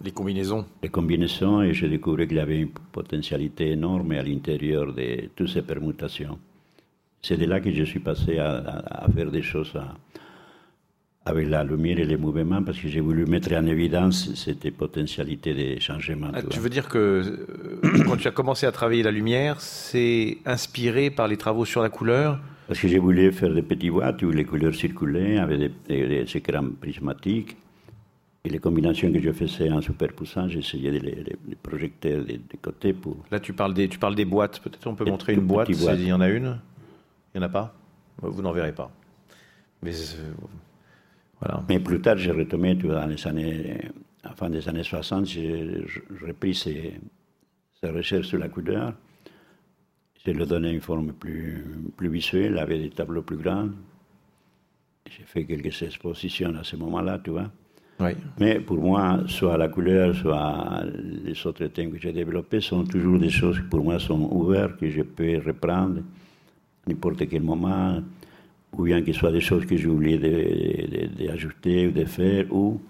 [0.02, 0.66] les combinaisons.
[0.82, 5.50] Les combinaisons, et je découvrais qu'il y avait une potentialité énorme à l'intérieur de toutes
[5.50, 6.40] ces permutations.
[7.22, 9.74] C'est de là que je suis passé à, faire des choses
[11.26, 15.54] avec la lumière et les mouvements, parce que j'ai voulu mettre en évidence cette potentialité
[15.54, 16.30] de changement.
[16.34, 20.38] Ah, tu veux dire que euh, quand tu as commencé à travailler la lumière, c'est
[20.46, 22.40] inspiré par les travaux sur la couleur?
[22.68, 26.08] Parce que j'ai voulu faire des petits boîtes où les couleurs circulaient avec des, des,
[26.08, 27.56] des écrans prismatiques.
[28.46, 31.16] Et les combinations que je faisais en superposant, j'essayais de les,
[31.48, 33.16] les, projeter des côtés pour...
[33.32, 34.60] Là, tu parles des, tu parles des boîtes.
[34.60, 36.60] Peut-être on peut montrer une boîte, il y en a une
[37.34, 37.74] Il n'y en a pas?
[38.22, 38.92] Vous n'en verrez pas.
[39.82, 40.34] Mais euh,
[41.44, 41.64] voilà.
[41.68, 43.78] Mais plus tard, j'ai retombé dans les années...
[44.26, 45.84] À la fin des années 60, j'ai
[46.26, 46.94] repris ces,
[47.82, 48.94] ces, recherches sur la couleur.
[50.26, 51.62] J'ai donné une forme plus,
[51.98, 53.68] plus visuelle, avec des tableaux plus grands.
[55.10, 57.52] J'ai fait quelques expositions à ce moment-là, tu vois.
[58.40, 60.84] Mais pour moi, soit la couleur, soit
[61.26, 64.78] les autres thèmes que j'ai développés sont toujours des choses qui pour moi sont ouvertes,
[64.78, 68.02] que je peux reprendre à n'importe quel moment,
[68.78, 70.18] ou bien ce soit des choses que j'ai oublié
[71.08, 72.82] d'ajouter ou de faire, ou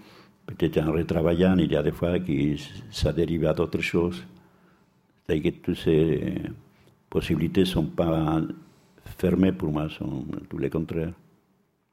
[0.46, 2.32] peut-être en retravaillant, il y a des fois que
[2.90, 4.24] ça dérive à d'autres choses.
[5.26, 6.34] C'est-à-dire que toutes ces
[7.08, 8.40] possibilités ne sont pas
[9.18, 11.12] fermées pour moi, sont tout le contraire.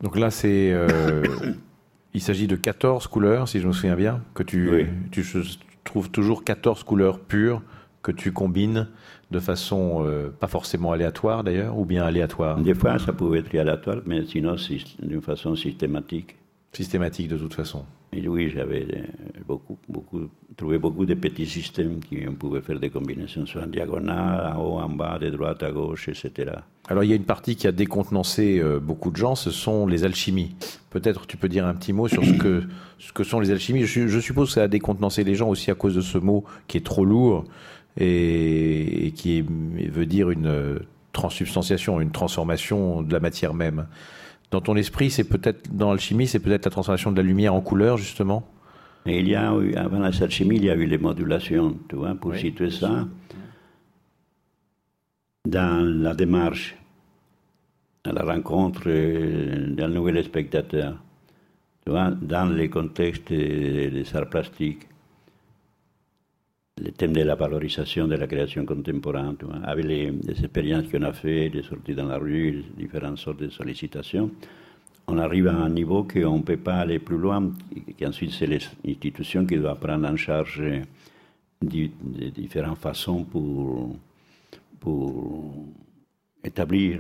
[0.02, 0.72] Donc là, c'est.
[0.72, 1.24] Euh,
[2.14, 5.24] Il s'agit de 14 couleurs, si je me souviens bien, que tu, tu
[5.86, 7.62] trouves toujours 14 couleurs pures
[8.04, 8.90] que tu combines
[9.32, 12.60] de façon euh, pas forcément aléatoire d'ailleurs, ou bien aléatoire?
[12.60, 14.56] Des fois, ça pouvait être aléatoire, mais sinon,
[15.02, 16.38] d'une façon systématique.
[16.74, 17.86] Systématique de toute façon.
[18.14, 22.78] Et oui, j'avais euh, beaucoup, beaucoup, trouvé beaucoup de petits systèmes qui on pouvait faire
[22.78, 26.52] des combinaisons, soit en diagonale, en haut, en bas, de droite à gauche, etc.
[26.90, 29.88] Alors il y a une partie qui a décontenancé euh, beaucoup de gens, ce sont
[29.88, 30.56] les alchimies.
[30.90, 32.64] Peut-être tu peux dire un petit mot sur ce que,
[33.00, 33.86] ce que sont les alchimies.
[33.86, 36.76] Je, suppose que ça a décontenancé les gens aussi à cause de ce mot qui
[36.76, 37.46] est trop lourd
[37.98, 40.80] et, qui veut dire une euh,
[41.14, 43.88] transsubstantiation, une transformation de la matière même.
[44.52, 47.62] Dans ton esprit, c'est peut-être dans l'alchimie, c'est peut-être la transformation de la lumière en
[47.62, 48.48] couleur justement.
[49.06, 52.14] Et il y a eu, avant l'alchimie, il y a eu les modulations, tu vois,
[52.14, 53.08] pour situer ça
[55.48, 56.76] dans la démarche,
[58.04, 58.90] à la rencontre
[59.70, 61.02] d'un nouvel spectateur,
[61.84, 64.88] tu vois, dans les contextes des arts plastiques,
[67.02, 71.64] thème de la valorisation de la création contemporaine, avec les, expériences qu'on a faites, les
[71.64, 74.30] sorties dans la rue, différentes sortes de sollicitations,
[75.08, 77.52] on arrive à un niveau qu'on ne peut pas aller plus loin,
[78.00, 80.62] qu'ensuite c'est les institutions qui doivent prendre en charge
[81.64, 81.90] de
[82.36, 83.96] différentes façons pour
[84.80, 85.56] pour
[86.44, 87.00] établir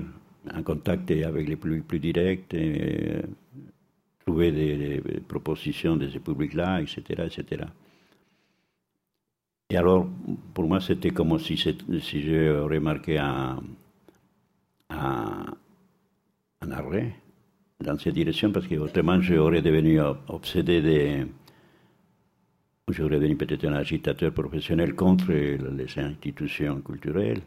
[0.51, 2.55] un contact avec les plus, plus directs,
[4.25, 7.65] trouver des, propositions de ce public-là, etc., etc.
[9.71, 10.05] Et alors,
[10.53, 13.63] pour moi, c'était comme si, si j'aurais marqué un,
[14.89, 15.45] un,
[16.61, 17.15] un, arrêt
[17.79, 19.97] dans cette direction, parce que autrement, j'aurais devenu
[20.27, 21.27] obsédé de.
[22.89, 27.41] J'aurais devenu peut-être un agitateur professionnel contre les institutions culturelles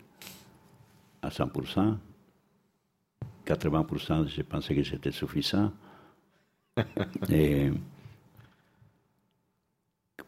[1.21, 1.99] à 100%.
[3.45, 5.71] 80%, je pensais que c'était suffisant.
[7.29, 7.71] Et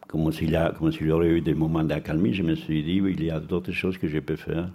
[0.07, 3.39] comme s'il y, aurait eu des moments d'accalmie, je me suis dit, il y a
[3.39, 4.69] d'autres choses que je peux faire.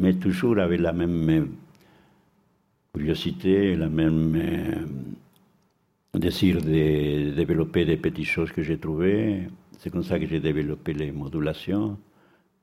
[0.00, 1.50] Mais toujours avec la même
[2.94, 9.48] curiosité, la même euh, désir de développer des petites choses que j'ai trouvées.
[9.78, 11.98] C'est comme ça que j'ai développé les modulations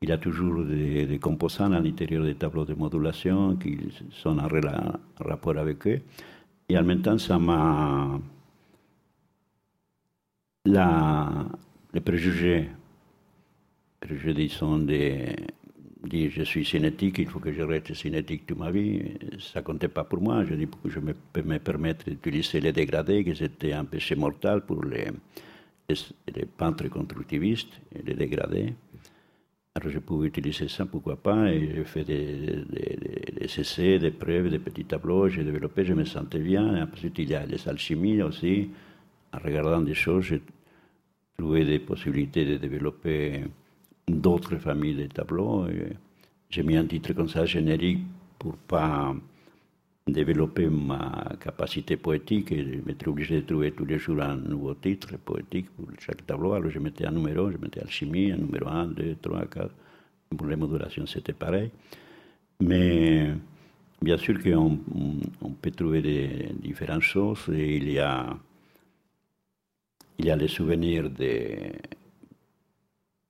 [0.02, 3.78] il y a toujours des, composants à l'intérieur des tableaux de modulation qui
[4.12, 4.48] sont en,
[5.20, 6.02] rapport avec eux.
[6.70, 8.20] Et en même temps, ça m'a.
[11.94, 12.70] Les préjugés,
[14.00, 15.26] préjugés disons, de
[16.04, 19.02] dire je suis cinétique, il faut que je reste cinétique toute ma vie,
[19.40, 20.44] ça comptait pas pour moi.
[20.46, 24.62] Je dis je me peux me permettre d'utiliser les dégradés, que c'était un péché mortel
[24.62, 25.08] pour les,
[25.90, 28.74] les peintres constructivistes, les dégradés.
[29.76, 32.66] Alors je pouvais utiliser ça, pourquoi pas, et j'ai fait des,
[33.60, 36.88] essais, des preuves, des petits tableaux, j'ai développé, je me sentais bien.
[36.92, 38.72] Ensuite, il y a les alchimies aussi.
[39.32, 40.34] En regardant des choses,
[41.38, 43.44] trouvé des possibilités de développer
[44.08, 45.66] d'autres familles de tableaux.
[46.50, 48.00] J'ai mis un titre comme ça, générique,
[48.40, 49.16] pour pas
[50.08, 55.18] développer ma capacité poétique et m'être obligé de trouver tous les jours un nouveau titre
[55.18, 56.54] poétique pour chaque tableau.
[56.54, 59.70] Alors je mettais un numéro, je mettais alchimie, un numéro 1, 2, 3, 4.
[60.38, 61.72] Pour les modulations, c'était pareil.
[62.62, 63.32] Mais
[64.02, 64.80] bien sûr qu'on
[65.42, 68.38] on peut trouver des, différentes choses et il y a,
[70.20, 71.74] il y a les souvenirs des,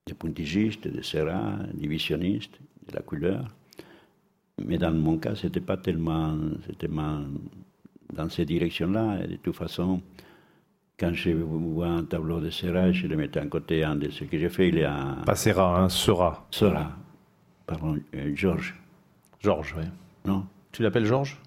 [0.06, 3.46] des puntigistes, des serras, des visionnistes, de la couleur.
[4.64, 6.36] Mais dans mon cas, ce n'était pas tellement,
[8.14, 9.28] dans ces directions-là.
[9.28, 10.02] De toute façon,
[11.00, 13.84] quand je vois un tableau de Serra, je le mettais à côté.
[13.84, 15.18] Un de ce que j'ai fait, il y a.
[15.26, 16.48] Pas Serra, hein, Sera.
[16.50, 16.92] Sera.
[17.68, 18.76] Pardon, euh, Georges.
[19.40, 19.84] Georges, oui.
[20.26, 20.46] Non.
[20.72, 21.38] Tu l'appelles Georges?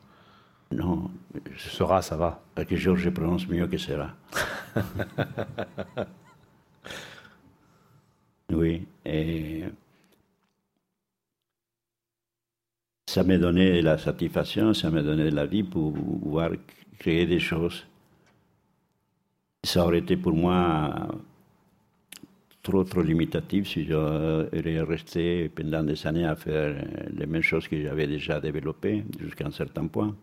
[0.73, 1.11] Non.
[1.57, 2.43] Sera, ça va.
[2.55, 4.15] Parce que Georges prononce mieux que Serra.
[8.53, 8.87] oui.
[9.05, 9.65] Et
[13.09, 16.51] ça m'a donné la satisfaction, ça m'a donné la vie pour pouvoir
[16.99, 17.85] créer des choses.
[19.65, 21.09] Ça aurait été pour moi
[22.63, 27.83] trop, trop limitatif si j'aurais resté pendant des années à faire les mêmes choses que
[27.83, 30.15] j'avais déjà développées jusqu'à un certain point.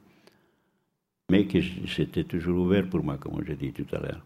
[1.30, 4.23] Mais que j'étais toujours ouvert pour moi, comme je dit tout à l'heure.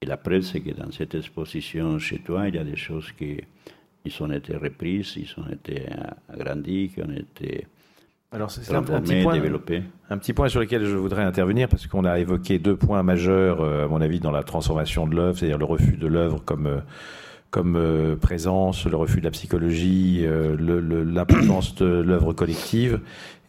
[0.00, 3.10] Et la preuve, c'est que dans cette exposition chez toi, il y a des choses
[3.12, 3.40] qui
[4.04, 5.86] ils ont été reprises, ils ont été
[6.28, 7.66] agrandis, qui ont été
[8.30, 9.40] alors c'est un, petit point,
[10.10, 13.62] un petit point sur lequel je voudrais intervenir parce qu'on a évoqué deux points majeurs,
[13.62, 16.66] euh, à mon avis, dans la transformation de l'œuvre, c'est-à-dire le refus de l'œuvre comme
[16.66, 16.80] euh,
[17.50, 20.56] comme euh, présence, le refus de la psychologie, euh,
[21.04, 23.00] l'importance de l'œuvre collective.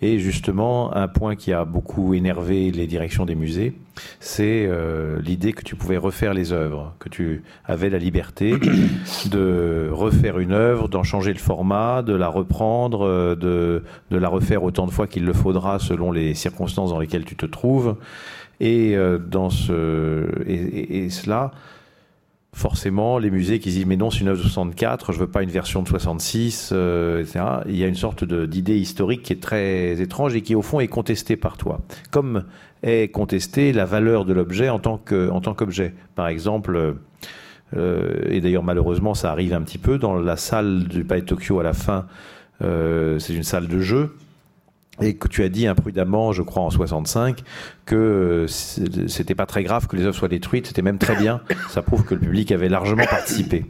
[0.02, 3.74] Et justement, un point qui a beaucoup énervé les directions des musées,
[4.22, 8.56] c'est euh, l'idée que tu pouvais refaire les œuvres, que tu avais la liberté
[9.30, 14.64] de refaire une œuvre, d'en changer le format, de la reprendre, de, de la refaire
[14.64, 17.98] autant de fois qu'il le faudra selon les circonstances dans lesquelles tu te trouves.
[18.62, 18.98] Et
[19.30, 21.52] dans ce et cela
[22.60, 25.44] forcément, les musées qui disent mais non, c'est une œuvre de 64, je veux pas
[25.44, 27.40] une version de 66, euh, etc.
[27.68, 30.82] Il y a une sorte d'idée historique qui est très étrange et qui au fond
[30.82, 31.80] est contestée par toi.
[32.12, 32.44] Comme
[32.84, 35.94] est contestée la valeur de l'objet en tant que en tant qu'objet.
[36.16, 36.96] Par exemple,
[37.78, 41.28] euh, et d'ailleurs malheureusement ça arrive un petit peu dans la salle du Palais de
[41.28, 42.08] Tokyo à la fin.
[42.62, 44.16] Euh, c'est une salle de jeu
[45.02, 47.44] et que tu as dit imprudemment, je crois en 65,
[47.86, 51.42] que c'était pas très grave que les œuvres soient détruites, c'était même très bien.
[51.70, 53.66] Ça prouve que le public avait largement participé.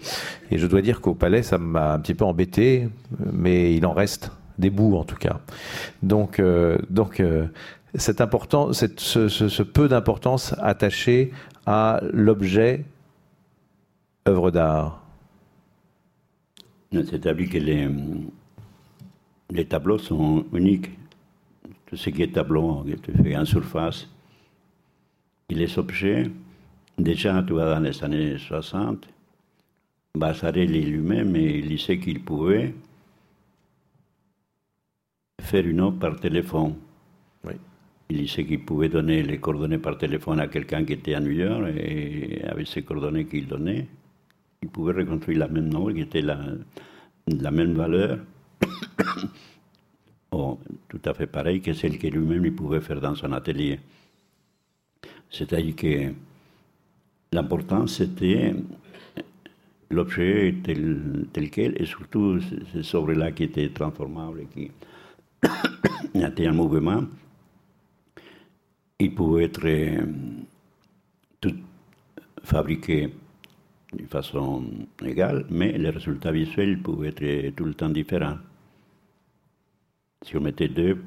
[0.52, 2.90] Et je dois dire qu'au Palais, ça m'a un petit peu embêté,
[3.32, 5.40] mais il en reste des bouts en tout cas.
[6.04, 7.48] Donc, euh, donc euh,
[8.20, 11.32] important, ce, peu d'importance attaché
[11.66, 12.86] à l'objet
[14.28, 15.04] œuvre d'art.
[16.92, 17.88] C'est établi que les,
[19.52, 20.99] les tableaux sont uniques
[21.90, 24.08] tout ce qui est tableau, est fait en surface.
[25.50, 26.30] Et les objets,
[27.00, 29.08] déjà, tu vois, dans les années 60,
[30.16, 32.76] Bassarelli lui-même, il sait qu'il pouvait
[35.42, 36.76] faire une offre par téléphone.
[37.44, 37.54] Oui.
[38.12, 41.32] Il sait qu'il pouvait donner les coordonnées par téléphone à quelqu'un qui était à New
[41.32, 43.88] York et avec ces coordonnées qu'il donnait,
[44.62, 46.40] il pouvait reconstruire la même œuvre qui était la,
[47.28, 48.20] la même valeur
[50.32, 53.80] tout à fait pareil que celle que lui-même pouvait faire dans son atelier.
[55.30, 56.14] C'est-à-dire que
[57.32, 58.56] l'important c'était
[59.92, 64.72] l'objet tel, tel, quel et surtout ce œuvres-là qui était transformable, qui
[66.16, 67.04] était un mouvement.
[69.00, 70.06] Il pouvait être euh,
[71.40, 71.56] tout
[72.44, 73.14] fabriqué
[73.94, 74.64] de façon
[75.04, 78.38] égale, mais les résultats visuels pouvaient être tout le temps différents.
[80.26, 81.02] Si on mettait deux,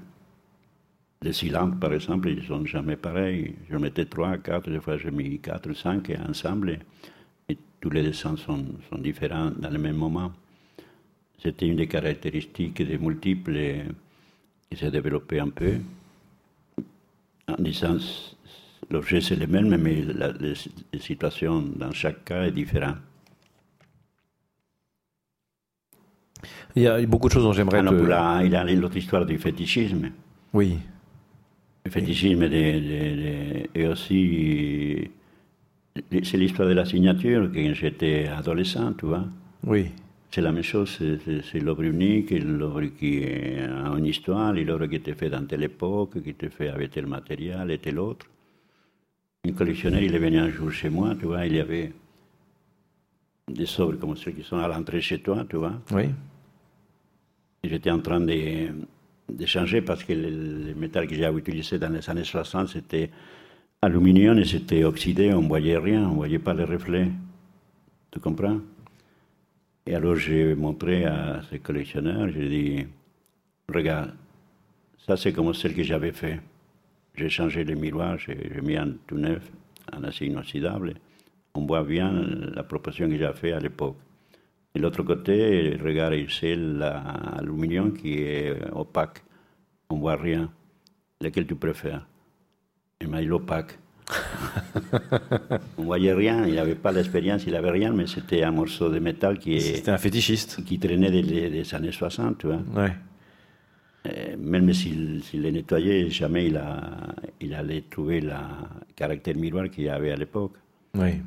[1.21, 3.55] les cylindres par exemple, ils ne sont jamais pareils.
[3.69, 6.79] Je mettais trois, quatre, des fois j'ai mis quatre, cinq ensemble,
[7.49, 8.65] et tous les dessins sont,
[8.99, 10.33] différents dans le même moment.
[11.39, 13.59] C'était une des caractéristiques des multiples
[14.71, 15.75] qui s'est développée un peu.
[17.49, 17.99] En disant,
[18.91, 22.97] l'objet c'est le même, mais la, les situations dans chaque cas est différente.
[26.75, 27.83] Il y a beaucoup de choses dont j'aimerais.
[28.13, 30.11] Ah, il y a l'autre histoire du fétichisme.
[30.53, 30.79] Oui.
[31.85, 35.11] Le fétichisme est aussi.
[36.11, 39.25] C'est l'histoire de la signature quand j'étais adolescent, tu vois.
[39.67, 39.91] Oui.
[40.31, 45.13] C'est la même chose, c'est l'œuvre unique, l'œuvre qui a une histoire, l'œuvre qui était
[45.13, 48.25] faite dans telle époque, qui était faite avec tel matériel et tel autre.
[49.47, 51.93] Un collectionneur, il est venu un jour chez moi, tu vois, il y avait
[53.47, 55.75] des œuvres comme celles qui sont à l'entrée chez toi, tu vois.
[55.91, 56.05] Oui.
[57.65, 62.25] J'étais en train de, changer parce que le, métal que j'avais utilisé dans les années
[62.25, 63.09] 60, c'était
[63.81, 67.09] aluminium et c'était oxydé, on ne voyait rien, on ne voyait pas les reflets.
[68.11, 68.59] Tu comprends?
[69.87, 72.87] Et alors j'ai montré à ces collectionneurs, j'ai dit,
[73.73, 74.13] regarde,
[75.07, 76.41] ça c'est comme celle que j'avais fait.
[77.15, 79.49] J'ai changé le miroir, j'ai mis un tout neuf,
[79.93, 80.95] un acier inoxydable.
[81.55, 82.11] On voit bien
[82.55, 83.97] la proportion que j'ai fait à l'époque.
[84.75, 89.23] De l'autre côté, regarde ici l'aluminium qui est opaque.
[89.91, 90.51] On ne voit rien.
[91.21, 92.07] Lequel tu préfères
[93.01, 93.79] Il m'a dit l'opaque.
[95.79, 98.89] on ne voyait rien, il n'avait pas l'expérience, il n'avait rien, mais c'était un morceau
[98.91, 100.65] de métal qui C'était un fétichiste.
[100.65, 102.61] Qui traînait des, années 60, tu vois.
[102.75, 102.93] Ouais.
[104.09, 106.81] Euh, même s'il les nettoyait, jamais il, a,
[107.41, 108.33] il allait trouver le
[108.97, 110.55] caractère miroir qu'il y avait à l'époque.
[110.95, 111.21] Oui.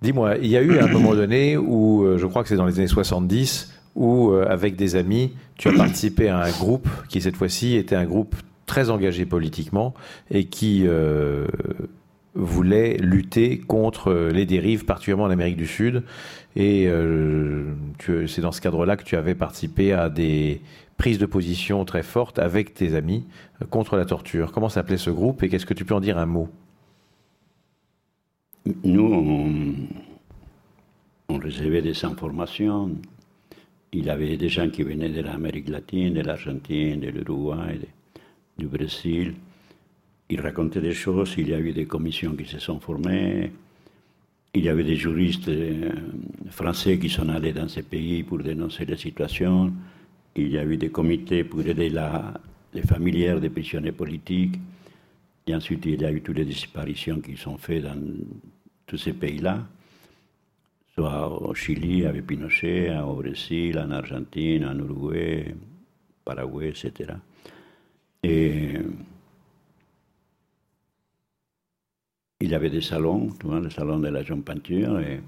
[0.00, 2.66] Dis-moi, il y a eu un moment donné où, euh, je crois que c'est dans
[2.66, 7.20] les années 70, où, euh, avec des amis, tu as participé à un groupe qui,
[7.20, 8.36] cette fois-ci, était un groupe
[8.66, 9.94] très engagé politiquement
[10.30, 11.46] et qui euh,
[12.34, 16.04] voulait lutter contre les dérives, particulièrement en Amérique du Sud.
[16.54, 16.88] Et
[18.26, 20.60] c'est dans ce cadre-là que tu avais participé à des
[20.96, 23.24] prises de position très fortes avec tes amis
[23.70, 24.52] contre la torture.
[24.52, 26.48] Comment s'appelait ce groupe et qu'est-ce que tu peux en dire un mot?
[28.84, 29.88] Nous,
[31.28, 32.90] on, recevait des informations.
[33.92, 37.78] Il y avait des gens qui venaient de l'Amérique latine, de l'Argentine, de l'Uruguay,
[38.58, 39.34] du Brésil.
[40.28, 43.50] Ils racontaient des choses, il y a eu des commissions qui se sont formées,
[44.52, 45.90] il y avait des juristes euh,
[46.50, 49.72] français qui sont allés dans ces pays pour dénoncer la situation,
[50.36, 51.90] il y a eu des comités pour aider
[52.74, 54.56] les familières des prisonniers politiques,
[55.46, 57.96] et ensuite il y a eu toutes les disparitions qui sont faites dans
[58.88, 59.66] tous ces pays-là,
[60.94, 65.54] soit au Chili avec Pinochet, au Brésil, en Argentine, en Uruguay,
[66.24, 67.12] Paraguay, etc.
[68.22, 68.74] Et
[72.40, 75.20] il y avait des salons, tu vois, le salon de la jeune peinture, et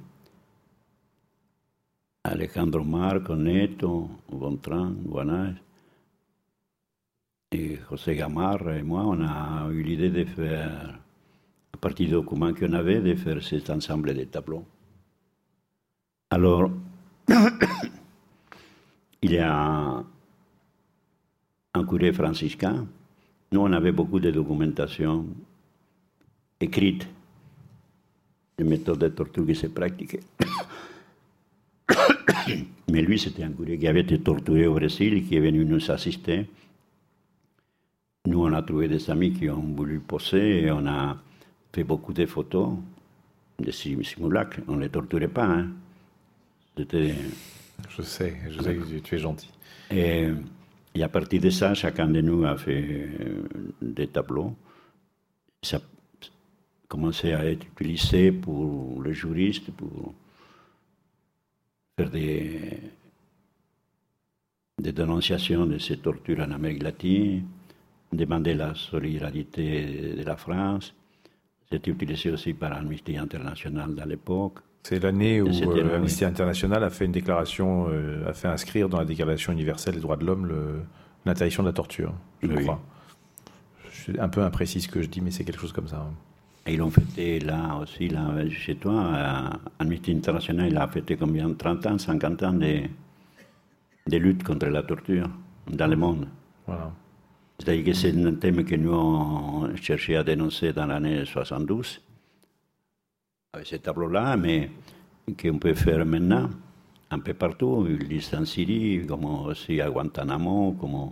[2.25, 5.55] Alejandro Marco, Neto, Gontran, Guanais,
[7.53, 10.99] et José Gamarra et moi, on a eu l'idée de faire
[11.81, 14.65] partir du document qu'on avait, de faire cet ensemble de tableaux.
[16.31, 16.71] Alors,
[19.23, 20.05] il y a
[21.75, 22.87] un curé franciscain.
[23.53, 25.27] Nous, on avait beaucoup de documentation
[26.61, 27.09] écrite
[28.59, 30.21] des méthodes de torture qui se pratiquaient.
[32.91, 35.91] Mais lui, c'était un curé qui avait été torturé au Brésil, qui est venu nous
[35.91, 36.47] assister.
[38.27, 41.17] Nous, on a trouvé des amis qui ont voulu poser et on a
[41.73, 42.71] fait beaucoup de photos
[43.59, 44.61] de simulacres.
[44.69, 45.47] On ne les torturait pas.
[45.47, 45.69] Hein.
[46.77, 47.15] C'était...
[47.89, 49.51] Je sais, je sais que tu es gentil.
[49.91, 50.29] Et,
[51.01, 53.49] à partir de ça, chacun de nous a fait euh,
[53.81, 54.55] des tableaux.
[55.63, 55.81] Ça a
[56.89, 60.15] commencé à être utilisé pour les juristes, pour
[61.97, 62.79] faire des,
[64.79, 67.47] des dénonciations de ces tortures en Amérique latine,
[68.13, 70.95] demander la solidarité de la France.
[71.73, 74.59] C'était utilisé aussi par Amnesty International à l'époque.
[74.83, 78.99] C'est l'année où euh, Amnesty International a fait une déclaration, euh, a fait inscrire dans
[78.99, 80.51] la Déclaration universelle des droits de l'homme
[81.25, 82.13] l'interdiction de la torture,
[82.43, 82.81] je crois.
[83.93, 85.99] C'est un peu imprécis ce que je dis, mais c'est quelque chose comme ça.
[85.99, 86.15] Hein.
[86.67, 89.61] Et ils l'ont fêté là aussi, là, chez toi.
[89.79, 91.53] Amnesty International, il a fêté combien?
[91.53, 92.81] 30 ans, 50 ans de,
[94.09, 95.29] de lutte contre la torture
[95.71, 96.27] dans le monde.
[96.67, 96.91] Voilà.
[97.61, 102.01] C'est-à-dire que c'est un thème que nous on cherchait à dénoncer dans l'année 72,
[103.53, 104.71] avec ce tableau-là, mais
[105.41, 106.49] qu'on peut faire maintenant
[107.11, 107.87] un peu partout.
[108.11, 111.11] Ils en Syrie, comme aussi à Guantanamo, comme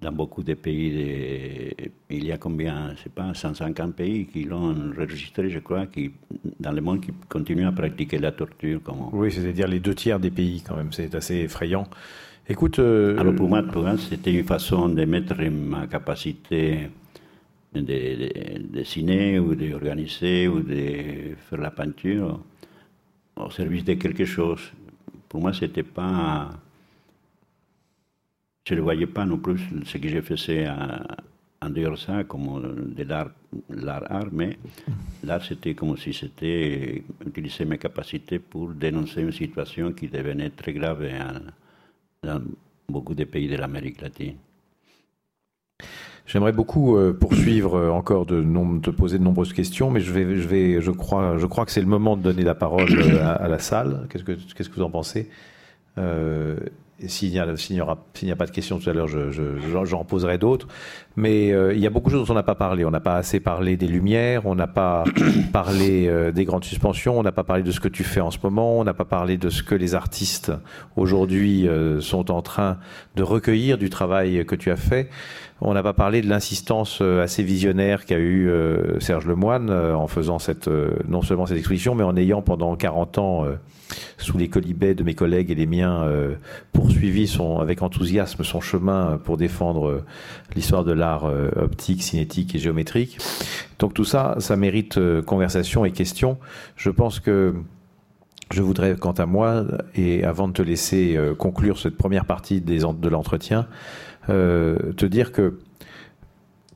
[0.00, 1.72] dans beaucoup de pays.
[2.10, 6.10] il y a combien, je sais pas, 150 pays qui l'ont enregistré, je crois, qui,
[6.58, 8.82] dans le monde qui continuent à pratiquer la torture.
[8.82, 9.10] Comme...
[9.12, 11.86] Oui, c'est-à-dire les deux tiers des pays quand même, c'est assez effrayant.
[12.48, 13.62] Euh, Alors pour moi,
[13.98, 16.88] c'était une façon de mettre ma capacité
[17.74, 22.40] de, dessiner ou d'organiser ou de faire la peinture
[23.34, 24.60] au service de quelque chose.
[25.28, 26.50] Pour moi, c'était pas.
[28.64, 30.68] Je ne voyais pas non plus ce que je faisais
[31.60, 33.30] en dehors de ça comme de l'art,
[33.70, 34.56] l'art, mais
[35.24, 40.72] l'art c'était comme si c'était utiliser mes capacités pour dénoncer une situation qui devenait très
[40.72, 41.04] grave.
[41.04, 41.65] En,
[42.22, 42.42] dans
[42.88, 44.36] beaucoup de pays de l'Amérique latine.
[46.26, 48.42] J'aimerais beaucoup euh, poursuivre euh, encore de
[48.80, 51.70] te poser de nombreuses questions, mais je vais, je vais, je crois, je crois que
[51.70, 54.08] c'est le moment de donner la parole euh, à, la salle.
[54.10, 55.30] Qu'est-ce que, qu'est-ce que vous en pensez?
[57.06, 60.66] S'il n'y a, a, pas de questions tout à l'heure, j'en je, poserai d'autres.
[61.16, 62.84] Mais euh, il y a beaucoup de choses dont on n'a pas parlé.
[62.84, 65.04] On n'a pas assez parlé des lumières, on n'a pas
[65.52, 68.30] parlé euh, des grandes suspensions, on n'a pas parlé de ce que tu fais en
[68.30, 70.52] ce moment, on n'a pas parlé de ce que les artistes
[70.96, 72.78] aujourd'hui euh, sont en train
[73.14, 75.10] de recueillir du travail que tu as fait.
[75.60, 78.50] On n'a pas parlé de l'insistance assez visionnaire qu'a eu
[79.00, 80.68] Serge Lemoine en faisant cette,
[81.08, 83.46] non seulement cette exposition, mais en ayant pendant 40 ans
[84.18, 86.34] sous les colibets de mes collègues et des miens, euh,
[86.72, 90.04] poursuivi son, avec enthousiasme son chemin pour défendre euh,
[90.54, 93.18] l'histoire de l'art euh, optique, cinétique et géométrique.
[93.78, 96.38] Donc tout ça, ça mérite conversation et question.
[96.76, 97.54] Je pense que
[98.50, 99.64] je voudrais, quant à moi,
[99.96, 103.66] et avant de te laisser conclure cette première partie de l'entretien,
[104.26, 105.58] te dire que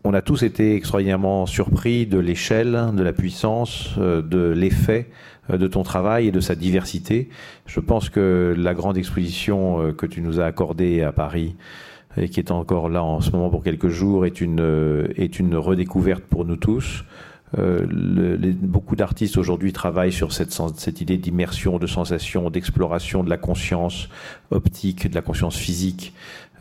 [0.03, 5.09] on a tous été extraordinairement surpris de l'échelle, de la puissance, de l'effet
[5.51, 7.29] euh, de ton travail et de sa diversité.
[7.67, 11.57] Je pense que la grande exposition euh, que tu nous as accordée à Paris
[12.17, 15.39] et qui est encore là en ce moment pour quelques jours est une, euh, est
[15.39, 17.05] une redécouverte pour nous tous.
[17.59, 24.09] Beaucoup d'artistes aujourd'hui travaillent sur cette, cette idée d'immersion, de sensation, d'exploration de la conscience
[24.51, 26.13] optique, de la conscience physique,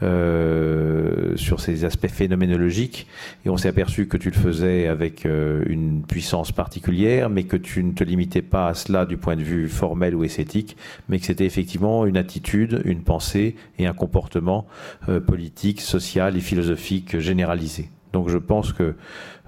[0.02, 3.06] euh, sur ces aspects phénoménologiques
[3.44, 7.58] et on s'est aperçu que tu le faisais avec euh, une puissance particulière mais que
[7.58, 10.78] tu ne te limitais pas à cela du point de vue formel ou esthétique
[11.10, 14.68] mais que c'était effectivement une attitude, une pensée et un comportement
[15.10, 17.90] euh, politique, social et philosophique généralisé.
[18.14, 18.96] Donc je pense que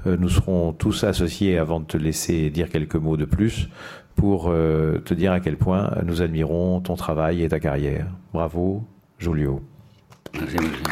[0.05, 3.69] nous serons tous associés avant de te laisser dire quelques mots de plus
[4.15, 8.07] pour te dire à quel point nous admirons ton travail et ta carrière.
[8.33, 8.83] Bravo,
[9.19, 9.61] Julio.
[10.33, 10.83] Merci, merci.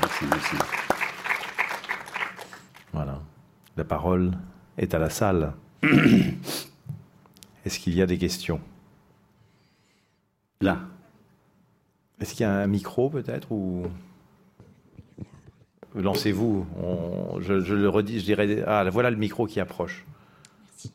[0.00, 0.56] Merci, merci.
[2.92, 3.20] Voilà.
[3.76, 4.32] La parole
[4.78, 5.52] est à la salle.
[7.64, 8.60] Est-ce qu'il y a des questions?
[10.60, 10.78] Là.
[12.20, 13.82] Est-ce qu'il y a un micro peut-être ou
[15.96, 16.66] lancez-vous
[17.40, 20.04] je, le redis, je dirais ah voilà le micro qui approche.
[20.62, 20.92] Merci.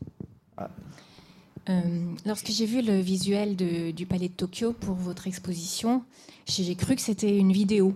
[1.69, 1.81] Euh,
[2.25, 6.03] lorsque j'ai vu le visuel du Palais de Tokyo pour votre exposition,
[6.47, 7.95] j'ai cru que c'était une vidéo.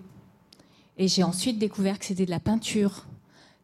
[0.98, 3.06] Et j'ai ensuite découvert que c'était de la peinture.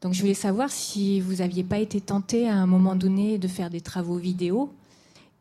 [0.01, 3.47] Donc je voulais savoir si vous n'aviez pas été tenté à un moment donné de
[3.47, 4.73] faire des travaux vidéo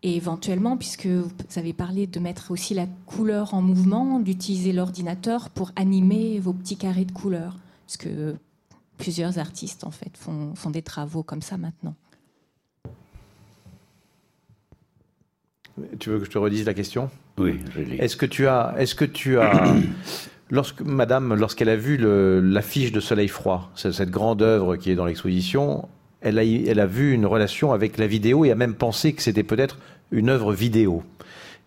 [0.02, 5.50] et éventuellement, puisque vous avez parlé de mettre aussi la couleur en mouvement, d'utiliser l'ordinateur
[5.50, 7.56] pour animer vos petits carrés de couleurs.
[7.90, 8.36] Parce que
[8.98, 11.96] plusieurs artistes, en fait, font des travaux comme ça maintenant.
[15.98, 17.10] Tu veux que je te redise la question?
[17.36, 17.96] Oui, je l'ai.
[17.96, 19.74] Est-ce que tu as, est-ce que tu as,
[20.50, 25.06] lorsque Madame, lorsqu'elle a vu l'affiche de Soleil froid, cette grande œuvre qui est dans
[25.06, 25.88] l'exposition,
[26.20, 29.22] elle a, elle a vu une relation avec la vidéo et a même pensé que
[29.22, 29.80] c'était peut-être
[30.12, 31.02] une œuvre vidéo?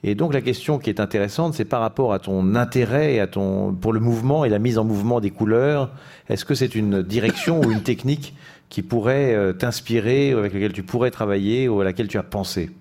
[0.04, 3.74] Et donc la question qui est intéressante, c'est par rapport à ton intérêt à ton,
[3.74, 5.92] pour le mouvement et la mise en mouvement des couleurs,
[6.28, 8.36] est-ce que c'est une direction ou une technique
[8.68, 12.72] qui pourrait euh, t'inspirer, avec laquelle tu pourrais travailler ou à laquelle tu as pensé?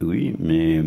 [0.00, 0.82] Oui, mais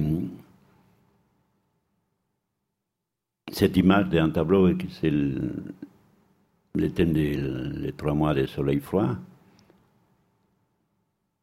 [3.52, 4.70] cette image d'un tableau,
[5.02, 9.18] c'est le, thème des trois mois de soleil froid.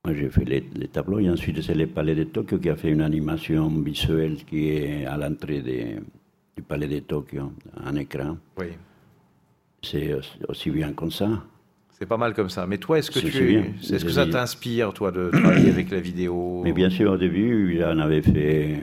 [0.07, 2.91] Moi, j'ai fait les, tableaux et ensuite c'est le Palais de Tokyo qui a fait
[2.91, 7.51] une animation visuelle qui est à l'entrée du Palais de Tokyo,
[7.85, 8.39] en écran.
[8.57, 8.67] Oui.
[9.83, 10.15] C'est
[10.47, 11.29] aussi bien comme ça.
[11.91, 12.69] C'est pas mal comme ça.
[12.69, 16.61] Mais toi, est-ce que, tu, est-ce que ça t'inspire, toi, de travailler avec la vidéo?
[16.63, 18.81] Mais bien sûr, au début, il en avait fait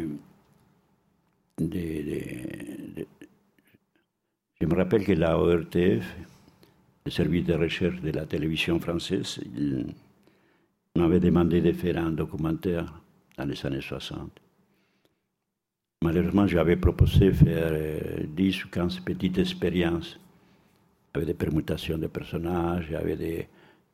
[1.58, 3.08] des,
[4.60, 6.04] Je me rappelle que la ORTF,
[7.06, 9.40] le service de recherche de la télévision française,
[10.96, 13.02] m'avait demandé de faire un documentaire
[13.38, 14.30] dans les années 60.
[16.04, 17.72] Malheureusement, j'avais proposé faire
[18.28, 20.20] 10 euh, ou 15 petites expériences
[21.14, 23.48] avait des permutations de personnages, y avait des,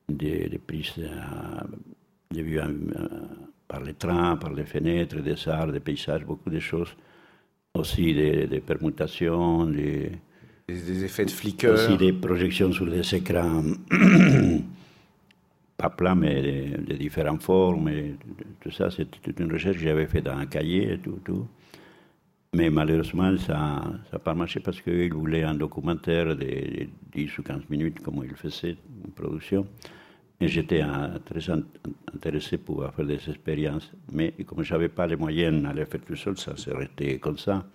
[0.08, 0.94] des, prises
[2.32, 2.60] de vues
[3.68, 6.96] par les trains, par les fenêtres, des arts, des paysages, beaucoup de choses.
[7.76, 10.12] Aussi des, permutations, des,
[10.68, 11.74] des, effets de flicker.
[11.74, 13.64] Aussi des projections sur des écrans,
[15.80, 16.42] pas plats, mais
[16.88, 17.90] de, différentes formes.
[18.60, 21.20] tout ça, c'est une recherche que j'avais faite dans un cahier et tout.
[21.24, 21.48] tout.
[22.54, 23.82] Mais malheureusement, ça
[24.12, 28.36] n'a pas marché parce qu'il voulait un documentaire de 10 ou 15 minutes, comme il
[28.36, 28.76] faisait,
[29.06, 29.66] une production.
[30.42, 30.84] Et j'étais
[31.26, 31.50] très
[32.14, 33.92] intéressé pour faire des expériences.
[34.12, 37.38] Mais comme je n'avais pas les moyens d'aller faire tout seul, ça s'est resté comme
[37.38, 37.66] ça.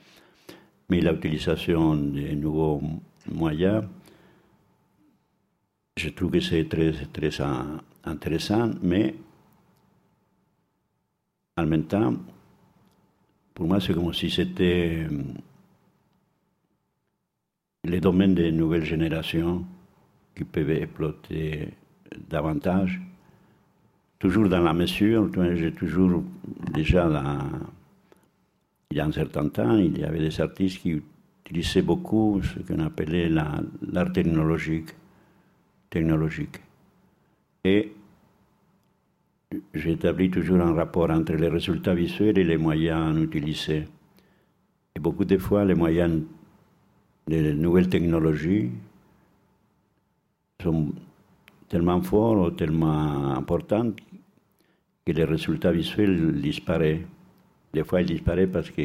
[0.90, 2.82] Mais l'utilisation des nouveaux
[3.30, 3.84] moyens,
[5.96, 7.30] je trouve que c'est très, très
[8.06, 9.14] intéressant, mais
[11.56, 12.14] en même temps,
[13.54, 15.06] pour moi, c'est comme si c'était
[17.84, 19.64] les domaines des nouvelles générations
[20.34, 21.68] qui peuvent exploiter
[22.28, 23.00] davantage.
[24.18, 26.24] Toujours dans la mesure, j'ai toujours
[26.72, 27.08] déjà
[28.90, 31.02] il y a un certain temps, il y avait des artistes qui
[31.44, 34.90] utilisaient beaucoup ce qu'on appelait l'art technologique,
[35.90, 36.63] technologique.
[37.64, 37.92] Et
[39.72, 43.84] j'établis toujours un rapport entre les résultats visuels et les moyens utilisés.
[44.94, 46.22] Et beaucoup de fois, les moyens
[47.26, 48.70] des nouvelles technologies
[50.62, 50.92] sont
[51.68, 53.92] tellement forts ou tellement importants
[55.06, 57.00] que les résultats visuels disparaissent.
[57.72, 58.82] Des fois, ils disparaissent parce que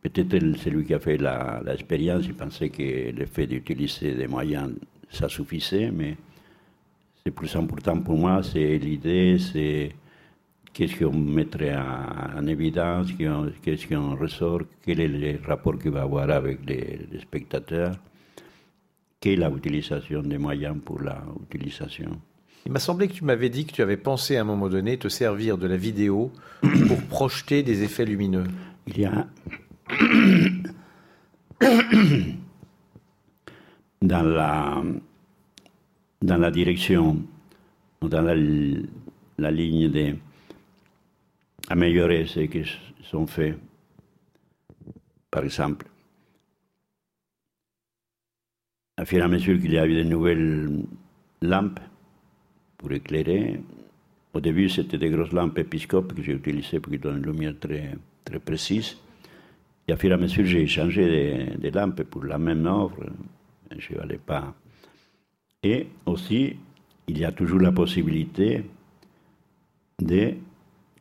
[0.00, 4.72] peut-être celui qui a fait l'expérience, il pensait que le fait d'utiliser des moyens,
[5.10, 6.16] ça suffisait, mais
[7.24, 9.92] c'est plus important pour moi, c'est l'idée, c'est
[10.72, 13.08] qu'est-ce qu'on mettrait en, évidence,
[13.62, 17.96] qu'est-ce qu'on ressort, quel est le rapport qu'il va avoir avec les, spectateurs,
[19.20, 22.18] quelle est l'utilisation des moyens pour l'utilisation.
[22.66, 24.98] Il m'a semblé que tu m'avais dit que tu avais pensé à un moment donné
[24.98, 26.30] te servir de la vidéo
[26.88, 28.44] pour projeter des effets lumineux.
[28.86, 29.26] Il y a
[34.02, 34.82] dans la,
[36.22, 37.22] dans la direction,
[38.02, 40.14] dans la, ligne des
[41.68, 42.64] améliorer ce qui
[43.02, 43.56] sont faits.
[45.30, 45.86] Par exemple,
[48.96, 50.82] à fur et à mesure qu'il y a eu de nouvelles
[51.40, 51.80] lampes
[52.76, 53.60] pour éclairer,
[54.34, 57.54] au début c'était des grosses lampes épiscopes que j'ai utilisées pour qu'ils donnent une lumière
[57.58, 58.96] très, très précise.
[59.88, 63.06] Et à fur et à mesure j'ai changé des, lampes pour la même œuvre,
[63.78, 64.54] je n'allais pas.
[65.62, 66.56] Et aussi,
[67.06, 68.64] il y a toujours la possibilité
[69.98, 70.34] de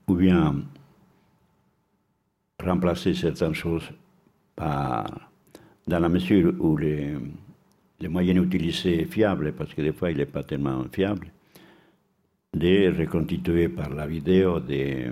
[0.08, 0.56] ou bien
[2.62, 3.90] remplacer certaines choses
[4.56, 5.32] par,
[5.88, 7.14] dans la mesure où les,
[8.00, 11.28] les moyens utilisés sont fiables, parce que des fois il n'est pas tellement fiable,
[12.54, 15.10] de reconstituer par la vidéo des,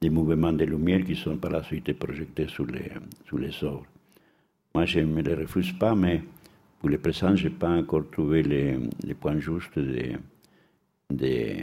[0.00, 2.92] des, mouvements de lumière qui sont par la suite projetés sur les,
[3.26, 3.50] sur les.
[4.74, 6.22] Moi, je ne me les refuse pas, mais
[6.78, 10.12] pour le présent, je n'ai pas encore trouvé les, les points justes de,
[11.10, 11.56] de...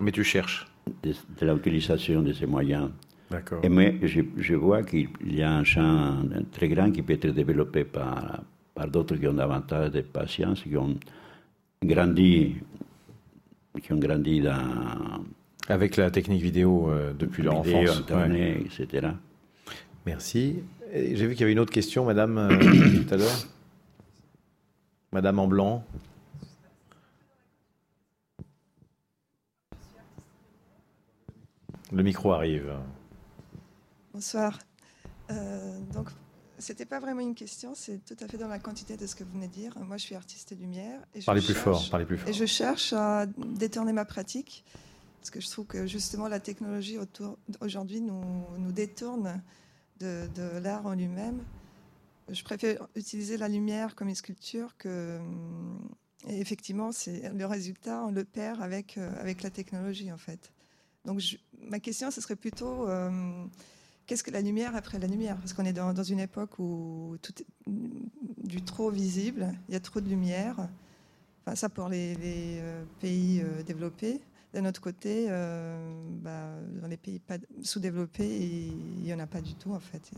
[0.00, 0.66] Mais tu cherches
[1.02, 1.12] de,
[1.46, 2.90] l'utilisation de ces moyens.
[3.62, 6.16] Et mais je, vois qu'il y a un champ
[6.50, 8.40] très grand qui peut être développé par,
[8.74, 10.96] par d'autres qui ont davantage de patience, qui ont
[11.82, 12.56] grandi,
[13.82, 15.24] qui ont grandi dans...
[15.68, 17.98] Avec la technique vidéo euh, depuis leur enfance.
[17.98, 19.08] Internet, etc.
[20.06, 20.62] Merci.
[20.94, 22.48] J'ai vu qu'il y avait une autre question, madame, euh,
[23.06, 23.46] tout à l'heure.
[25.12, 25.84] Madame en blanc.
[31.90, 32.76] Le micro arrive.
[34.12, 34.58] Bonsoir.
[35.30, 36.08] Euh, donc,
[36.58, 39.24] c'était pas vraiment une question, c'est tout à fait dans la quantité de ce que
[39.24, 39.78] vous venez de dire.
[39.78, 41.00] Moi, je suis artiste lumière.
[41.14, 42.28] Et je parlez plus fort, parlez plus fort.
[42.28, 44.64] Et je cherche à détourner ma pratique,
[45.20, 46.98] parce que je trouve que justement la technologie
[47.60, 49.42] aujourd'hui nous, nous détourne
[50.00, 51.42] de, de l'art en lui-même.
[52.30, 55.18] Je préfère utiliser la lumière comme une sculpture que.
[56.26, 60.52] Et effectivement, c'est le résultat, on le perd avec, euh, avec la technologie en fait.
[61.04, 61.22] Donc
[61.62, 63.10] ma question, ce serait plutôt euh,
[64.06, 65.36] qu'est-ce que la lumière après la lumière?
[65.36, 69.80] Parce qu'on est dans, une époque où tout est du trop visible, il y a
[69.80, 70.68] trop de lumière.
[71.40, 74.20] Enfin, ça pour les, euh, pays euh, développés.
[74.52, 77.20] D'un autre côté, bah, dans les pays
[77.62, 80.10] sous-développés, il n'y en a pas du tout en fait.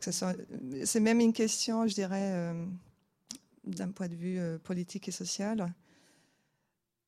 [0.00, 2.54] C'est même une question, je dirais,
[3.64, 5.72] d'un point de vue politique et social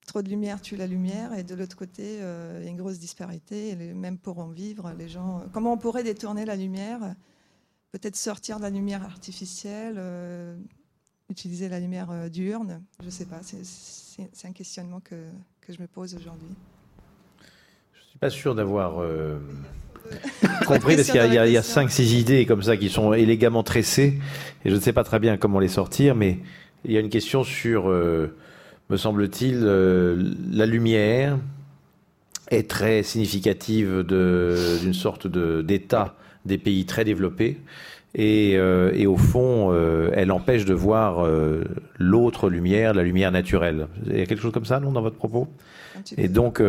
[0.08, 2.76] trop de lumière tue la lumière, et de l'autre côté, euh, il y a une
[2.76, 3.68] grosse disparité.
[3.68, 5.44] Et même pour en vivre, les gens.
[5.52, 7.14] Comment on pourrait détourner la lumière
[7.92, 10.58] Peut-être sortir de la lumière artificielle, euh,
[11.30, 12.82] utiliser la lumière euh, diurne.
[13.00, 13.40] Je ne sais pas.
[13.42, 16.50] C'est un questionnement que, que, je me pose aujourd'hui.
[18.18, 18.94] Suis pas sûr d'avoir
[20.66, 24.18] compris parce qu'il y a, a 5-6 idées comme ça qui sont élégamment tressées
[24.64, 26.38] et je ne sais pas très bien comment les sortir, mais
[26.84, 27.88] il y a une question sur
[28.90, 31.38] me semble-t-il, euh, la lumière
[32.50, 36.14] est très significative d'une sorte d'état
[36.46, 37.58] des pays très développés.
[38.14, 41.28] Et, euh, au fond, euh, elle empêche de voir
[41.98, 43.88] l'autre lumière, la lumière naturelle.
[44.06, 45.48] Il y a quelque chose comme ça, non, dans votre propos?
[46.16, 46.62] Et donc,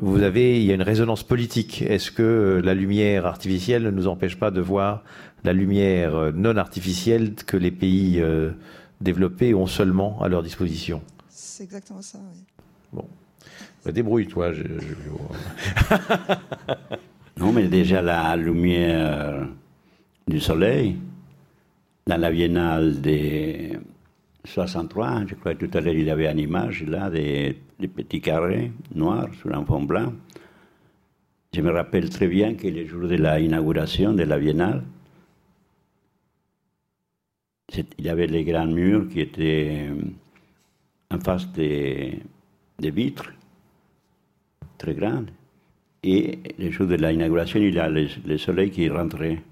[0.00, 1.82] vous avez, il y a une résonance politique.
[1.82, 5.02] Est-ce que la lumière artificielle ne nous empêche pas de voir
[5.44, 8.22] la lumière non artificielle que les pays
[9.00, 11.02] développés ont seulement à leur disposition?
[11.28, 12.40] C'est exactement ça, oui.
[12.92, 13.04] Bon.
[13.84, 14.52] Bah, débrouille-toi.
[14.52, 15.28] Je, non,
[17.38, 19.46] Non, mais déjà la lumière
[20.26, 20.96] du soleil,
[22.06, 23.78] dans la biennale de
[24.46, 27.56] 63, je crois tout à l'heure il avait une image là, des,
[27.94, 30.12] petits carrés noirs sur un fond blanc.
[31.52, 34.82] Je me rappelle très bien que le jour de l'inauguration de la biennale,
[37.98, 39.94] il y avait les grands murs qui étaient euh,
[41.10, 42.20] en face des,
[42.78, 43.32] vitres,
[44.78, 45.30] très grandes.
[46.02, 49.42] Et le jour de l'inauguration, il y a le, soleil qui rentrait.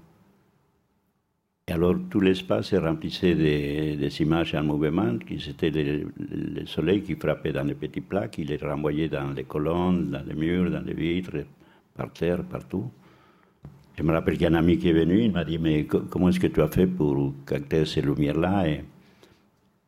[1.67, 7.15] Et alors tout l'espace se remplissait des, images en mouvement, qui c'était le, soleil qui
[7.15, 10.85] frappait dans les petits plaques, qui les renvoyait dans les colonnes, dans les murs, dans
[10.85, 11.43] les vitres,
[11.95, 12.91] par terre, partout.
[13.97, 15.85] Je me rappelle qu'il y a un ami qui est venu, il m'a dit, mais
[15.85, 18.67] comment est-ce que tu as fait pour capter ces lumières-là?
[18.67, 18.83] Et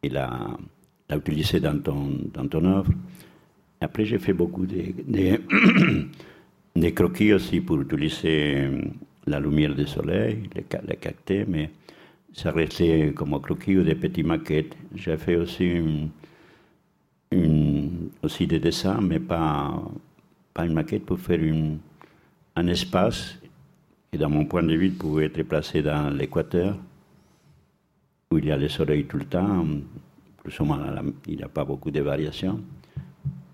[0.02, 0.58] il a,
[1.12, 2.92] utilisé dans ton, dans ton œuvre.
[3.82, 4.94] Après, j'ai fait beaucoup de,
[6.76, 8.68] de, croquis aussi pour utiliser
[9.28, 11.70] la lumière du soleil, les, les capter, mais
[12.34, 14.76] ça restait comme croquis ou des petites maquettes.
[14.96, 15.82] J'ai fait aussi,
[17.32, 19.82] une, aussi des dessins, mais pas,
[20.54, 21.80] pas une maquette pour faire une,
[22.56, 23.38] un espace
[24.12, 26.78] qui, dans mon point de vue, pouvait être placé dans l'équateur,
[28.32, 29.66] où il y a le soleil tout le temps,
[30.44, 30.86] plus ou moins
[31.28, 32.62] il n'y a pas beaucoup de variations,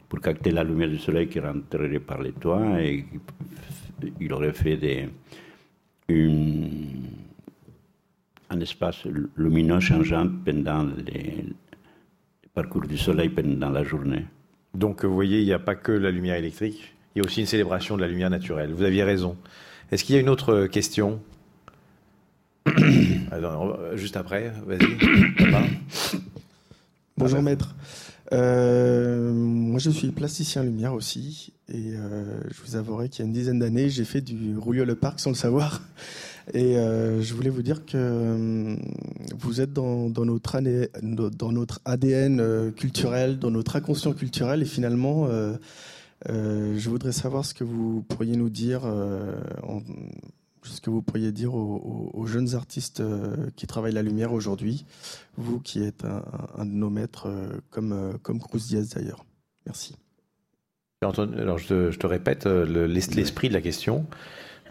[0.09, 3.05] pour capter la lumière du soleil qui rentrerait par les toits et
[4.19, 5.09] il aurait fait des,
[6.09, 7.09] un
[8.59, 9.05] espace
[9.35, 11.45] lumineux changeant pendant les,
[12.53, 14.25] parcours du soleil pendant la journée.
[14.73, 17.41] Donc vous voyez, il n'y a pas que la lumière électrique, il y a aussi
[17.41, 18.73] une célébration de la lumière naturelle.
[18.73, 19.37] Vous aviez raison.
[19.91, 21.21] Est-ce qu'il y a une autre question?
[23.95, 24.87] Juste après, vas-y.
[27.17, 27.75] Bonjour maître.
[28.33, 33.27] Euh, moi je suis plasticien lumière aussi et euh, je vous avouerai qu'il y a
[33.27, 35.81] une dizaine d'années j'ai fait du rouilleux le parc sans le savoir.
[36.53, 38.75] Et euh, je voulais vous dire que
[39.39, 40.59] vous êtes dans, notre,
[41.29, 45.29] dans notre ADN culturel, dans notre inconscient culturel et finalement
[46.27, 49.35] je voudrais savoir ce que vous pourriez nous dire, euh,
[50.63, 54.85] ce que vous pourriez dire aux, jeunes artistes euh, qui travaillent la lumière aujourd'hui,
[55.37, 57.29] vous qui êtes un, de nos maîtres,
[57.69, 59.25] comme, comme Cruz Diaz d'ailleurs.
[59.65, 59.95] Merci.
[61.01, 64.05] Alors je te, répète l'esprit de la question.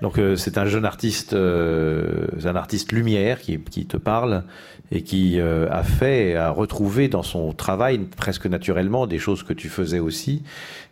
[0.03, 4.43] Donc c'est un jeune artiste, un artiste lumière qui, te parle
[4.91, 9.69] et qui a fait, a retrouvé dans son travail presque naturellement des choses que tu
[9.69, 10.43] faisais aussi.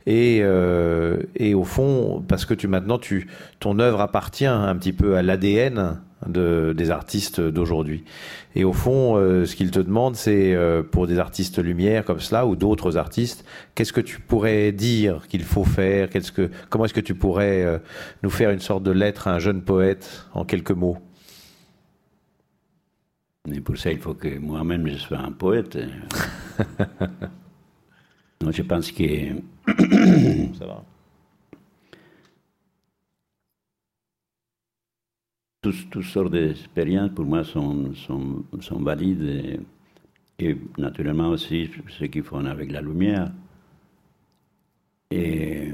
[0.07, 3.29] Et, euh, et au fond, parce que tu maintenant, tu,
[3.59, 8.05] ton œuvre appartient un petit peu à l'ADN de, des artistes d'aujourd'hui.
[8.55, 12.21] Et au fond, euh, ce qu'il te demande, c'est euh, pour des artistes lumière comme
[12.21, 13.45] cela ou d'autres artistes,
[13.75, 16.11] qu'est-ce que tu pourrais dire qu'il faut faire?
[16.11, 17.79] Qu'est-ce que, Comment est-ce que tu pourrais euh,
[18.23, 20.99] nous faire une sorte de lettre à un jeune poète en quelques mots?
[23.49, 25.79] Mais pour ça, il faut que moi-même je sois un poète.
[28.43, 29.05] non, je pense que
[30.59, 30.85] Ça va.
[35.63, 37.93] Toutes, sortes d'expériences pour moi sont,
[38.81, 39.61] valides
[40.39, 43.31] et, naturellement aussi ce qu'ils font avec la lumière.
[45.11, 45.69] Et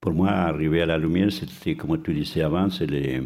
[0.00, 3.20] pour moi, arriver à la lumière, c'est comme tu disais avant, c'est les,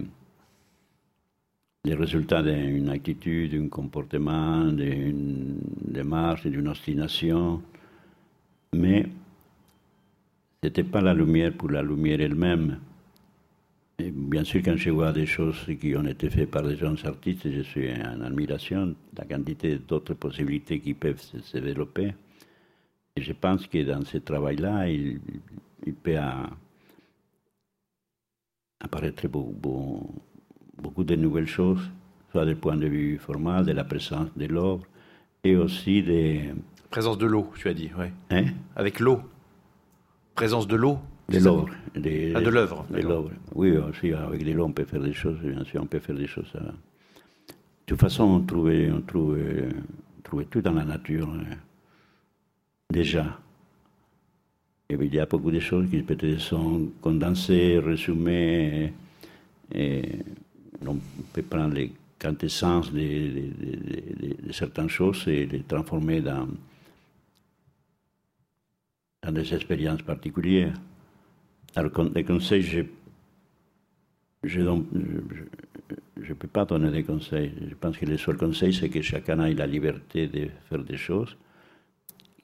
[1.84, 7.62] les résultats d'une attitude, d'un comportement, d'une démarche, d'une obstination.
[8.74, 9.06] Mais
[10.62, 12.78] ce n'était pas la lumière pour la lumière elle-même.
[14.00, 16.98] Et bien sûr, quand je vois des choses qui ont été faites par des jeunes
[17.04, 22.14] artistes, je suis en admiration de la quantité d'autres possibilités qui peuvent se, développer.
[23.16, 25.20] Et je pense que dans ce travail-là, il,
[26.02, 26.16] peut
[28.78, 30.14] apparaître beaucoup,
[30.80, 31.90] beaucoup de nouvelles choses,
[32.30, 34.86] soit du point de vue formal, de la présence de l'œuvre,
[35.42, 36.52] et aussi des,
[36.90, 38.06] Présence de l'eau, tu as dit, oui.
[38.30, 38.46] Hein?
[38.74, 39.20] Avec l'eau.
[40.34, 40.98] Présence de l'eau
[41.28, 41.68] De l'œuvre.
[41.94, 42.86] Ah, de l'œuvre.
[42.90, 43.30] De l'œuvre.
[43.54, 46.16] Oui, aussi, avec de l'eau, on peut faire des choses, bien sûr, on peut faire
[46.16, 46.50] des choses.
[46.54, 46.72] De
[47.86, 51.56] toute façon, on trouvait, on trouvait, tout dans la nature, hein.
[52.90, 53.38] déjà.
[54.88, 58.94] Et il y a beaucoup de choses qui peut-être sont condensées, résumées,
[59.74, 60.02] et
[60.86, 60.96] on
[61.32, 66.48] peut prendre les quintessences de, de, de certaines choses et les transformer dans
[69.22, 70.74] dans des expériences particulières.
[71.76, 77.52] Alors, les conseils, je ne peux pas donner des conseils.
[77.68, 80.96] Je pense que le seul conseil, c'est que chacun ait la liberté de faire des
[80.96, 81.36] choses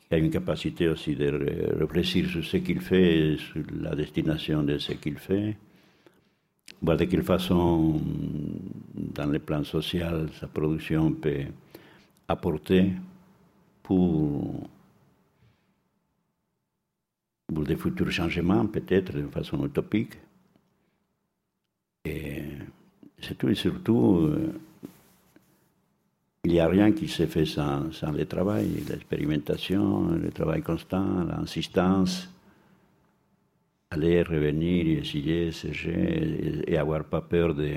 [0.08, 4.78] qui a une capacité aussi de réfléchir sur ce qu'il fait, sur la destination de
[4.78, 5.56] ce qu'il fait,
[6.82, 8.00] voir de quelle façon,
[8.94, 11.44] dans le plan social, sa production peut
[12.28, 12.92] apporter
[13.82, 14.68] pour,
[17.54, 20.14] pour des futurs changements, peut-être de façon utopique.
[22.04, 22.42] Et
[23.20, 24.52] c'est tout et surtout, euh,
[26.44, 31.24] il n'y a rien qui se fait sans, sans le travail, l'expérimentation, le travail constant,
[31.24, 32.28] l'insistance,
[33.90, 37.76] aller, revenir, essayer, essayer et, et avoir pas peur de,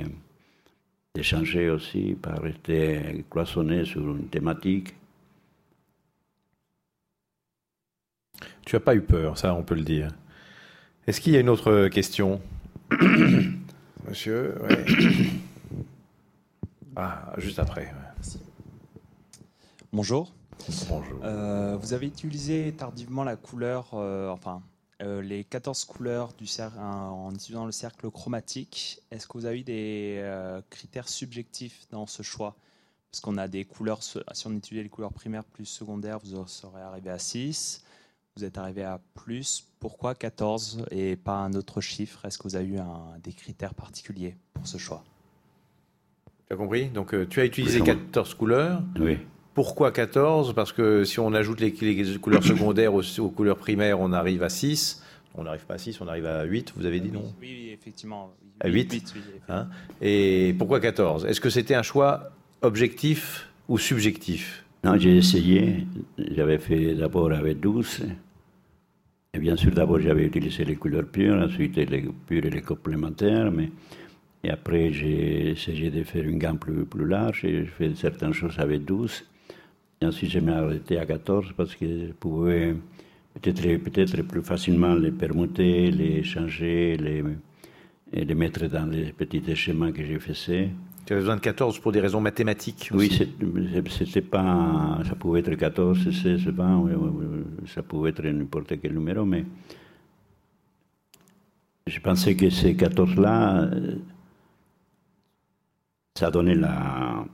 [1.16, 4.94] de changer aussi, pas rester cloisonné sur une thématique.
[8.68, 10.12] Tu n'as pas eu peur, ça on peut le dire.
[11.08, 12.42] Est-ce qu'il y a une autre question
[14.10, 14.86] Monsieur ouais.
[16.98, 17.86] Ah, juste après.
[17.86, 17.94] ouais.
[18.18, 18.42] Merci.
[19.94, 20.34] Bonjour.
[20.90, 21.20] Bonjour.
[21.24, 24.62] Euh, vous avez utilisé tardivement la couleur, euh, enfin,
[25.02, 29.02] euh, les 14 couleurs du cercle, en utilisant le cercle chromatique.
[29.12, 32.58] Est-ce que vous avez eu des euh, critères subjectifs dans ce choix?
[33.12, 36.82] Parce qu'on a des couleurs, si on utilisait les couleurs primaires plus secondaires, vous serez
[36.82, 37.86] arrivé à 6.
[38.38, 39.66] Vous êtes arrivé à plus.
[39.80, 42.24] Pourquoi 14 et pas un autre chiffre?
[42.24, 45.04] Est-ce que vous avez eu un- des critères particuliers pour ce choix?
[46.48, 46.86] Tu as compris?
[46.90, 48.84] Donc euh, tu as utilisé Oui, 14 couleurs.
[49.00, 49.18] Oui.
[49.56, 54.00] Pourquoi 14 Parce que si on ajoute les, les couleurs secondaires aux, aux couleurs primaires,
[54.00, 55.02] on arrive à 6.
[55.34, 57.24] On n'arrive pas à 6, on arrive à 8, vous avez dit non?
[57.42, 58.32] Oui, oui, effectivement.
[58.44, 58.50] oui.
[58.60, 59.56] À Oui, huit huit, oui, effectivement.
[59.56, 59.68] Hein?
[60.02, 62.30] Et pourquoi 14 Est-ce que c'était un choix
[62.62, 64.64] objectif ou subjectif?
[64.84, 65.88] Non, j'ai essayé.
[66.20, 68.04] J'avais fait d'abord avec 12.
[69.40, 73.52] Bien sûr, d'abord, j'avais utilisé les couleurs pures, ensuite les pures et les complémentaires.
[73.52, 73.70] Mais...
[74.44, 77.42] Et après, j'ai essayé de faire une gamme plus, plus large.
[77.42, 79.24] J'ai fait certaines choses avec 12.
[80.02, 82.76] Et ensuite, je m'ai arrêté à 14 parce que je pouvais
[83.42, 87.24] peut-être peut plus facilement les permuter, les changer, les,
[88.14, 90.70] et les mettre dans les petits schémas que j'ai faisais.
[91.08, 93.30] Tu avais besoin de 14 pour des raisons mathématiques Oui, aussi.
[93.98, 97.10] c'était pas, ça pouvait être 14, 16, 20, oui, oui,
[97.62, 99.46] oui, ça pouvait être n'importe quel numéro, mais
[101.88, 103.96] je pensais que ces 14-là, euh,
[106.20, 107.26] ça donnait la,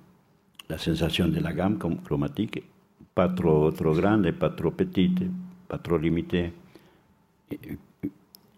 [0.70, 2.62] la sensation de la gamme chromatique,
[3.16, 5.18] pas trop, trop grande et pas trop petite,
[5.68, 6.54] pas trop limitée.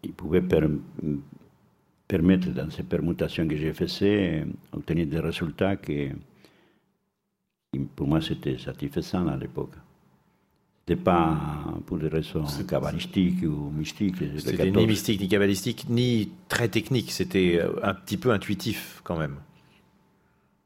[0.03, 0.67] Il pouvait per-
[2.07, 6.09] permettre, dans ces permutations que j'ai faites, obtenir des résultats qui,
[7.95, 9.73] pour moi, c'était satisfaisant à l'époque.
[10.87, 11.35] C'était pas
[11.87, 14.17] pour des raisons cabalistiques ou mystiques.
[14.37, 14.77] C'était 14.
[14.77, 17.11] ni mystique, ni cabalistique, ni très technique.
[17.11, 19.37] C'était euh, un petit peu intuitif quand même.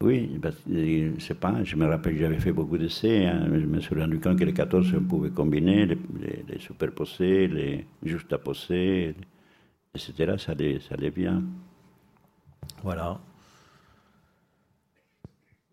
[0.02, 0.50] Oui, que,
[1.18, 3.26] je sais pas, je me rappelle que j'avais fait beaucoup d'essais.
[3.26, 3.46] hein.
[3.50, 7.48] Je me suis rendu compte que les 14, on pouvait combiner, les, les- les superposer,
[7.48, 9.14] les juxtaposer,
[9.94, 10.34] etc.
[10.38, 11.42] Ça allait, ça allait bien.
[12.82, 13.20] Voilà.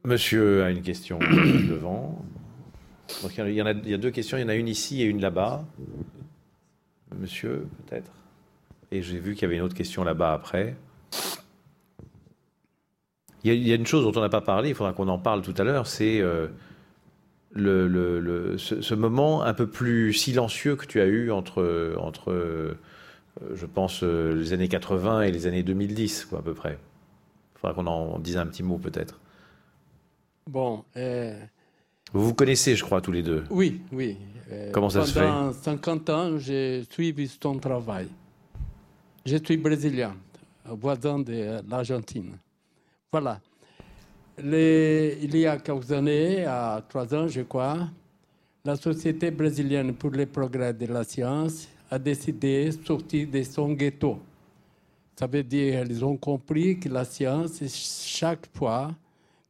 [0.04, 1.20] Monsieur a une question
[1.70, 2.24] devant.
[3.38, 4.38] Il, y en a, deux questions.
[4.38, 5.66] Il y en a une ici et une là-bas.
[7.18, 8.12] Monsieur, peut-être.
[8.92, 10.76] Et j'ai vu qu'il y avait une autre question là-bas après.
[13.44, 15.42] Il y, a, une chose dont on n'a pas parlé, il faudra qu'on en parle
[15.42, 16.48] tout à l'heure, c'est euh,
[17.56, 22.76] ce, ce moment un peu plus silencieux que tu as eu entre, entre
[23.54, 26.78] je pense, euh, les années 80 et les années 2010, quoi, à peu près.
[27.56, 29.20] Il faudra qu'on en dise un petit mot peut-être.
[30.48, 31.40] Bon, euh,
[32.14, 33.44] Vous vous connaissez, je crois, tous les deux.
[33.50, 34.18] oui, oui.
[34.52, 38.08] euh, Comment ça se fait Pendant 50 ans, j'ai suivi ton travail.
[39.26, 40.16] Je suis brésilien,
[40.66, 42.38] voisin de l'Argentine.
[43.12, 43.40] Voilà.
[44.42, 47.90] Les- il y a quelques années, à trois ans, je crois,
[48.64, 53.72] la Société brésilienne pour le progrès de la science a décidé de sortir de son
[53.74, 54.20] ghetto.
[55.16, 58.92] Ça veut dire qu'ils ont compris que la science, chaque fois,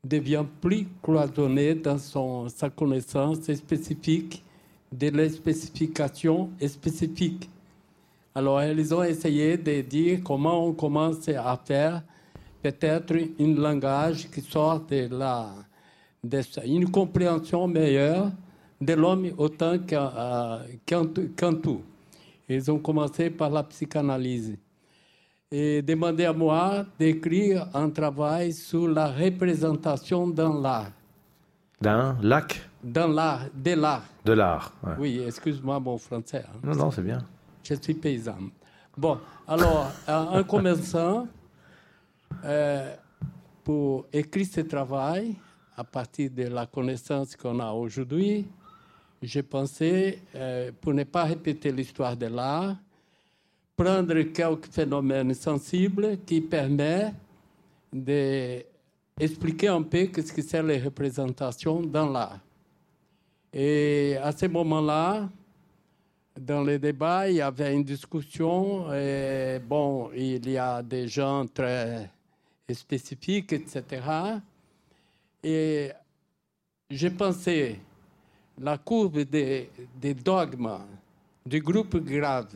[0.04, 4.44] devient plus cloisonnée dans son, sa connaissance spécifique
[4.92, 7.50] de les spécifications spécifiques.
[8.34, 12.04] Alors, ils ont essayé de dire comment on commence à faire
[12.62, 15.54] peut-être un langage qui sort de la,
[16.24, 18.32] de une compréhension meilleure
[18.80, 21.82] de l'homme autant qu'un euh, qu'un tout.
[22.50, 24.58] Ils ont commencé par la psychanalyse
[25.52, 30.92] et demandé à moi d'écrire un travail sur la représentation dans l'art.
[31.82, 32.62] D'un lac?
[32.84, 34.04] Dans l'art, de l'art.
[34.24, 34.74] de l'art.
[34.84, 34.94] ouais.
[35.00, 36.44] Oui, excuse-moi mon français.
[36.48, 36.60] hein.
[36.64, 37.26] Non, non, c'est bien.
[37.64, 38.38] Je suis paysan.
[38.98, 41.28] Bon, alors, en en commençant,
[42.46, 42.96] euh,
[43.64, 45.36] pour écrire ce travail,
[45.76, 48.48] à partir de la connaissance qu'on a aujourd'hui,
[49.22, 52.76] j'ai pensé, euh, pour ne pas répéter l'histoire de l'art,
[53.76, 57.14] prendre quelques phénomènes sensibles qui permettent
[57.94, 62.40] d'expliquer un peu ce que c'est les représentations dans l'art.
[63.54, 65.30] Et à ce moment-là,
[66.40, 68.94] dans les débats, il y avait une discussion.
[68.94, 72.10] Et bon, il y a des gens très
[72.72, 74.02] spécifiques, etc.
[75.44, 75.92] Et
[76.90, 77.80] j'ai pensé
[78.60, 79.70] la courbe des,
[80.24, 80.80] dogmes
[81.46, 82.56] du groupe grave,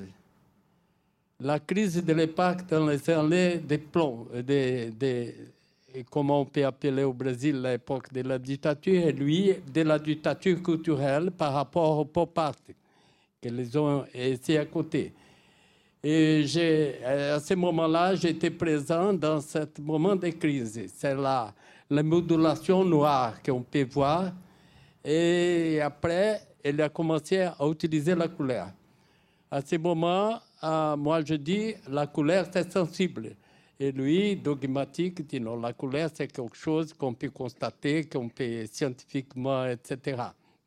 [1.40, 5.36] la crise de l'époque dans les années des plombs, des,
[6.10, 10.61] comment on peut appeler au Brésil l'époque de la dictature, et lui, de la dictature
[10.61, 12.56] culturelle par rapport au pop art,
[13.41, 15.14] qu'ils ont essayé à côté.
[16.03, 16.44] Et
[17.06, 20.82] à ce moment-là, j'étais présent dans ce moment de crise.
[20.95, 21.53] C'est la,
[21.90, 24.32] la modulation noire qu'on peut voir
[25.03, 28.68] et après, elle a commencé à utiliser la couleur.
[29.49, 33.36] À ce moment, euh, moi je dis, la couleur c'est sensible.
[33.80, 38.65] Et lui, dogmatique, dit non, la couleur c'est quelque chose qu'on peut constater, qu'on peut
[38.72, 40.22] scientifiquement, etc.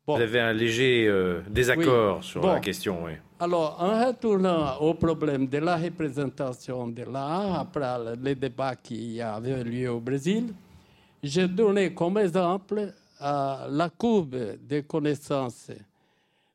[0.07, 3.05] Vous avez un léger euh, désaccord sur la question.
[3.05, 3.13] Oui.
[3.39, 9.63] Alors, en retournant au problème de la représentation de l'art, après les débats qui avaient
[9.63, 10.53] lieu au Brésil,
[11.23, 15.71] j'ai donné comme exemple la courbe des connaissances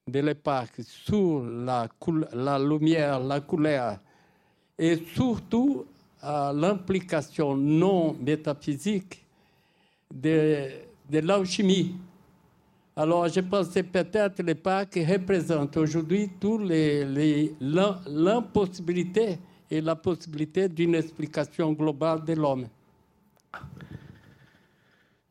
[0.07, 3.99] de l'époque sur la, lumière, la couleur,
[4.79, 5.87] et surtout
[6.23, 9.25] l'implication non métaphysique
[10.13, 10.69] de,
[11.11, 11.95] l'alchimie.
[12.97, 19.39] Alors, je pensais peut-être l'époque représente aujourd'hui tous les, l'impossibilité
[19.71, 22.67] et la possibilité d'une explication globale de l'homme.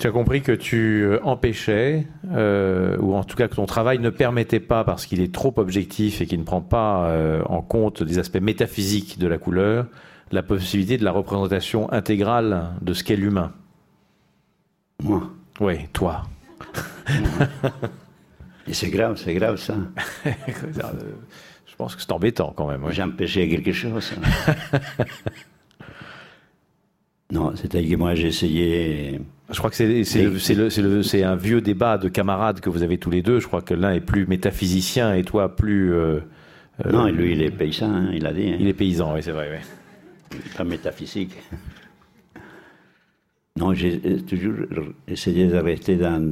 [0.02, 4.00] Tu as compris que tu euh, empêchais, euh, ou en tout cas que ton travail
[4.00, 7.62] ne permettait pas, parce qu'il est trop objectif et qu'il ne prend pas euh, en
[7.62, 9.88] compte des aspects métaphysiques de la couleur,
[10.32, 13.52] la possibilité de la représentation intégrale de ce qu'est l'humain.
[15.04, 15.22] Moi
[15.60, 16.24] Oui, toi.
[18.68, 19.76] et c'est grave, c'est grave ça.
[20.24, 22.90] Je pense que c'est embêtant quand même.
[22.92, 24.14] J'ai empêché quelque chose.
[27.34, 29.20] non, c'est-à-dire que moi j'ai essayé
[29.52, 33.40] je crois que c'est un vieux débat de camarades que vous avez tous les deux.
[33.40, 35.94] Je crois que l'un est plus métaphysicien et toi plus.
[35.94, 36.20] Euh,
[36.86, 38.50] euh, non, lui, il est paysan, hein, il a dit.
[38.50, 38.58] Hein.
[38.60, 39.62] Il est paysan, oui, c'est vrai.
[40.56, 41.36] Pas métaphysique.
[43.58, 44.56] Non, j'ai toujours
[45.08, 46.24] essayé de rester dans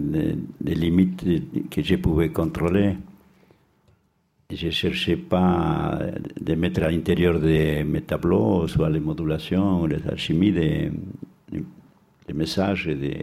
[0.64, 1.26] les limites
[1.70, 2.96] que je pouvais contrôler.
[4.50, 6.00] Je ne cherchais pas
[6.40, 10.90] de mettre à l'intérieur de mes tableaux, soit les modulations, les alchimies, des,
[12.28, 13.14] des messages de,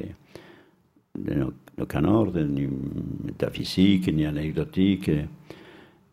[1.19, 2.69] de aucun ordre, ni
[3.25, 5.11] métaphysique, ni anecdotique.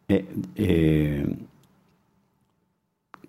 [0.10, 0.26] Et,
[0.58, 1.22] et,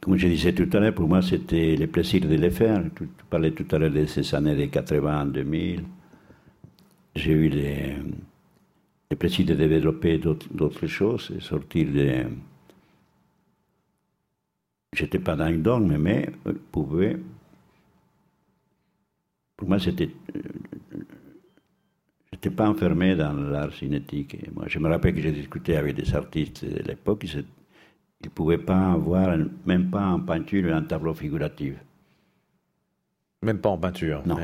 [0.03, 2.83] comme je disais tout à l'heure, pour moi, c'était le plaisir de les faire.
[2.97, 5.85] Tu, parlais tout à l'heure de ces années de 80, 2000.
[7.15, 12.25] J'ai eu le, plaisir de développer d'autres choses, de sortir de.
[14.93, 17.17] J'étais pas dans une dogme, mais je pouvais
[19.63, 20.11] pour moi, c'était.
[22.33, 24.37] n'étais pas enfermé dans l'art cinétique.
[24.53, 27.45] moi, je me rappelle que j'ai discuté avec des artistes de l'époque, ils
[28.25, 31.75] ne pouvaient pas avoir, même pas en peinture, un tableau figuratif.
[33.41, 34.25] Même pas en peinture.
[34.27, 34.37] Non.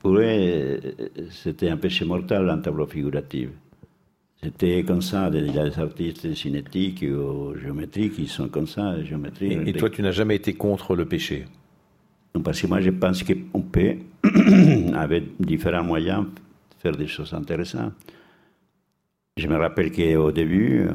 [0.00, 0.80] Pour eux,
[1.30, 3.50] c'était un péché mortel, un tableau figuratif.
[4.42, 9.52] C'était comme ça, les artistes cinétiques ou géométriques, ils sont comme ça, géométrie.
[9.68, 11.44] et toi, tu n'as jamais été contre le péché?
[12.38, 13.96] Parce que moi, je pense qu'on peut,
[14.94, 16.26] avec différents moyens,
[16.78, 17.92] faire des choses intéressantes.
[19.36, 20.86] Je me rappelle qu'au début,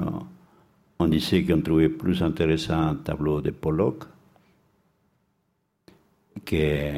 [1.00, 4.06] on disait qu'on trouvait plus intéressant un tableau de Pollock
[6.46, 6.92] que,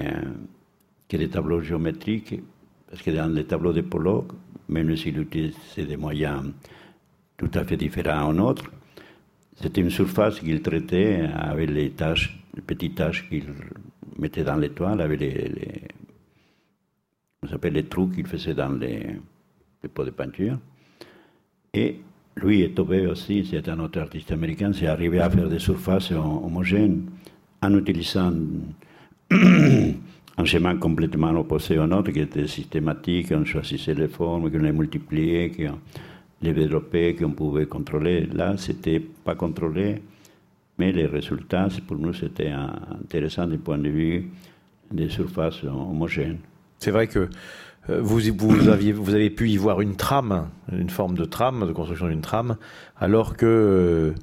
[1.07, 2.41] que des tableaux géométriques,
[2.89, 4.31] parce que dans les tableaux de Pollock,
[4.69, 6.51] même s'il utilisait des moyens
[7.37, 8.69] tout à fait différents aux nôtres,
[9.61, 13.45] c'était une surface qu'il traitait avec les tâches, les petites tâches qu'il
[14.17, 15.81] mettait dans l'étoile avec les, les,
[17.69, 19.15] les trous qu'il faisait dans les,
[19.93, 20.57] pots de peinture.
[21.73, 21.97] Et
[22.35, 26.11] lui est tombé aussi, c'est un autre artiste américain, c'est arrivé à faire des surfaces
[26.11, 27.05] homogènes
[27.61, 28.33] en utilisant
[29.31, 34.71] un schéma complètement opposé au nôtre, qui était systématique, on choisissait les formes, qu'on les
[34.71, 35.79] multipliait, qu'on
[36.41, 38.27] les développait, qu'on pouvait contrôler.
[38.27, 40.01] Là, c'était pas contrôlé
[40.77, 44.29] mais les résultats, pour nous, c'était intéressant du point de vue
[44.91, 46.37] des surfaces homogènes.
[46.79, 47.29] C'est vrai que
[47.87, 48.69] vous, vous,
[49.13, 52.57] avez pu y voir une trame, une forme de trame, de construction d'une trame,
[52.97, 54.13] alors que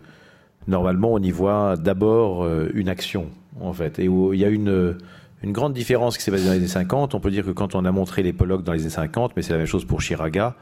[0.68, 3.26] normalement on y voit d'abord une action,
[3.60, 3.98] en fait.
[3.98, 4.96] Et il y a une,
[5.44, 7.14] grande différence qui s'est passée dans les années 50.
[7.14, 9.42] On peut dire que quand on a montré les Pollock dans les années 50, mais
[9.42, 10.56] c'est la même chose pour Chiraga,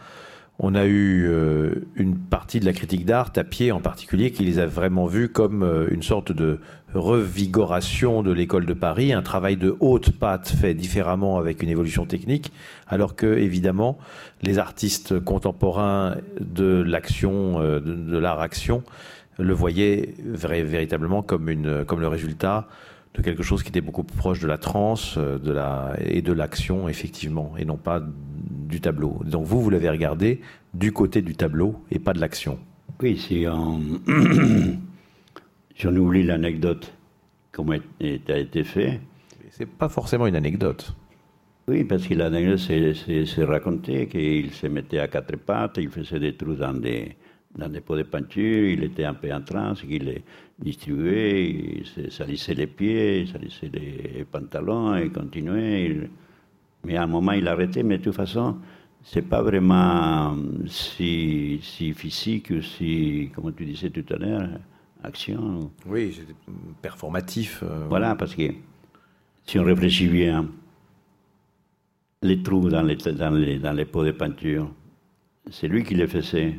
[0.58, 4.58] on a eu euh, une partie de la critique d'art, Tapier en particulier, qui les
[4.58, 6.60] a vraiment vus comme euh, une sorte de
[6.94, 12.04] revigoration de l'école de Paris, un travail de haute patte fait différemment avec une évolution
[12.04, 12.52] technique,
[12.86, 13.98] alors que évidemment
[14.42, 18.82] les artistes contemporains de l'action, euh, de, l'art-action,
[19.38, 22.68] le voyaient véritablement comme, une, comme le résultat
[23.14, 26.32] de quelque chose qui était beaucoup plus proche de la transe de la, et de
[26.32, 28.02] l'action, effectivement, et non pas
[28.68, 29.20] du tableau.
[29.24, 30.40] Donc vous, vous l'avez regardé
[30.72, 32.58] du côté du tableau et pas de l'action.
[33.02, 33.80] Oui, si on,
[35.76, 36.92] si on oublie l'anecdote,
[37.50, 39.00] comment a été fait.
[39.50, 40.94] C'est pas forcément une anecdote.
[41.68, 46.34] Oui, parce que l'anecdote, c'est raconté qu'il se mettait à quatre pattes, il faisait des
[46.34, 47.16] trous dans des,
[47.56, 50.24] dans des pots de peinture, il était un peu en transe, il les
[50.58, 56.10] distribuait, il salissait les pieds, salissait les pantalons, et continuait.
[56.84, 58.58] Mais à un moment, il arrêtait, mais de toute façon,
[59.02, 64.48] c'est pas vraiment si, si physique ou si, comme tu disais tout à l'heure,
[65.02, 65.70] action.
[65.86, 66.34] Oui, c'est
[66.80, 67.62] performatif.
[67.62, 68.52] Euh, voilà, parce que
[69.44, 70.48] si on réfléchit bien,
[72.22, 74.70] les trous dans les, dans les, dans les pots de peinture,
[75.50, 76.58] c'est lui qui les faisait.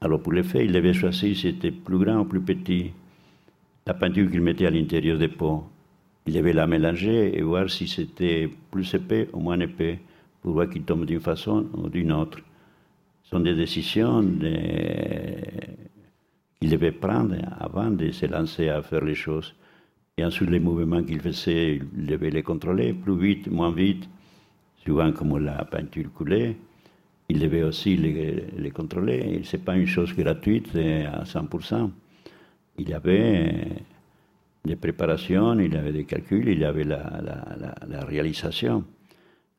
[0.00, 2.92] Alors pour les faire, il avait choisi si c'était plus grand ou plus petit.
[3.90, 5.64] La peinture qu'il mettait à l'intérieur des pots,
[6.24, 9.98] il devait la mélanger et voir si c'était plus épais ou moins épais
[10.40, 12.38] pour voir qu'il tombe d'une façon ou d'une autre.
[13.24, 14.22] Ce sont des décisions
[16.60, 19.56] qu'il devait prendre avant de se lancer à faire les choses.
[20.16, 24.08] Et ensuite, les mouvements qu'il faisait, il devait les contrôler, plus vite, moins vite,
[24.86, 26.56] souvent comme la peinture coulait.
[27.28, 29.40] Il devait aussi les, les contrôler.
[29.42, 31.90] Ce n'est pas une chose gratuite à 100%.
[32.80, 33.82] Il avait
[34.64, 38.84] des préparations, il avait des calculs, il avait la, réalisation.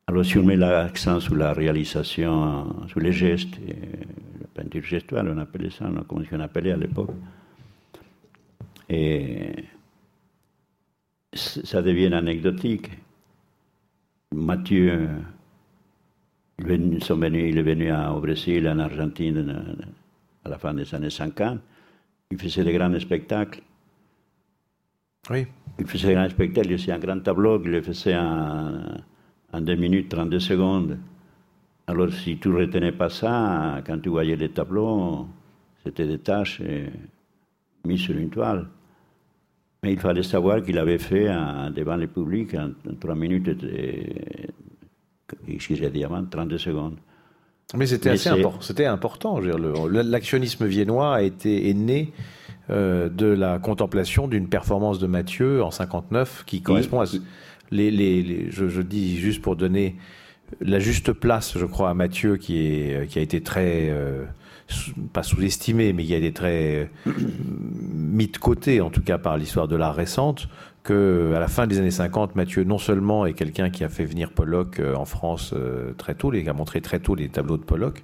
[0.07, 5.37] Alors si on met l'accent sur la réalisation, sur les gestes, la peinture gestuelle, on
[5.37, 7.11] appelait ça, comme on appelait à l'époque,
[8.89, 9.51] et
[11.31, 12.89] ça devient anecdotique.
[14.33, 15.09] Mathieu,
[16.57, 19.75] il est venu au Brésil, en Argentine,
[20.43, 21.59] à la fin des années 50,
[22.31, 23.61] il faisait des grands spectacles.
[25.29, 25.45] Oui.
[25.79, 28.81] Il faisait un spectacle, c'est un grand tableau il le faisait en,
[29.53, 30.97] en 2 minutes 32 secondes.
[31.87, 35.27] Alors si tu ne retenais pas ça, quand tu voyais les tableaux,
[35.83, 36.87] c'était des tâches euh,
[37.85, 38.67] mises sur une toile.
[39.83, 41.27] Mais il fallait savoir qu'il avait fait
[41.75, 44.43] devant le public en, 3 minutes, et,
[46.03, 46.97] avant, 32 secondes.
[47.75, 48.61] Mais c'était assez important.
[48.61, 49.39] C'était important.
[49.39, 52.11] L'actionnisme viennois a été est né
[52.69, 57.05] euh, de la contemplation d'une performance de Mathieu en 59 qui correspond à
[57.71, 59.95] les, les, je, dis juste pour donner
[60.59, 64.25] la juste place, je crois, à Mathieu qui est qui a été très euh,
[65.13, 67.11] pas sous-estimé, mais qui a été très euh,
[67.93, 70.47] mis de côté, en tout cas par l'histoire de l'art récente,
[70.83, 74.05] que à la fin des années 50, Mathieu non seulement est quelqu'un qui a fait
[74.05, 75.53] venir Pollock en France
[75.97, 78.03] très tôt, il a montré très tôt les tableaux de Pollock,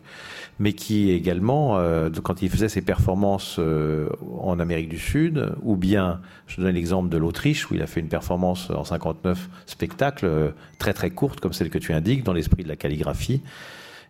[0.59, 4.09] mais qui également, euh, quand il faisait ses performances euh,
[4.39, 7.99] en Amérique du Sud, ou bien, je donne l'exemple de l'Autriche, où il a fait
[7.99, 10.49] une performance en 59 spectacles, euh,
[10.79, 13.41] très très courte, comme celle que tu indiques, dans l'esprit de la calligraphie,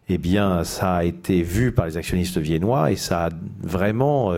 [0.09, 3.29] eh bien, ça a été vu par les actionnistes viennois et ça a
[3.61, 4.31] vraiment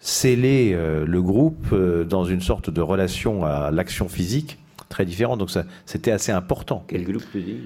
[0.00, 1.74] scellé le groupe
[2.08, 4.58] dans une sorte de relation à l'action physique
[4.88, 5.38] très différente.
[5.38, 5.50] Donc,
[5.86, 6.84] c'était assez important.
[6.88, 7.58] Quel groupe tu dis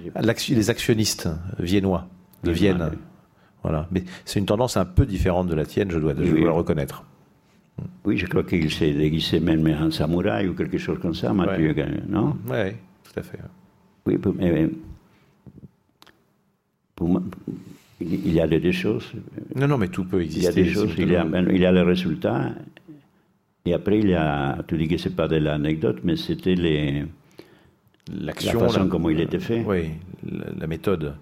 [0.55, 1.29] Les actionnistes
[1.59, 2.07] viennois
[2.43, 2.91] de Vienne.
[3.63, 3.87] Voilà.
[3.93, 7.05] Mais c'est une tendance un peu différente de la tienne, je dois, le reconnaître.
[8.05, 11.75] Oui, je crois qu'il s'est déguisé même en samouraï ou quelque chose comme ça, Mathieu,
[12.09, 12.37] non?
[12.49, 12.73] Oui,
[13.05, 13.39] tout à fait.
[14.07, 14.69] Oui, mais
[16.97, 17.23] pour moi,
[18.03, 19.13] il y a des choses.
[19.55, 20.41] Non, non, mais tout peut exister.
[20.41, 22.53] Il y a des choses, il y a, il y a les résultats,
[23.65, 26.55] et après, il y a, tu dis que ce n'est pas de l'anecdote, mais c'était
[26.55, 27.05] les,
[28.13, 29.63] l'action, la façon comment il était fait.
[29.65, 29.91] Oui,
[30.59, 31.15] la méthode.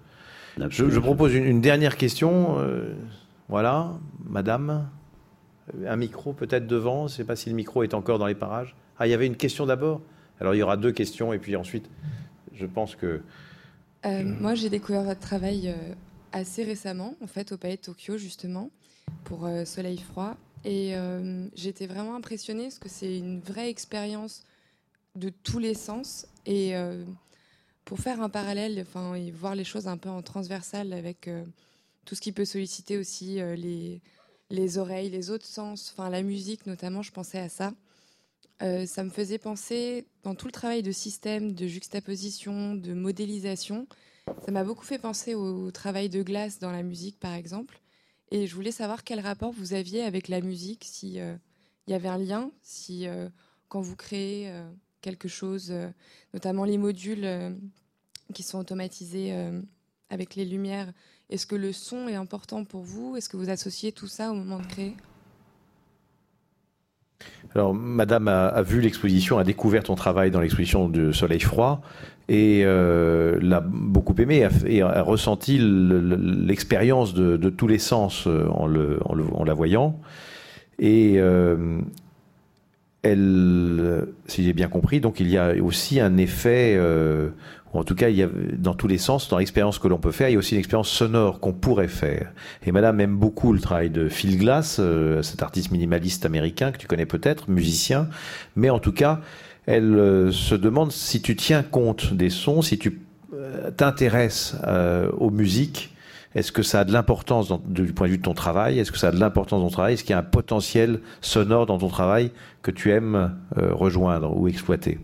[0.69, 2.59] Je, propose une, dernière question.
[2.59, 2.93] Euh,
[3.47, 3.91] voilà,
[4.27, 4.89] madame.
[5.87, 7.07] Un micro peut-être devant.
[7.07, 8.75] Je ne sais pas si le micro est encore dans les parages.
[8.97, 10.01] Ah, il y avait une question d'abord
[10.39, 11.89] Alors il y aura deux questions et puis ensuite,
[12.53, 13.21] je pense que.
[14.05, 15.93] Euh, moi, j'ai découvert votre travail euh,
[16.31, 18.71] assez récemment, en fait, au Palais de Tokyo, justement,
[19.23, 20.35] pour Soleil Froid.
[20.63, 20.93] Et
[21.55, 24.43] j'étais vraiment impressionnée parce que c'est une vraie expérience
[25.15, 26.27] de tous les sens.
[26.45, 26.73] Et
[27.85, 31.29] pour faire un parallèle, enfin, et voir les choses un peu en transversal avec
[32.05, 34.01] tout ce qui peut solliciter aussi les,
[34.49, 37.73] les oreilles, les autres sens, enfin la musique notamment, je pensais à ça.
[38.59, 43.87] ça me faisait penser, dans tout le travail de système, de juxtaposition, de modélisation,
[44.27, 47.81] ça m'a beaucoup fait penser au travail de glace dans la musique, par exemple.
[48.31, 51.39] Et je voulais savoir quel rapport vous aviez avec la musique, si il
[51.87, 53.05] y avait un lien, si
[53.67, 54.51] quand vous créez
[55.01, 55.73] quelque chose,
[56.33, 57.57] notamment les modules
[58.33, 59.33] qui sont automatisés
[60.09, 60.93] avec les lumières,
[61.29, 63.15] est-ce que le son est important pour vous?
[63.15, 64.95] Est-ce que vous associez tout ça au moment de créer?
[67.53, 71.81] Alors, Madame a, vu l'exposition, a découvert ton travail dans l'exposition de Soleil Froid
[72.29, 79.43] et euh, l'a beaucoup aimé et a, ressenti l'expérience de, tous les sens euh, en,
[79.43, 79.99] la voyant.
[80.81, 81.81] Euh,
[83.03, 86.77] elle, si j'ai bien compris, donc il y a aussi un effet
[87.73, 90.11] en tout cas, il y a, dans tous les sens, dans l'expérience que l'on peut
[90.11, 92.31] faire, il y a aussi une expérience sonore qu'on pourrait faire.
[92.65, 96.77] Et Madame aime beaucoup le travail de Phil Glass, euh, cet artiste minimaliste américain que
[96.77, 98.09] tu connais peut-être, musicien.
[98.55, 99.21] Mais en tout cas,
[99.65, 102.99] elle euh, se demande si tu tiens compte des sons, si tu
[103.33, 104.55] euh, t'intéresses
[105.17, 105.95] aux musiques.
[106.33, 108.79] Est-ce que ça a de l'importance du point de vue de ton travail?
[108.79, 109.95] Est-ce que ça a de l'importance dans ton travail?
[109.95, 112.31] Est-ce qu'il y a un potentiel sonore dans ton travail
[112.61, 114.99] que tu aimes rejoindre ou exploiter?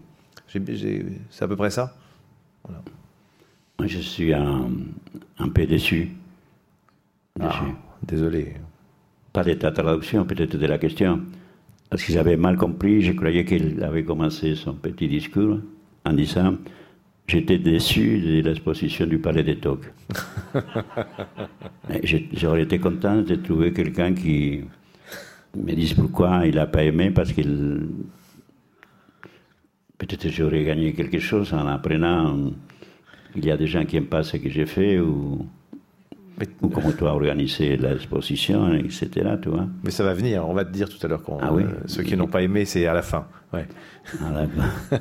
[0.48, 1.94] C'est à peu près ça?
[3.80, 4.70] Moi, je suis un,
[5.54, 6.10] peu déçu.
[7.40, 7.66] Ah,
[8.02, 8.56] désolé.
[9.34, 11.22] Pas de ta traduction, peut-être de la question.
[11.90, 15.60] Parce que j'avais mal compris, je croyais qu'il avait commencé son petit discours
[16.06, 16.56] en disant
[17.28, 19.92] J'étais déçu de l'exposition du Palais des Tocs.
[22.34, 24.62] J'aurais été content de trouver quelqu'un qui
[25.56, 27.90] me dise pourquoi il n'a pas aimé, parce qu'il
[29.98, 32.52] peut-être j'aurais gagné quelque chose en apprenant
[33.34, 35.46] qu'il y a des gens qui n'aiment pas ce que j'ai fait ou,
[36.62, 39.10] ou comment tu as organisé l'exposition, etc.
[39.42, 39.68] Tu vois.
[39.84, 41.24] Mais ça va venir, on va te dire tout à l'heure.
[41.42, 41.64] Ah oui.
[41.64, 43.28] Euh, ceux qui n'ont pas aimé, c'est à la fin.
[43.52, 43.68] Ouais.
[44.22, 45.00] Ah, non, là,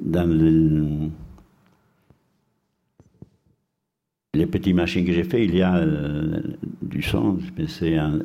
[0.00, 1.10] dans le,
[4.34, 6.40] les petites machines que j'ai fait, il y a euh,
[6.80, 8.18] du son, c'est un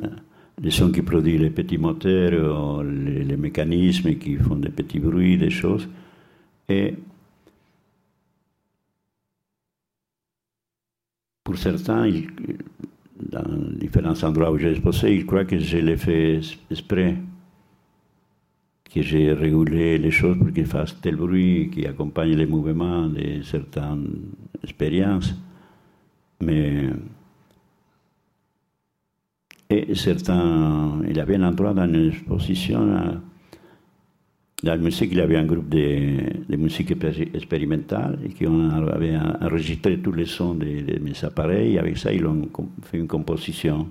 [0.62, 5.50] les sons qui produisent les petits moteurs, les, mécanismes qui font des petits bruits, des
[5.50, 5.88] choses.
[6.68, 6.94] Et
[11.44, 12.10] pour certains,
[13.20, 13.44] dans
[13.78, 16.40] différents endroits où j'ai exposé, ils croient que je l'ai fait
[16.70, 17.16] exprès,
[19.00, 23.42] que j'ai régulé les choses pour qu'ils fassent tel bruit qui accompagne les mouvements de
[23.42, 24.08] certaines
[24.62, 25.34] expériences.
[26.40, 26.88] Mais
[29.70, 33.20] et certains, il avait un endroit dans une exposition,
[34.62, 36.90] dans le musée, il y avait un groupe de, musique
[37.34, 41.78] expérimentale et qui avait enregistré tous les sons de, mes appareils.
[41.78, 42.48] Avec ça, ils ont
[42.82, 43.88] fait une composition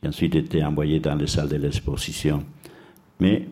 [0.00, 2.44] qui ensuite été envoyée dans les salles de l'exposition.
[3.20, 3.48] Mais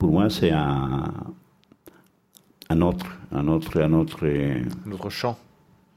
[0.00, 1.12] pour moi, c'est un,
[2.70, 5.38] un, autre, un autre, un autre, un autre champ.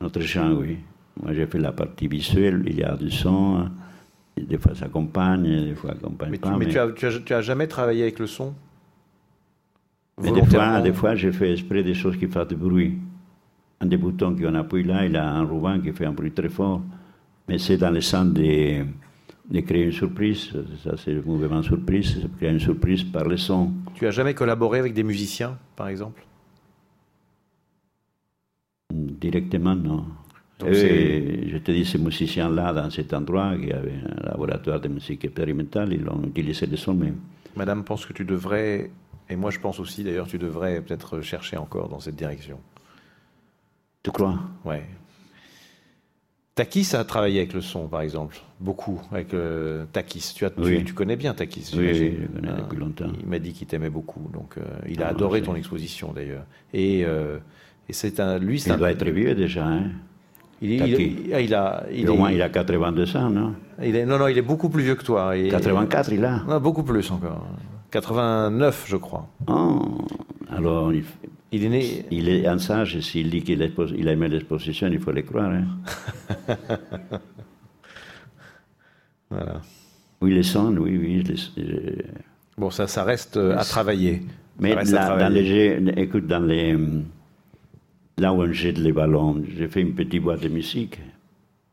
[0.01, 0.77] Notre champ, oui.
[1.21, 3.69] Moi, j'ai fait la partie visuelle, il y a du son.
[4.35, 6.51] Des fois, ça accompagne, des fois, ça accompagne mais pas.
[6.51, 8.53] Tu, mais, Tu, as, tu, as, jamais travaillé avec le son?
[10.21, 12.97] Mais des fois, des fois, j'ai fait exprès des choses qui font du bruit.
[13.79, 16.49] Un des boutons qu'on appuie là, il a un ruban qui fait un bruit très
[16.49, 16.81] fort.
[17.47, 18.83] Mais c'est dans le sens de,
[19.49, 20.51] de créer une surprise.
[20.83, 22.17] Ça, c'est le mouvement surprise.
[22.21, 23.71] C'est créer une surprise par le son.
[23.95, 26.25] Tu as jamais collaboré avec des musiciens, par exemple?
[28.91, 30.05] Directement, non
[30.71, 35.93] je te dis, ces musiciens-là, dans cet endroit, qui avait un laboratoire de musique expérimentale,
[35.93, 37.17] ils ont utilisé le son même.
[37.55, 38.91] Madame pense que tu devrais,
[39.29, 42.59] et moi je pense aussi d'ailleurs, tu devrais peut-être chercher encore dans cette direction.
[44.01, 44.39] Tu crois?
[44.65, 44.85] Ouais.
[46.55, 50.33] Takis a travaillé avec le son, par exemple, beaucoup avec euh, Takis.
[50.35, 53.11] Tu, as, tu, connais bien Takis Oui, je connais ah, depuis longtemps.
[53.21, 56.45] Il m'a dit qu'il t'aimait beaucoup, donc euh, il a ah, adoré ton exposition d'ailleurs.
[56.71, 57.39] Et, euh,
[57.89, 59.65] et c'est un, lui, c'est il doit être vieux déjà.
[59.65, 59.85] Hein
[60.61, 63.55] il, il, il, a, il au moins, il a 82 ans, non?
[63.81, 65.33] Il est, Non, non, il est beaucoup plus vieux que toi.
[65.35, 66.43] 84, il a?
[66.47, 67.47] Non, beaucoup plus encore.
[67.89, 69.27] 89, je crois.
[69.47, 69.81] Oh,
[70.49, 70.91] alors,
[71.53, 72.05] il, est né.
[72.11, 75.51] Il est un sage, s'il dit qu'il il a aimé l'exposition, il faut le croire.
[75.51, 75.65] Hein.
[79.29, 79.61] voilà.
[80.21, 81.23] Oui, les sons, oui, oui.
[82.57, 84.23] Bon, ça, ça reste à travailler.
[84.59, 86.77] Mais là, dans les, écoute, dans les
[88.17, 90.99] là où on jette les ballons, j'ai fait une petite boîte de musique.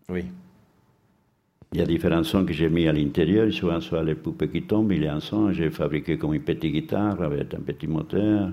[0.09, 0.25] Oui.
[1.73, 4.63] Il y a différents sons que j'ai mis à l'intérieur, souvent soit les poupées qui
[4.63, 7.87] tombent, il y a un son, j'ai fabriqué comme une petite guitare avec un petit
[7.87, 8.51] moteur,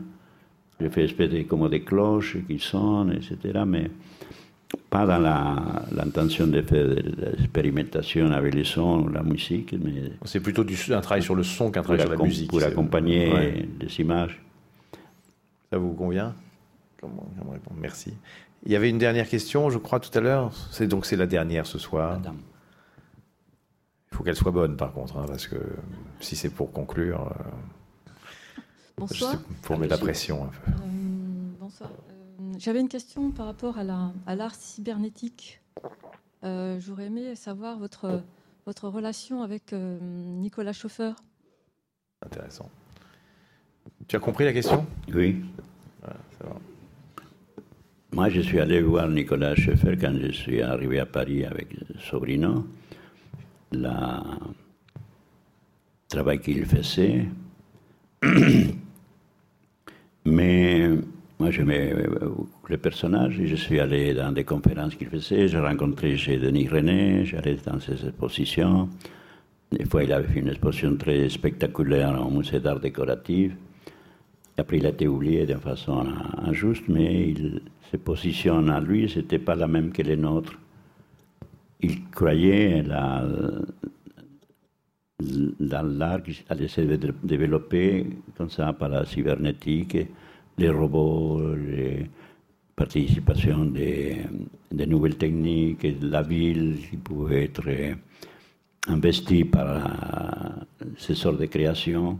[0.79, 3.63] j'ai fait espèce de, comme des cloches qui sonnent, etc.
[3.65, 3.89] Mais
[4.89, 5.19] pas dans
[5.91, 7.03] l'intention de faire de
[7.37, 9.73] l'expérimentation avec les sons, la musique.
[9.73, 12.49] Mais c'est plutôt du, un travail sur le son qu'un travail sur la musique.
[12.49, 14.41] Pour accompagner des images.
[15.71, 16.33] Ça vous convient?
[17.01, 17.29] Comment,
[17.79, 18.13] Merci.
[18.65, 20.51] Il y avait une dernière question, je crois, tout à l'heure.
[20.71, 22.17] C'est donc c'est la dernière ce soir.
[22.17, 22.37] Madame.
[24.11, 25.57] Il faut qu'elle soit bonne, par contre, hein, parce que
[26.19, 27.43] si c'est pour conclure, euh,
[28.97, 29.41] bonsoir.
[29.61, 30.71] pour mettre la pression un peu.
[30.71, 30.75] Euh,
[31.59, 31.89] bonsoir.
[32.57, 35.61] J'avais une question par rapport à l'art la, cybernétique.
[36.43, 38.21] Euh, J'aurais aimé savoir votre,
[38.65, 41.15] votre relation avec euh, Nicolas Chauffeur.
[42.25, 42.69] Intéressant.
[44.07, 44.85] Tu as compris la question?
[45.13, 45.43] Oui.
[48.11, 51.67] Moi, je suis allé voir Nicolas Chauffeur quand je suis arrivé à Paris avec
[51.99, 52.65] Sobrino.
[53.71, 54.21] Le
[56.07, 57.27] travail qu'il faisait.
[60.29, 60.89] Mais
[61.39, 63.39] moi, j'aimais beaucoup les personnages.
[63.41, 65.47] Je suis allé dans des conférences qu'il faisait.
[65.47, 67.23] J'ai rencontré chez Denis René.
[67.23, 68.89] J'allais dans ses expositions.
[69.71, 73.53] Des fois, il avait fait une exposition très spectaculaire au musée d'art décoratif.
[74.57, 76.05] après, il a été oublié d'une façon
[76.45, 80.59] injuste, mais il, ses positions à lui, ce n'était pas la même que les nôtres.
[81.79, 83.23] Il croyait la,
[85.19, 88.05] dans l'art qu'il allait se développer
[88.37, 89.97] comme ça par la cybernétique
[90.59, 92.05] les robots, la
[92.75, 94.25] participation des,
[94.71, 97.67] nouvelles techniques, la ville qui pouvait être
[98.87, 102.19] investie par ces sortes de créations.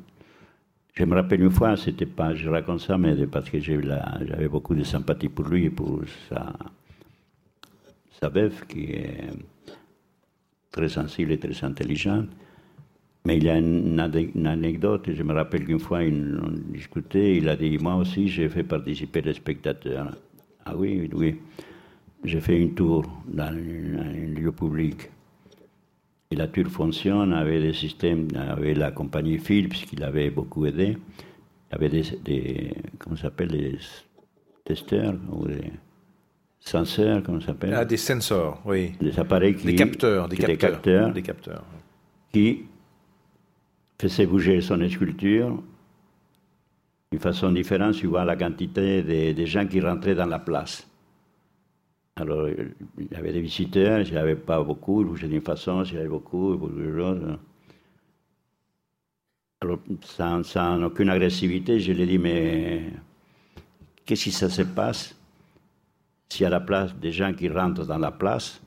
[0.94, 4.74] Je me rappelle une fois, c'était pas, je raconte ça, mais parce que j'avais beaucoup
[4.74, 6.54] de sympathie pour lui et pour sa,
[8.20, 9.30] sa veuve qui est
[10.72, 12.30] très sensible et très intelligente.
[13.28, 17.58] Mais il y a une, anecdote, je me rappelle qu'une fois, on discutait, il a
[17.58, 20.16] dit Moi aussi, j'ai fait participer les spectateurs.
[20.64, 21.36] Ah oui, oui.
[22.24, 25.10] J'ai fait une tour dans un, lieu public.
[26.32, 30.96] Et la tour fonctionne avec des systèmes, avec la compagnie Philips qui l'avait beaucoup aidé.
[30.96, 33.78] Il y avait des, des comment s'appelle, des
[34.64, 35.74] testeurs ou des
[36.62, 37.74] senseurs, comment ça s'appelle?
[37.74, 38.94] Ah, des sensors, oui.
[39.02, 39.66] Des appareils qui.
[39.66, 40.56] Des capteurs, des capteurs.
[40.56, 41.66] Des capteurs, des capteurs.
[42.32, 42.68] Qui
[44.00, 45.62] faisait bouger son sculpture
[47.12, 49.02] d'une façon différente suivant la quantité
[49.34, 50.88] de, gens qui rentraient dans la place.
[52.16, 55.86] Alors, il y avait des visiteurs, s'il n'y avait pas beaucoup, il bougeait d'une façon,
[55.86, 57.40] s'il y avait beaucoup, il bougeait d'autre.
[59.62, 62.92] Alors, sans, aucune agressivité, je lui ai dit, mais
[64.06, 65.16] qu'est-ce qui se passe?
[66.30, 68.62] Si à la place des gens qui rentrent dans la place,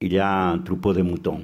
[0.00, 1.40] il y a un troupeau de moutons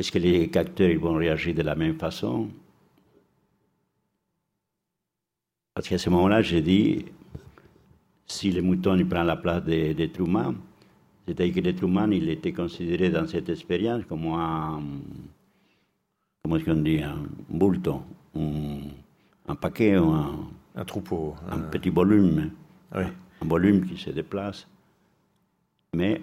[0.00, 2.48] est-ce que les capteurs vont réagir de la même façon?
[5.74, 7.04] Parce qu'à ce moment-là, j'ai dit,
[8.26, 10.54] si le mouton il prend la place des de Truman,
[11.26, 14.82] c'est-à-dire que l'être humain, il était considéré dans cette expérience comme un,
[16.42, 17.18] comment est-ce qu'on dit, un
[17.50, 18.00] bulto,
[18.34, 22.50] un, paquet, un, un troupeau, un, petit volume,
[22.92, 23.04] un
[23.42, 24.66] volume qui se déplace.
[25.94, 26.22] Mais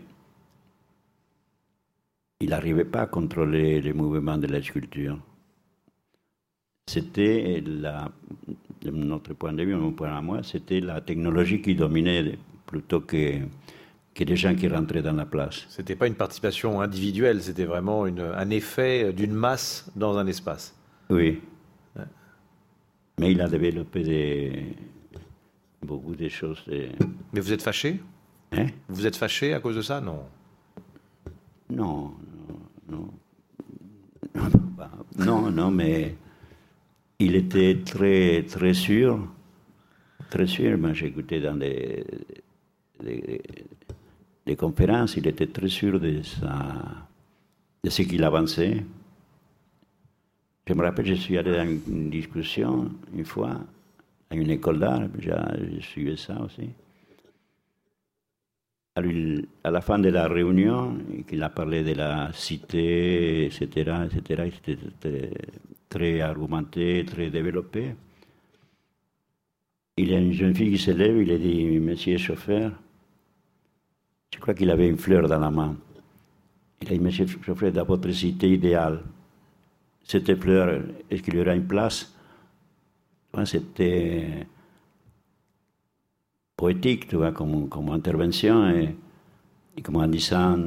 [2.39, 5.17] il n'arrivait pas à contrôler les mouvements de la sculpture.
[6.89, 12.37] C'était, de notre point de vue, mon point à moi, c'était la technologie qui dominait
[12.65, 13.39] plutôt que,
[14.13, 15.65] que les gens qui rentraient dans la place.
[15.67, 20.75] C'était pas une participation individuelle, c'était vraiment un effet d'une masse dans un espace.
[21.09, 21.41] Oui.
[23.19, 24.75] Mais il a développé des,
[25.81, 26.63] beaucoup de choses.
[27.33, 27.99] Mais vous êtes fâché?
[28.51, 28.67] hein?
[28.87, 29.99] Vous êtes fâché à cause de ça?
[29.99, 30.23] Non.
[31.69, 32.13] Non,
[32.89, 33.09] non.
[35.17, 36.15] Non, non, mais
[37.19, 39.27] il était très, très sûr,
[40.29, 40.77] très sûr.
[40.77, 42.05] Moi, j'écoutais dans des,
[44.57, 46.21] conférences, il était très sûr de,
[47.83, 48.85] de ce qu'il avançait.
[50.65, 53.59] Je me rappelle, je suis allé dans une discussion une fois
[54.29, 56.69] à une école d'art, je suivais ça aussi
[59.63, 60.97] à la fin de la réunion,
[61.31, 65.31] il a parlé de la cité, etc., etc., c'était
[65.87, 67.93] très, argumenté, très développé.
[69.97, 72.71] Il y a une jeune fille qui se lève, il a dit, Monsieur chauffeur,
[74.33, 75.75] je crois qu'il avait une fleur dans la main.
[76.81, 79.03] Il a dit, Monsieur chauffeur, dans votre cité idéale,
[80.03, 82.13] cette fleur, est-ce qu'il y aura une place?
[83.45, 84.47] C'était
[86.57, 88.69] poétique, tu vois, comme, comme intervention.
[88.69, 88.95] Et
[89.77, 90.57] et comme en disant,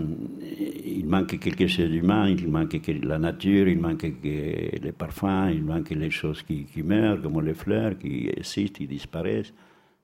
[0.40, 5.90] il manque quelque chose d'humain, il manque la nature, il manque les parfums, il manque
[5.90, 9.52] les choses qui, meurent, comme les fleurs, qui existent, qui disparaissent.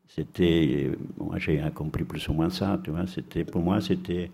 [0.09, 3.05] C'était, moi j'ai compris plus ou moins ça, tu vois,
[3.53, 4.31] pour moi c'était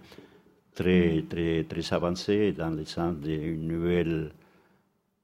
[0.75, 4.33] très, très, très avancé dans le sens d'une nouvelle,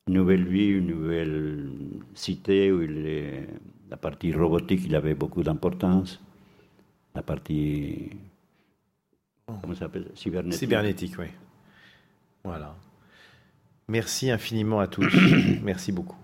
[0.09, 1.71] nouvelle vie, une nouvelle
[2.15, 2.81] cité où
[3.91, 6.21] la partie robotique il avait beaucoup d'importance,
[7.15, 8.11] la partie
[9.47, 10.59] comment ça s'appelle Cybernétique.
[10.59, 11.27] Cybernétique, oui.
[12.45, 12.75] Voilà.
[13.89, 15.15] Merci infiniment à tous.
[15.63, 16.17] Merci beaucoup.